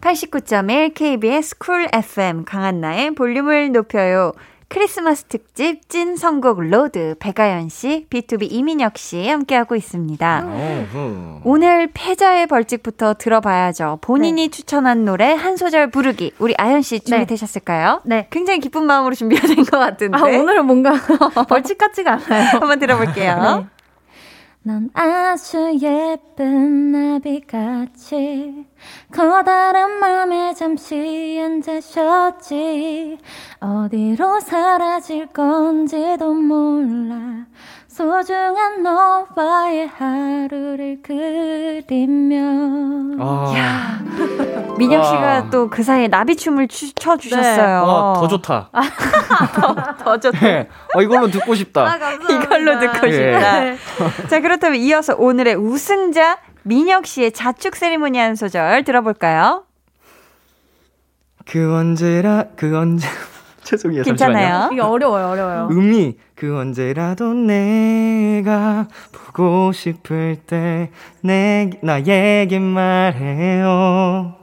89.1 0.03 0.93
KBS 0.93 1.57
쿨 1.59 1.87
FM 1.93 2.43
강한나의 2.43 3.11
볼륨을 3.15 3.71
높여요. 3.71 4.33
크리스마스 4.67 5.23
특집 5.25 5.87
찐 5.87 6.17
선곡 6.17 6.59
로드 6.61 7.15
백아연 7.19 7.69
씨, 7.69 8.05
BTOB 8.09 8.51
이민혁 8.51 8.97
씨 8.97 9.29
함께하고 9.29 9.75
있습니다. 9.75 10.47
오늘 11.45 11.89
패자의 11.93 12.47
벌칙부터 12.47 13.13
들어봐야죠. 13.13 13.99
본인이 14.01 14.43
네. 14.43 14.49
추천한 14.49 15.05
노래 15.05 15.33
한 15.35 15.55
소절 15.57 15.89
부르기. 15.91 16.33
우리 16.39 16.53
아연 16.57 16.81
씨 16.81 16.99
준비되셨을까요? 16.99 18.01
네. 18.03 18.15
네. 18.15 18.27
굉장히 18.31 18.59
기쁜 18.59 18.83
마음으로 18.85 19.13
준비가 19.15 19.47
된 19.47 19.63
것 19.63 19.77
같은데. 19.77 20.17
아, 20.17 20.23
오늘은 20.23 20.65
뭔가 20.65 20.93
벌칙 21.47 21.77
같지가 21.77 22.19
않아요. 22.25 22.47
한번 22.53 22.79
들어볼게요. 22.79 23.35
네. 23.59 23.72
넌 24.65 24.89
아주 24.93 25.77
예쁜 25.81 26.93
나비같이 26.93 28.65
커다란 29.11 29.99
맘에 29.99 30.53
잠시 30.53 31.35
쉬었지. 31.81 33.17
어디로 33.59 34.39
사라질 34.39 35.27
건지도 35.27 36.33
몰라 36.33 37.45
소중한 37.93 38.81
너와의 38.81 39.87
하루를 39.87 40.97
그리며. 41.03 42.37
아. 43.19 43.53
야. 43.55 43.99
민혁 44.79 45.05
씨가 45.05 45.51
또그 45.51 45.83
사이에 45.83 46.07
나비춤을 46.07 46.69
춰 46.69 47.17
주셨어요. 47.17 47.55
네. 47.55 47.71
와, 47.71 48.13
더 48.15 48.27
좋다. 48.27 48.69
더, 49.53 49.75
더 50.03 50.19
좋다. 50.19 50.39
네. 50.39 50.69
어, 50.95 51.03
이걸로 51.03 51.27
듣고 51.29 51.53
싶다. 51.53 51.85
아, 51.85 52.13
이걸로 52.31 52.79
듣고 52.79 53.11
싶다. 53.11 53.59
네. 53.59 53.77
자, 54.27 54.39
그렇다면 54.39 54.79
이어서 54.79 55.15
오늘의 55.15 55.53
우승자 55.53 56.39
민혁 56.63 57.05
씨의 57.05 57.31
자축 57.33 57.75
세리머니 57.75 58.17
한 58.17 58.35
소절 58.35 58.85
들어볼까요? 58.85 59.65
그 61.45 61.75
언제라 61.75 62.45
그 62.55 62.75
언제 62.75 63.07
죄송해요. 63.63 64.01
괜찮아요. 64.01 64.47
잠시만요. 64.47 64.69
이게 64.73 64.81
어려워요, 64.81 65.27
어려워요. 65.27 65.67
음이 65.71 66.17
그 66.43 66.57
언제라도 66.59 67.33
내가 67.33 68.87
보고 69.13 69.71
싶을 69.71 70.35
때 70.45 70.89
내 71.21 71.69
나에게 71.81 72.59
말해요. 72.59 74.33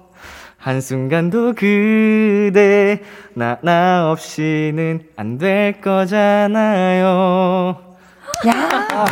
한순간도 0.57 1.53
그대 1.57 3.03
나, 3.35 3.59
나 3.61 4.11
없이는 4.11 5.01
안 5.17 5.37
될 5.37 5.83
거잖아요. 5.83 7.77
야. 8.47 8.53
아, 8.93 9.05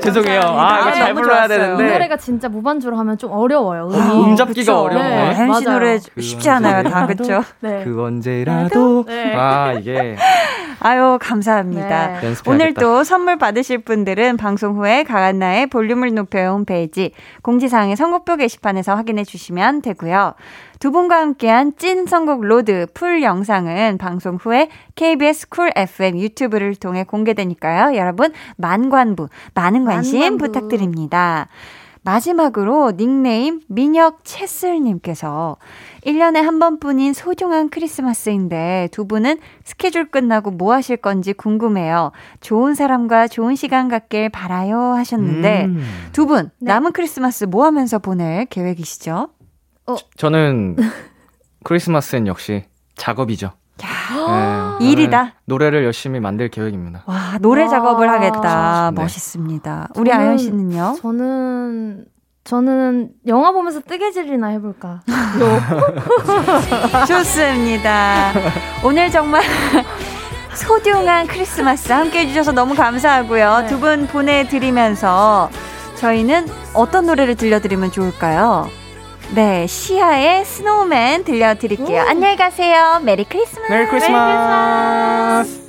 죄송해요. 0.00 0.40
아, 0.40 0.80
이거 0.82 0.92
잘 0.92 1.14
불러야 1.14 1.48
되는데. 1.48 1.88
이 1.88 1.90
노래가 1.92 2.16
진짜 2.16 2.48
무반주로 2.48 2.96
하면 2.98 3.18
좀 3.18 3.32
어려워요. 3.32 3.88
음이. 3.88 4.00
아, 4.00 4.12
음 4.14 4.36
잡기가 4.36 4.80
어려워. 4.80 5.02
네, 5.02 5.34
혜연 5.34 5.54
씨 5.54 5.64
노래 5.64 5.98
쉽지 5.98 6.48
않아요, 6.50 6.84
다 6.84 7.04
그쵸? 7.08 7.42
네. 7.58 7.82
그 7.82 8.00
언제라도. 8.00 9.02
네. 9.08 9.34
아, 9.34 9.72
이게. 9.72 10.14
아유, 10.80 11.18
감사합니다. 11.20 12.20
네. 12.20 12.34
오늘 12.46 12.74
또 12.74 13.04
선물 13.04 13.36
받으실 13.36 13.78
분들은 13.78 14.36
방송 14.36 14.76
후에 14.76 15.02
강한나의 15.04 15.66
볼륨을 15.68 16.14
높여 16.14 16.50
홈페이지 16.50 17.12
공지사항의 17.42 17.96
선곡표 17.96 18.36
게시판에서 18.36 18.94
확인해 18.94 19.24
주시면 19.24 19.82
되고요. 19.82 20.34
두 20.78 20.92
분과 20.92 21.16
함께한 21.20 21.72
찐 21.76 22.06
선곡 22.06 22.44
로드 22.44 22.86
full 22.94 23.22
영상은 23.22 23.98
방송 23.98 24.36
후에 24.36 24.68
KBS 24.94 25.48
쿨 25.48 25.72
FM 25.74 26.18
유튜브를 26.18 26.76
통해 26.76 27.02
공개되니까요. 27.02 27.96
여러분, 27.96 28.32
만관부, 28.56 29.28
많은 29.54 29.84
관심 29.84 30.20
만관부. 30.20 30.46
부탁드립니다. 30.46 31.48
마지막으로 32.08 32.92
닉네임 32.96 33.60
민혁 33.68 34.24
채슬님께서 34.24 35.58
1년에 36.06 36.40
한 36.40 36.58
번뿐인 36.58 37.12
소중한 37.12 37.68
크리스마스인데 37.68 38.88
두 38.92 39.06
분은 39.06 39.38
스케줄 39.62 40.10
끝나고 40.10 40.50
뭐 40.50 40.72
하실 40.72 40.96
건지 40.96 41.34
궁금해요. 41.34 42.12
좋은 42.40 42.74
사람과 42.74 43.28
좋은 43.28 43.56
시간 43.56 43.88
갖길 43.88 44.30
바라요 44.30 44.78
하셨는데 44.78 45.66
음. 45.66 45.84
두분 46.12 46.50
네. 46.60 46.72
남은 46.72 46.92
크리스마스 46.92 47.44
뭐 47.44 47.66
하면서 47.66 47.98
보낼 47.98 48.46
계획이시죠? 48.46 49.28
어. 49.86 49.96
저는 50.16 50.76
크리스마스엔 51.64 52.26
역시 52.26 52.64
작업이죠. 52.94 53.52
야, 53.84 54.76
네, 54.80 54.86
일이다. 54.86 55.34
노래를 55.44 55.84
열심히 55.84 56.20
만들 56.20 56.48
계획입니다. 56.48 57.02
와, 57.06 57.38
노래 57.40 57.62
와, 57.62 57.68
작업을 57.68 58.08
하겠다. 58.10 58.90
네. 58.94 59.00
멋있습니다. 59.02 59.88
우리 59.96 60.10
저는, 60.10 60.24
아연 60.26 60.38
씨는요? 60.38 60.96
저는 61.00 62.04
저는 62.44 63.10
영화 63.26 63.52
보면서 63.52 63.80
뜨개질이나 63.80 64.48
해볼까. 64.48 65.02
좋습니다. 67.06 68.32
오늘 68.84 69.10
정말 69.10 69.42
소중한 70.54 71.26
크리스마스 71.26 71.92
함께 71.92 72.20
해주셔서 72.20 72.52
너무 72.52 72.74
감사하고요. 72.74 73.58
네. 73.60 73.66
두분 73.68 74.06
보내드리면서 74.06 75.50
저희는 75.96 76.46
어떤 76.74 77.06
노래를 77.06 77.34
들려드리면 77.34 77.90
좋을까요? 77.92 78.68
네, 79.34 79.66
시아의 79.66 80.44
Snowman 80.44 81.24
들려드릴게요. 81.24 82.02
오. 82.02 82.06
안녕히 82.08 82.36
가세요. 82.36 83.00
Merry 83.02 83.24
Christmas. 83.24 83.70
Merry 83.70 83.86
Christmas. 83.88 85.68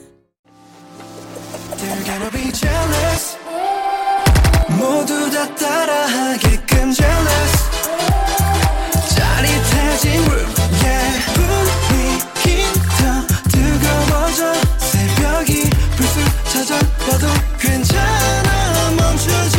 모두 4.78 5.30
다 5.32 5.55
따라하게끔 5.55 6.91
jealous 6.93 7.53
짜릿해진 9.16 10.22
room 10.22 10.49
yeah 10.84 11.26
분위기 11.34 12.64
더 12.97 13.28
뜨거워져 13.49 14.53
새벽이 14.78 15.70
불쑥 15.97 16.24
찾아와도 16.51 17.28
괜찮아 17.60 18.91
멈추지 18.97 19.59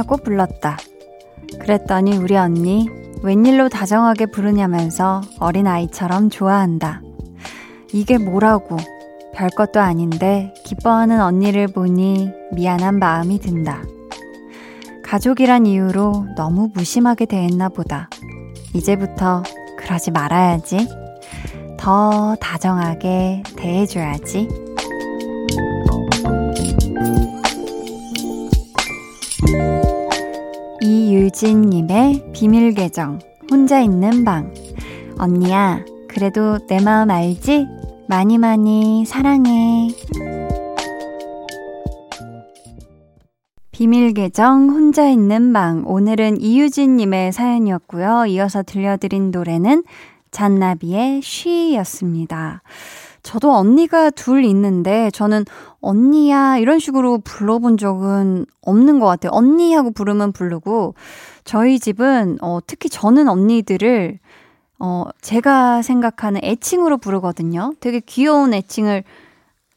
하고 0.00 0.16
불렀다. 0.16 0.78
그랬더니 1.60 2.16
우리 2.16 2.34
언니 2.34 2.88
웬일로 3.22 3.68
다정하게 3.68 4.26
부르냐면서 4.26 5.20
어린아이처럼 5.38 6.30
좋아한다. 6.30 7.02
이게 7.92 8.16
뭐라고 8.16 8.78
별것도 9.34 9.78
아닌데 9.78 10.54
기뻐하는 10.64 11.20
언니를 11.20 11.66
보니 11.68 12.30
미안한 12.52 12.98
마음이 12.98 13.40
든다. 13.40 13.82
가족이란 15.04 15.66
이유로 15.66 16.28
너무 16.34 16.70
무심하게 16.72 17.26
대했나 17.26 17.68
보다. 17.68 18.08
이제부터 18.72 19.42
그러지 19.76 20.12
말아야지. 20.12 20.88
더 21.76 22.36
다정하게 22.40 23.42
대해줘야지. 23.56 24.69
유진님의 31.30 32.32
비밀 32.32 32.74
계정, 32.74 33.20
혼자 33.52 33.80
있는 33.80 34.24
방. 34.24 34.52
언니야, 35.16 35.84
그래도 36.08 36.58
내 36.66 36.80
마음 36.80 37.08
알지? 37.08 37.68
많이 38.08 38.36
많이 38.36 39.04
사랑해. 39.06 39.88
비밀 43.70 44.12
계정 44.12 44.70
혼자 44.70 45.08
있는 45.08 45.52
방 45.52 45.84
오늘은 45.86 46.40
이유진 46.40 46.96
님의 46.96 47.30
사연이었고요. 47.32 48.26
이어서 48.26 48.64
들려드린 48.64 49.30
노래는 49.30 49.84
잔나비의 50.32 51.22
쉬였습니다. 51.22 52.62
저도 53.22 53.52
언니가 53.52 54.10
둘 54.10 54.44
있는데 54.44 55.10
저는 55.12 55.44
언니야 55.80 56.58
이런 56.58 56.78
식으로 56.78 57.18
불러본 57.18 57.76
적은 57.76 58.46
없는 58.62 58.98
것 58.98 59.06
같아요. 59.06 59.30
언니 59.32 59.74
하고 59.74 59.90
부르면 59.90 60.32
부르고 60.32 60.94
저희 61.44 61.78
집은 61.78 62.38
어, 62.40 62.58
특히 62.66 62.88
저는 62.88 63.28
언니들을 63.28 64.18
어, 64.78 65.04
제가 65.20 65.82
생각하는 65.82 66.40
애칭으로 66.42 66.98
부르거든요. 66.98 67.74
되게 67.80 68.00
귀여운 68.00 68.54
애칭을 68.54 69.04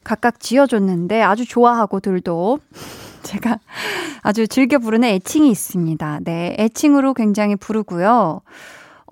각각 0.02 0.40
지어줬는데 0.40 1.22
아주 1.22 1.46
좋아하고 1.46 2.00
둘도 2.00 2.58
제가 3.22 3.58
아주 4.22 4.46
즐겨 4.46 4.78
부르는 4.78 5.08
애칭이 5.08 5.50
있습니다. 5.50 6.20
네, 6.24 6.56
애칭으로 6.58 7.14
굉장히 7.14 7.56
부르고요. 7.56 8.40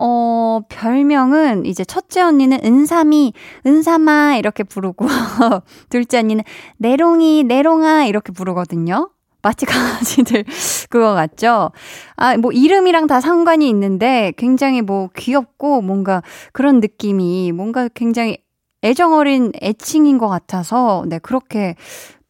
어, 0.05 0.62
별명은 0.68 1.64
이제 1.64 1.84
첫째 1.84 2.22
언니는 2.22 2.59
은삼이, 2.64 3.32
은삼아 3.64 4.34
이렇게 4.36 4.64
부르고 4.64 5.07
둘째 5.90 6.18
언니는 6.18 6.42
내롱이, 6.78 7.44
내롱아 7.44 8.07
이렇게 8.07 8.32
부르거든요. 8.32 9.11
마치 9.42 9.64
강아지들 9.64 10.44
그거 10.90 11.14
같죠? 11.14 11.70
아, 12.16 12.36
뭐 12.36 12.50
이름이랑 12.50 13.07
다 13.07 13.20
상관이 13.20 13.68
있는데 13.68 14.32
굉장히 14.36 14.82
뭐 14.82 15.09
귀엽고 15.16 15.82
뭔가 15.82 16.22
그런 16.53 16.80
느낌이 16.80 17.53
뭔가 17.53 17.88
굉장히 17.94 18.38
애정 18.82 19.12
어린 19.14 19.53
애칭인 19.62 20.18
것 20.18 20.26
같아서 20.28 21.05
네, 21.07 21.20
그렇게 21.20 21.76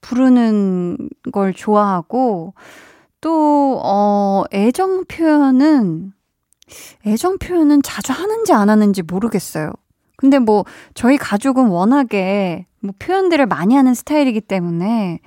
부르는 0.02 1.08
걸 1.32 1.54
좋아하고 1.54 2.52
또, 3.22 3.80
어, 3.82 4.44
애정 4.52 5.04
표현은 5.06 6.12
애정 7.06 7.38
표현은 7.38 7.82
자주 7.82 8.12
하는지 8.12 8.52
안 8.52 8.70
하는지 8.70 9.02
모르겠어요. 9.02 9.72
근데 10.16 10.38
뭐 10.38 10.64
저희 10.94 11.16
가족은 11.16 11.66
워낙에 11.68 12.66
뭐 12.80 12.92
표현들을 12.98 13.44
많이 13.46 13.74
하는 13.74 13.94
스타일이기 13.94 14.40
때문에 14.42 15.20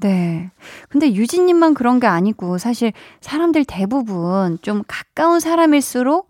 네. 0.00 0.50
근데 0.90 1.12
유진님만 1.14 1.72
그런 1.74 2.00
게 2.00 2.06
아니고 2.06 2.58
사실 2.58 2.92
사람들 3.22 3.64
대부분 3.64 4.58
좀 4.62 4.82
가까운 4.86 5.40
사람일수록 5.40 6.28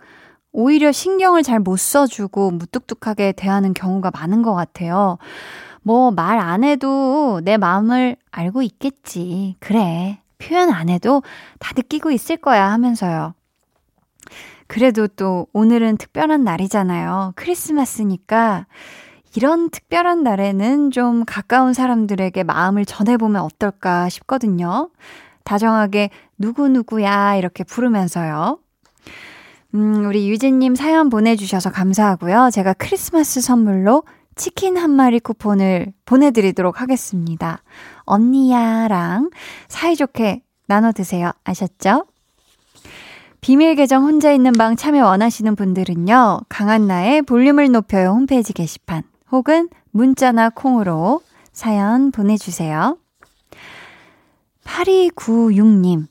오히려 0.52 0.92
신경을 0.92 1.42
잘 1.42 1.58
못 1.60 1.76
써주고 1.78 2.52
무뚝뚝하게 2.52 3.32
대하는 3.32 3.74
경우가 3.74 4.10
많은 4.12 4.42
것 4.42 4.54
같아요. 4.54 5.18
뭐 5.82 6.10
말 6.12 6.38
안 6.38 6.64
해도 6.64 7.40
내 7.44 7.56
마음을 7.56 8.16
알고 8.30 8.62
있겠지. 8.62 9.56
그래. 9.60 10.20
표현 10.38 10.70
안 10.70 10.88
해도 10.88 11.22
다 11.58 11.72
느끼고 11.76 12.10
있을 12.10 12.36
거야 12.36 12.70
하면서요. 12.72 13.34
그래도 14.66 15.06
또 15.06 15.46
오늘은 15.52 15.96
특별한 15.96 16.44
날이잖아요. 16.44 17.32
크리스마스니까 17.36 18.66
이런 19.36 19.70
특별한 19.70 20.22
날에는 20.22 20.90
좀 20.90 21.24
가까운 21.26 21.74
사람들에게 21.74 22.42
마음을 22.42 22.84
전해보면 22.84 23.42
어떨까 23.42 24.08
싶거든요. 24.08 24.90
다정하게 25.44 26.10
누구누구야 26.38 27.36
이렇게 27.36 27.62
부르면서요. 27.62 28.58
음, 29.74 30.06
우리 30.06 30.28
유진님 30.30 30.74
사연 30.74 31.10
보내주셔서 31.10 31.70
감사하고요. 31.70 32.50
제가 32.52 32.72
크리스마스 32.74 33.40
선물로 33.40 34.04
치킨 34.36 34.76
한 34.76 34.90
마리 34.90 35.20
쿠폰을 35.20 35.92
보내드리도록 36.04 36.80
하겠습니다. 36.80 37.62
언니야랑 38.04 39.30
사이좋게 39.68 40.42
나눠 40.66 40.92
드세요. 40.92 41.32
아셨죠? 41.44 42.04
비밀 43.46 43.76
계정 43.76 44.02
혼자 44.02 44.32
있는 44.32 44.50
방 44.50 44.74
참여 44.74 45.04
원하시는 45.06 45.54
분들은요, 45.54 46.40
강한나의 46.48 47.22
볼륨을 47.22 47.70
높여요 47.70 48.08
홈페이지 48.08 48.52
게시판 48.52 49.04
혹은 49.30 49.68
문자나 49.92 50.50
콩으로 50.50 51.20
사연 51.52 52.10
보내주세요. 52.10 52.98
8296님, 54.64 56.08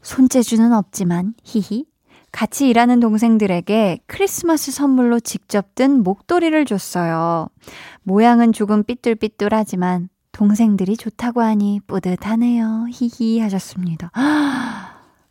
손재주는 0.00 0.72
없지만, 0.72 1.34
히히. 1.44 1.84
같이 2.32 2.70
일하는 2.70 3.00
동생들에게 3.00 3.98
크리스마스 4.06 4.72
선물로 4.72 5.20
직접 5.20 5.74
든 5.74 6.02
목도리를 6.02 6.64
줬어요. 6.64 7.50
모양은 8.02 8.54
조금 8.54 8.82
삐뚤삐뚤하지만, 8.82 10.08
동생들이 10.32 10.96
좋다고 10.96 11.42
하니 11.42 11.80
뿌듯하네요. 11.86 12.86
히히 12.90 13.40
하셨습니다. 13.40 14.10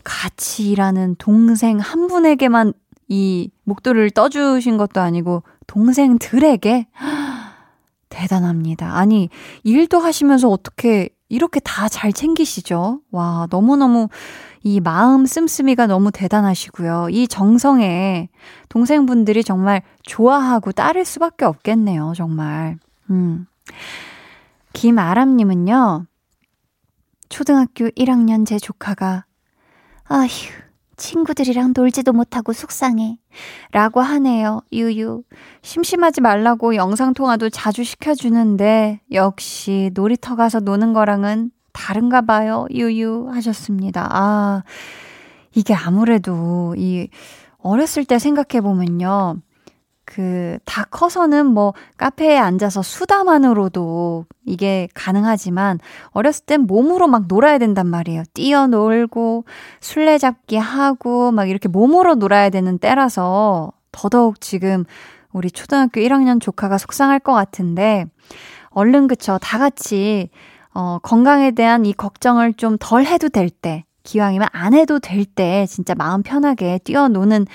같이 0.05 0.69
일하는 0.71 1.15
동생 1.17 1.79
한 1.79 2.07
분에게만 2.07 2.71
이 3.09 3.49
목도리를 3.65 4.11
떠주신 4.11 4.77
것도 4.77 5.01
아니고 5.01 5.43
동생들에게 5.67 6.87
대단합니다. 8.09 8.95
아니, 8.95 9.29
일도 9.63 9.99
하시면서 9.99 10.47
어떻게 10.49 11.09
이렇게 11.27 11.59
다 11.59 11.89
잘 11.89 12.13
챙기시죠? 12.13 13.01
와, 13.11 13.47
너무너무 13.49 14.07
이 14.63 14.79
마음 14.79 15.25
씀씀이가 15.25 15.87
너무 15.87 16.11
대단하시고요. 16.11 17.09
이 17.11 17.27
정성에 17.27 18.29
동생분들이 18.69 19.43
정말 19.43 19.81
좋아하고 20.03 20.71
따를 20.71 21.03
수밖에 21.03 21.45
없겠네요, 21.45 22.13
정말. 22.15 22.77
음. 23.09 23.47
김아람님은요, 24.73 26.05
초등학교 27.29 27.89
1학년 27.89 28.45
제 28.45 28.57
조카가 28.57 29.24
아휴, 30.07 30.27
친구들이랑 30.97 31.73
놀지도 31.75 32.13
못하고 32.13 32.53
속상해. 32.53 33.17
라고 33.71 34.01
하네요, 34.01 34.61
유유. 34.71 35.23
심심하지 35.61 36.21
말라고 36.21 36.75
영상통화도 36.75 37.49
자주 37.49 37.83
시켜주는데, 37.83 39.01
역시 39.11 39.91
놀이터 39.93 40.35
가서 40.35 40.59
노는 40.59 40.93
거랑은 40.93 41.51
다른가 41.73 42.21
봐요, 42.21 42.65
유유. 42.71 43.29
하셨습니다. 43.31 44.07
아, 44.11 44.63
이게 45.53 45.73
아무래도 45.73 46.75
이, 46.77 47.09
어렸을 47.57 48.05
때 48.05 48.19
생각해보면요. 48.19 49.37
그, 50.05 50.57
다 50.65 50.85
커서는 50.85 51.47
뭐, 51.47 51.73
카페에 51.97 52.37
앉아서 52.37 52.81
수다만으로도 52.83 54.25
이게 54.45 54.87
가능하지만, 54.93 55.79
어렸을 56.11 56.45
땐 56.45 56.61
몸으로 56.61 57.07
막 57.07 57.25
놀아야 57.27 57.57
된단 57.57 57.87
말이에요. 57.87 58.23
뛰어놀고, 58.33 59.45
술래잡기 59.81 60.57
하고, 60.57 61.31
막 61.31 61.49
이렇게 61.49 61.67
몸으로 61.67 62.15
놀아야 62.15 62.49
되는 62.49 62.77
때라서, 62.77 63.71
더더욱 63.91 64.41
지금 64.41 64.85
우리 65.33 65.49
초등학교 65.51 65.99
1학년 66.01 66.39
조카가 66.39 66.77
속상할 66.77 67.19
것 67.19 67.33
같은데, 67.33 68.05
얼른 68.69 69.07
그쵸. 69.07 69.39
다 69.41 69.57
같이, 69.57 70.29
어, 70.73 70.99
건강에 71.01 71.51
대한 71.51 71.85
이 71.85 71.93
걱정을 71.93 72.53
좀 72.53 72.77
덜 72.79 73.05
해도 73.05 73.29
될 73.29 73.49
때, 73.49 73.85
기왕이면 74.03 74.49
안 74.51 74.73
해도 74.73 74.99
될 74.99 75.25
때, 75.25 75.65
진짜 75.67 75.95
마음 75.95 76.21
편하게 76.21 76.79
뛰어노는 76.83 77.47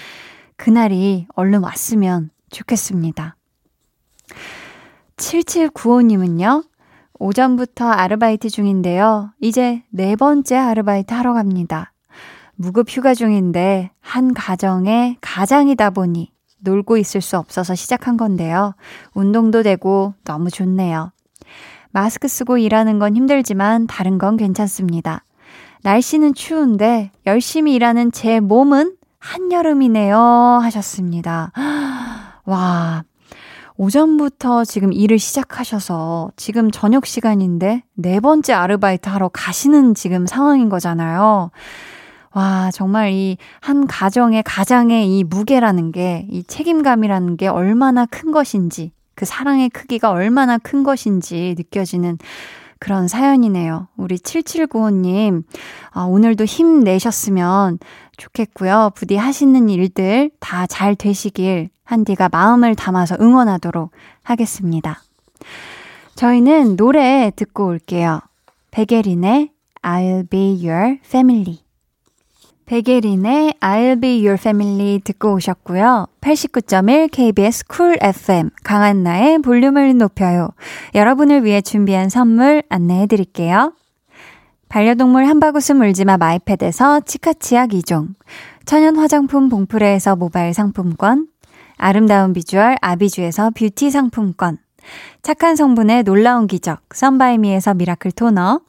그날이 0.56 1.26
얼른 1.36 1.62
왔으면 1.62 2.30
좋겠습니다. 2.50 3.36
7795님은요, 5.16 6.64
오전부터 7.18 7.86
아르바이트 7.86 8.48
중인데요. 8.48 9.32
이제 9.40 9.82
네 9.90 10.16
번째 10.16 10.56
아르바이트 10.56 11.12
하러 11.12 11.34
갑니다. 11.34 11.92
무급 12.56 12.88
휴가 12.88 13.14
중인데 13.14 13.90
한 14.00 14.34
가정의 14.34 15.16
가장이다 15.20 15.90
보니 15.90 16.32
놀고 16.60 16.96
있을 16.96 17.20
수 17.20 17.38
없어서 17.38 17.74
시작한 17.74 18.16
건데요. 18.16 18.74
운동도 19.14 19.62
되고 19.62 20.14
너무 20.24 20.50
좋네요. 20.50 21.12
마스크 21.90 22.28
쓰고 22.28 22.58
일하는 22.58 22.98
건 22.98 23.16
힘들지만 23.16 23.86
다른 23.86 24.18
건 24.18 24.36
괜찮습니다. 24.36 25.24
날씨는 25.82 26.34
추운데 26.34 27.10
열심히 27.26 27.74
일하는 27.74 28.12
제 28.12 28.40
몸은 28.40 28.96
한여름이네요. 29.18 30.16
하셨습니다. 30.62 31.52
와, 32.50 33.04
오전부터 33.76 34.64
지금 34.64 34.92
일을 34.92 35.20
시작하셔서 35.20 36.32
지금 36.34 36.72
저녁 36.72 37.06
시간인데 37.06 37.84
네 37.94 38.18
번째 38.18 38.52
아르바이트 38.54 39.08
하러 39.08 39.28
가시는 39.28 39.94
지금 39.94 40.26
상황인 40.26 40.68
거잖아요. 40.68 41.52
와, 42.32 42.70
정말 42.72 43.12
이 43.12 43.36
한 43.60 43.86
가정의 43.86 44.42
가장의 44.42 45.16
이 45.16 45.22
무게라는 45.24 45.92
게, 45.92 46.26
이 46.28 46.42
책임감이라는 46.42 47.36
게 47.36 47.46
얼마나 47.46 48.04
큰 48.04 48.32
것인지, 48.32 48.92
그 49.14 49.24
사랑의 49.24 49.68
크기가 49.70 50.10
얼마나 50.10 50.58
큰 50.58 50.82
것인지 50.82 51.54
느껴지는 51.56 52.18
그런 52.80 53.06
사연이네요. 53.06 53.88
우리 53.96 54.16
7795님, 54.16 55.44
아, 55.90 56.02
오늘도 56.02 56.44
힘내셨으면 56.46 57.78
좋겠고요. 58.16 58.90
부디 58.96 59.16
하시는 59.16 59.68
일들 59.68 60.30
다 60.40 60.66
잘 60.66 60.96
되시길 60.96 61.68
한디가 61.90 62.28
마음을 62.28 62.76
담아서 62.76 63.16
응원하도록 63.20 63.90
하겠습니다. 64.22 65.02
저희는 66.14 66.76
노래 66.76 67.32
듣고 67.34 67.66
올게요. 67.66 68.20
베게린의 68.70 69.50
I'll 69.82 70.30
be 70.30 70.64
your 70.64 70.98
family. 71.04 71.58
베게린의 72.66 73.54
I'll 73.60 74.00
be 74.00 74.20
your 74.20 74.34
family 74.34 75.00
듣고 75.00 75.34
오셨고요. 75.34 76.06
89.1 76.20 77.10
KBS 77.10 77.64
쿨 77.66 77.98
FM 78.00 78.50
강한나의 78.62 79.40
볼륨을 79.40 79.98
높여요. 79.98 80.50
여러분을 80.94 81.44
위해 81.44 81.60
준비한 81.60 82.08
선물 82.08 82.62
안내해 82.68 83.08
드릴게요. 83.08 83.72
반려동물 84.68 85.26
한바구스 85.26 85.72
물지마 85.72 86.18
마이패드에서 86.18 87.00
치카치약 87.00 87.70
2종, 87.70 88.14
천연 88.64 88.94
화장품 88.94 89.48
봉프레에서 89.48 90.14
모바일 90.14 90.54
상품권, 90.54 91.26
아름다운 91.80 92.34
비주얼 92.34 92.76
아비주에서 92.82 93.50
뷰티 93.50 93.90
상품권, 93.90 94.58
착한 95.22 95.56
성분의 95.56 96.04
놀라운 96.04 96.46
기적 96.46 96.80
썬바이미에서 96.94 97.72
miracle 97.74 98.12
toner, 98.12 98.60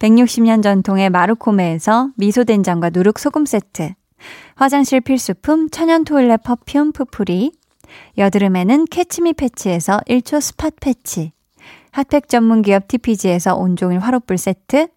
160년 0.00 0.62
전통의 0.62 1.08
마루코메에서 1.10 2.10
미소된장과 2.16 2.90
누룩소금 2.90 3.46
세트, 3.46 3.94
화장실 4.56 5.00
필수품 5.00 5.70
천연 5.70 6.04
toilet 6.04 6.42
perfume 6.42 6.92
푸푸리, 6.92 7.52
여드름에는 8.18 8.86
캐치미 8.86 9.34
패치에서 9.34 10.00
1초 10.08 10.40
spot 10.40 10.70
패치, 10.80 11.30
핫팩 11.92 12.28
전문 12.28 12.62
기업 12.62 12.88
TPG에서 12.88 13.54
온종일 13.54 14.00
화롯불 14.00 14.36
세트, 14.36 14.88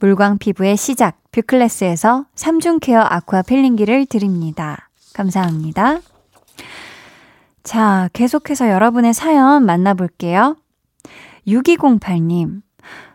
물광 0.00 0.36
피부의 0.36 0.76
시작 0.76 1.18
뷰클래스에서 1.32 2.26
3중 2.34 2.80
케어 2.80 3.00
아쿠아 3.00 3.42
필링기를 3.42 4.04
드립니다. 4.06 4.90
감사합니다. 5.14 6.00
자, 7.62 8.08
계속해서 8.12 8.70
여러분의 8.70 9.12
사연 9.14 9.64
만나볼게요. 9.66 10.56
6208님, 11.46 12.62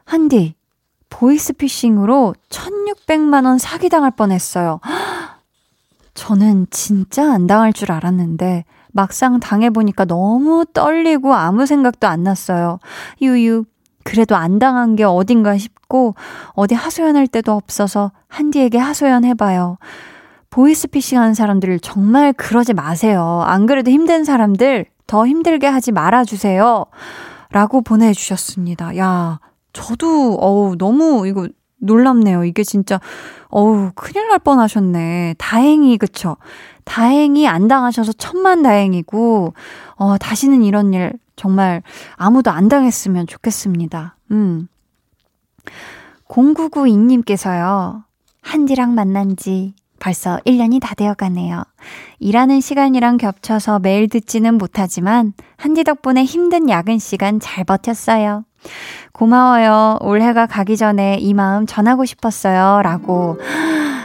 한디, 0.06 0.56
보이스피싱으로 1.10 2.36
1600만원 2.50 3.58
사기당할 3.60 4.12
뻔했어요. 4.12 4.80
저는 6.14 6.68
진짜 6.70 7.32
안 7.34 7.48
당할 7.48 7.74
줄 7.74 7.92
알았는데, 7.92 8.66
막상 8.92 9.40
당해보니까 9.40 10.06
너무 10.06 10.66
떨리고 10.72 11.34
아무 11.34 11.66
생각도 11.66 12.08
안 12.08 12.24
났어요. 12.24 12.80
유유, 13.22 13.66
그래도 14.04 14.36
안 14.36 14.60
당한 14.60 14.96
게 14.96 15.04
어딘가 15.04 15.58
싶고, 15.58 16.16
어디 16.52 16.76
하소연할 16.76 17.28
데도 17.28 17.52
없어서 17.52 18.12
한디에게 18.28 18.78
하소연해봐요. 18.78 19.78
보이스피싱 20.56 21.20
하는 21.20 21.34
사람들 21.34 21.82
정말 21.82 22.32
그러지 22.32 22.74
마세요. 22.74 23.44
안 23.46 23.66
그래도 23.66 23.92
힘든 23.92 24.24
사람들 24.24 24.86
더 25.06 25.28
힘들게 25.28 25.68
하지 25.68 25.92
말아주세요. 25.92 26.86
라고 27.52 27.82
보내주셨습니다. 27.82 28.96
야, 28.98 29.42
저도, 29.74 30.38
어우, 30.40 30.78
너무 30.78 31.28
이거 31.28 31.50
놀랍네요. 31.80 32.46
이게 32.46 32.64
진짜, 32.64 33.02
어우, 33.50 33.92
큰일 33.96 34.30
날 34.30 34.40
뻔 34.40 34.62
하셨네. 34.62 35.36
다행히, 35.38 35.98
그쵸? 35.98 36.38
다행히 36.86 37.50
안 37.50 37.68
당하셔서 37.68 38.14
천만 38.14 38.64
다행이고, 38.64 39.54
어, 39.96 40.18
다시는 40.18 40.64
이런 40.64 40.94
일 40.94 41.12
정말 41.36 41.84
아무도 42.16 42.52
안 42.52 42.70
당했으면 42.70 43.28
좋겠습니다. 43.28 44.16
음. 44.32 44.70
0992님께서요, 46.30 48.04
한디랑 48.42 48.96
만난 48.96 49.36
지 49.36 49.74
벌써 50.06 50.38
1년이 50.46 50.80
다 50.80 50.94
되어 50.94 51.16
가네요. 51.16 51.64
일하는 52.20 52.62
시간이랑 52.62 53.18
겹쳐서 53.18 53.80
매일 53.80 54.08
듣지는 54.08 54.54
못하지만, 54.60 55.34
한디 55.58 55.84
덕분에 55.84 56.24
힘든 56.24 56.70
야근 56.70 57.00
시간 57.00 57.40
잘 57.40 57.64
버텼어요. 57.64 58.44
고마워요. 59.14 59.98
올해가 60.02 60.46
가기 60.46 60.78
전에 60.78 61.18
이 61.18 61.34
마음 61.34 61.66
전하고 61.66 62.06
싶었어요. 62.06 62.84
라고. 62.84 63.40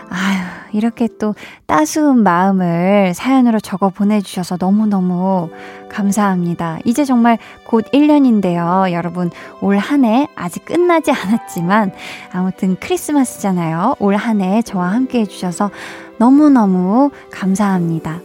아유, 0.09 0.40
이렇게 0.73 1.09
또 1.19 1.35
따스운 1.67 2.23
마음을 2.23 3.13
사연으로 3.15 3.61
적어 3.61 3.89
보내주셔서 3.91 4.57
너무너무 4.59 5.51
감사합니다. 5.89 6.79
이제 6.85 7.05
정말 7.05 7.39
곧 7.67 7.85
1년인데요. 7.93 8.93
여러분, 8.93 9.31
올 9.61 9.77
한 9.79 10.05
해 10.05 10.29
아직 10.37 10.65
끝나지 10.65 11.11
않았지만, 11.13 11.93
아무튼 12.33 12.77
크리스마스잖아요. 12.81 13.97
올 13.99 14.17
한 14.17 14.41
해 14.41 14.63
저와 14.63 14.93
함께 14.93 15.21
해주셔서 15.21 15.71
너무너무 16.19 17.11
감사합니다. 17.33 18.21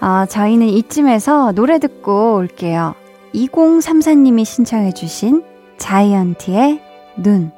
어, 0.00 0.26
저희는 0.28 0.68
이쯤에서 0.68 1.52
노래 1.52 1.78
듣고 1.78 2.36
올게요. 2.36 2.94
2034님이 3.34 4.44
신청해주신 4.44 5.42
자이언티의 5.78 6.80
눈. 7.16 7.57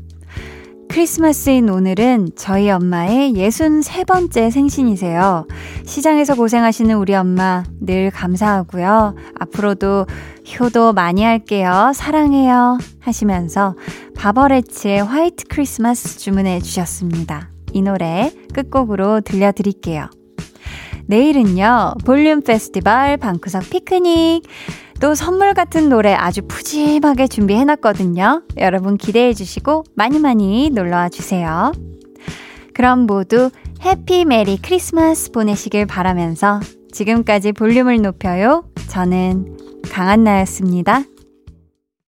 크리스마스인 0.91 1.69
오늘은 1.69 2.31
저희 2.35 2.69
엄마의 2.69 3.31
63번째 3.35 4.51
생신이세요. 4.51 5.47
시장에서 5.85 6.35
고생하시는 6.35 6.93
우리 6.97 7.15
엄마 7.15 7.63
늘 7.79 8.11
감사하고요. 8.11 9.15
앞으로도 9.39 10.05
효도 10.59 10.91
많이 10.91 11.23
할게요. 11.23 11.93
사랑해요. 11.95 12.77
하시면서 12.99 13.77
바버레츠의 14.17 15.05
White 15.05 15.45
Christmas 15.47 16.19
주문해 16.19 16.59
주셨습니다. 16.59 17.51
이 17.71 17.81
노래 17.81 18.29
끝곡으로 18.53 19.21
들려드릴게요. 19.21 20.09
내일은요, 21.07 21.95
볼륨 22.05 22.41
페스티벌 22.41 23.17
방구석 23.17 23.69
피크닉. 23.69 24.43
또 25.01 25.15
선물 25.15 25.55
같은 25.55 25.89
노래 25.89 26.13
아주 26.13 26.43
푸짐하게 26.43 27.27
준비해놨거든요. 27.27 28.43
여러분 28.57 28.97
기대해주시고 28.97 29.85
많이 29.95 30.19
많이 30.19 30.69
놀러와 30.69 31.09
주세요. 31.09 31.71
그럼 32.75 33.07
모두 33.07 33.49
happy 33.83 34.25
merry 34.25 34.57
Christmas 34.57 35.31
보내시길 35.31 35.87
바라면서 35.87 36.59
지금까지 36.91 37.51
볼륨을 37.51 38.01
높여요. 38.01 38.63
저는 38.89 39.57
강한나였습니다. 39.91 41.03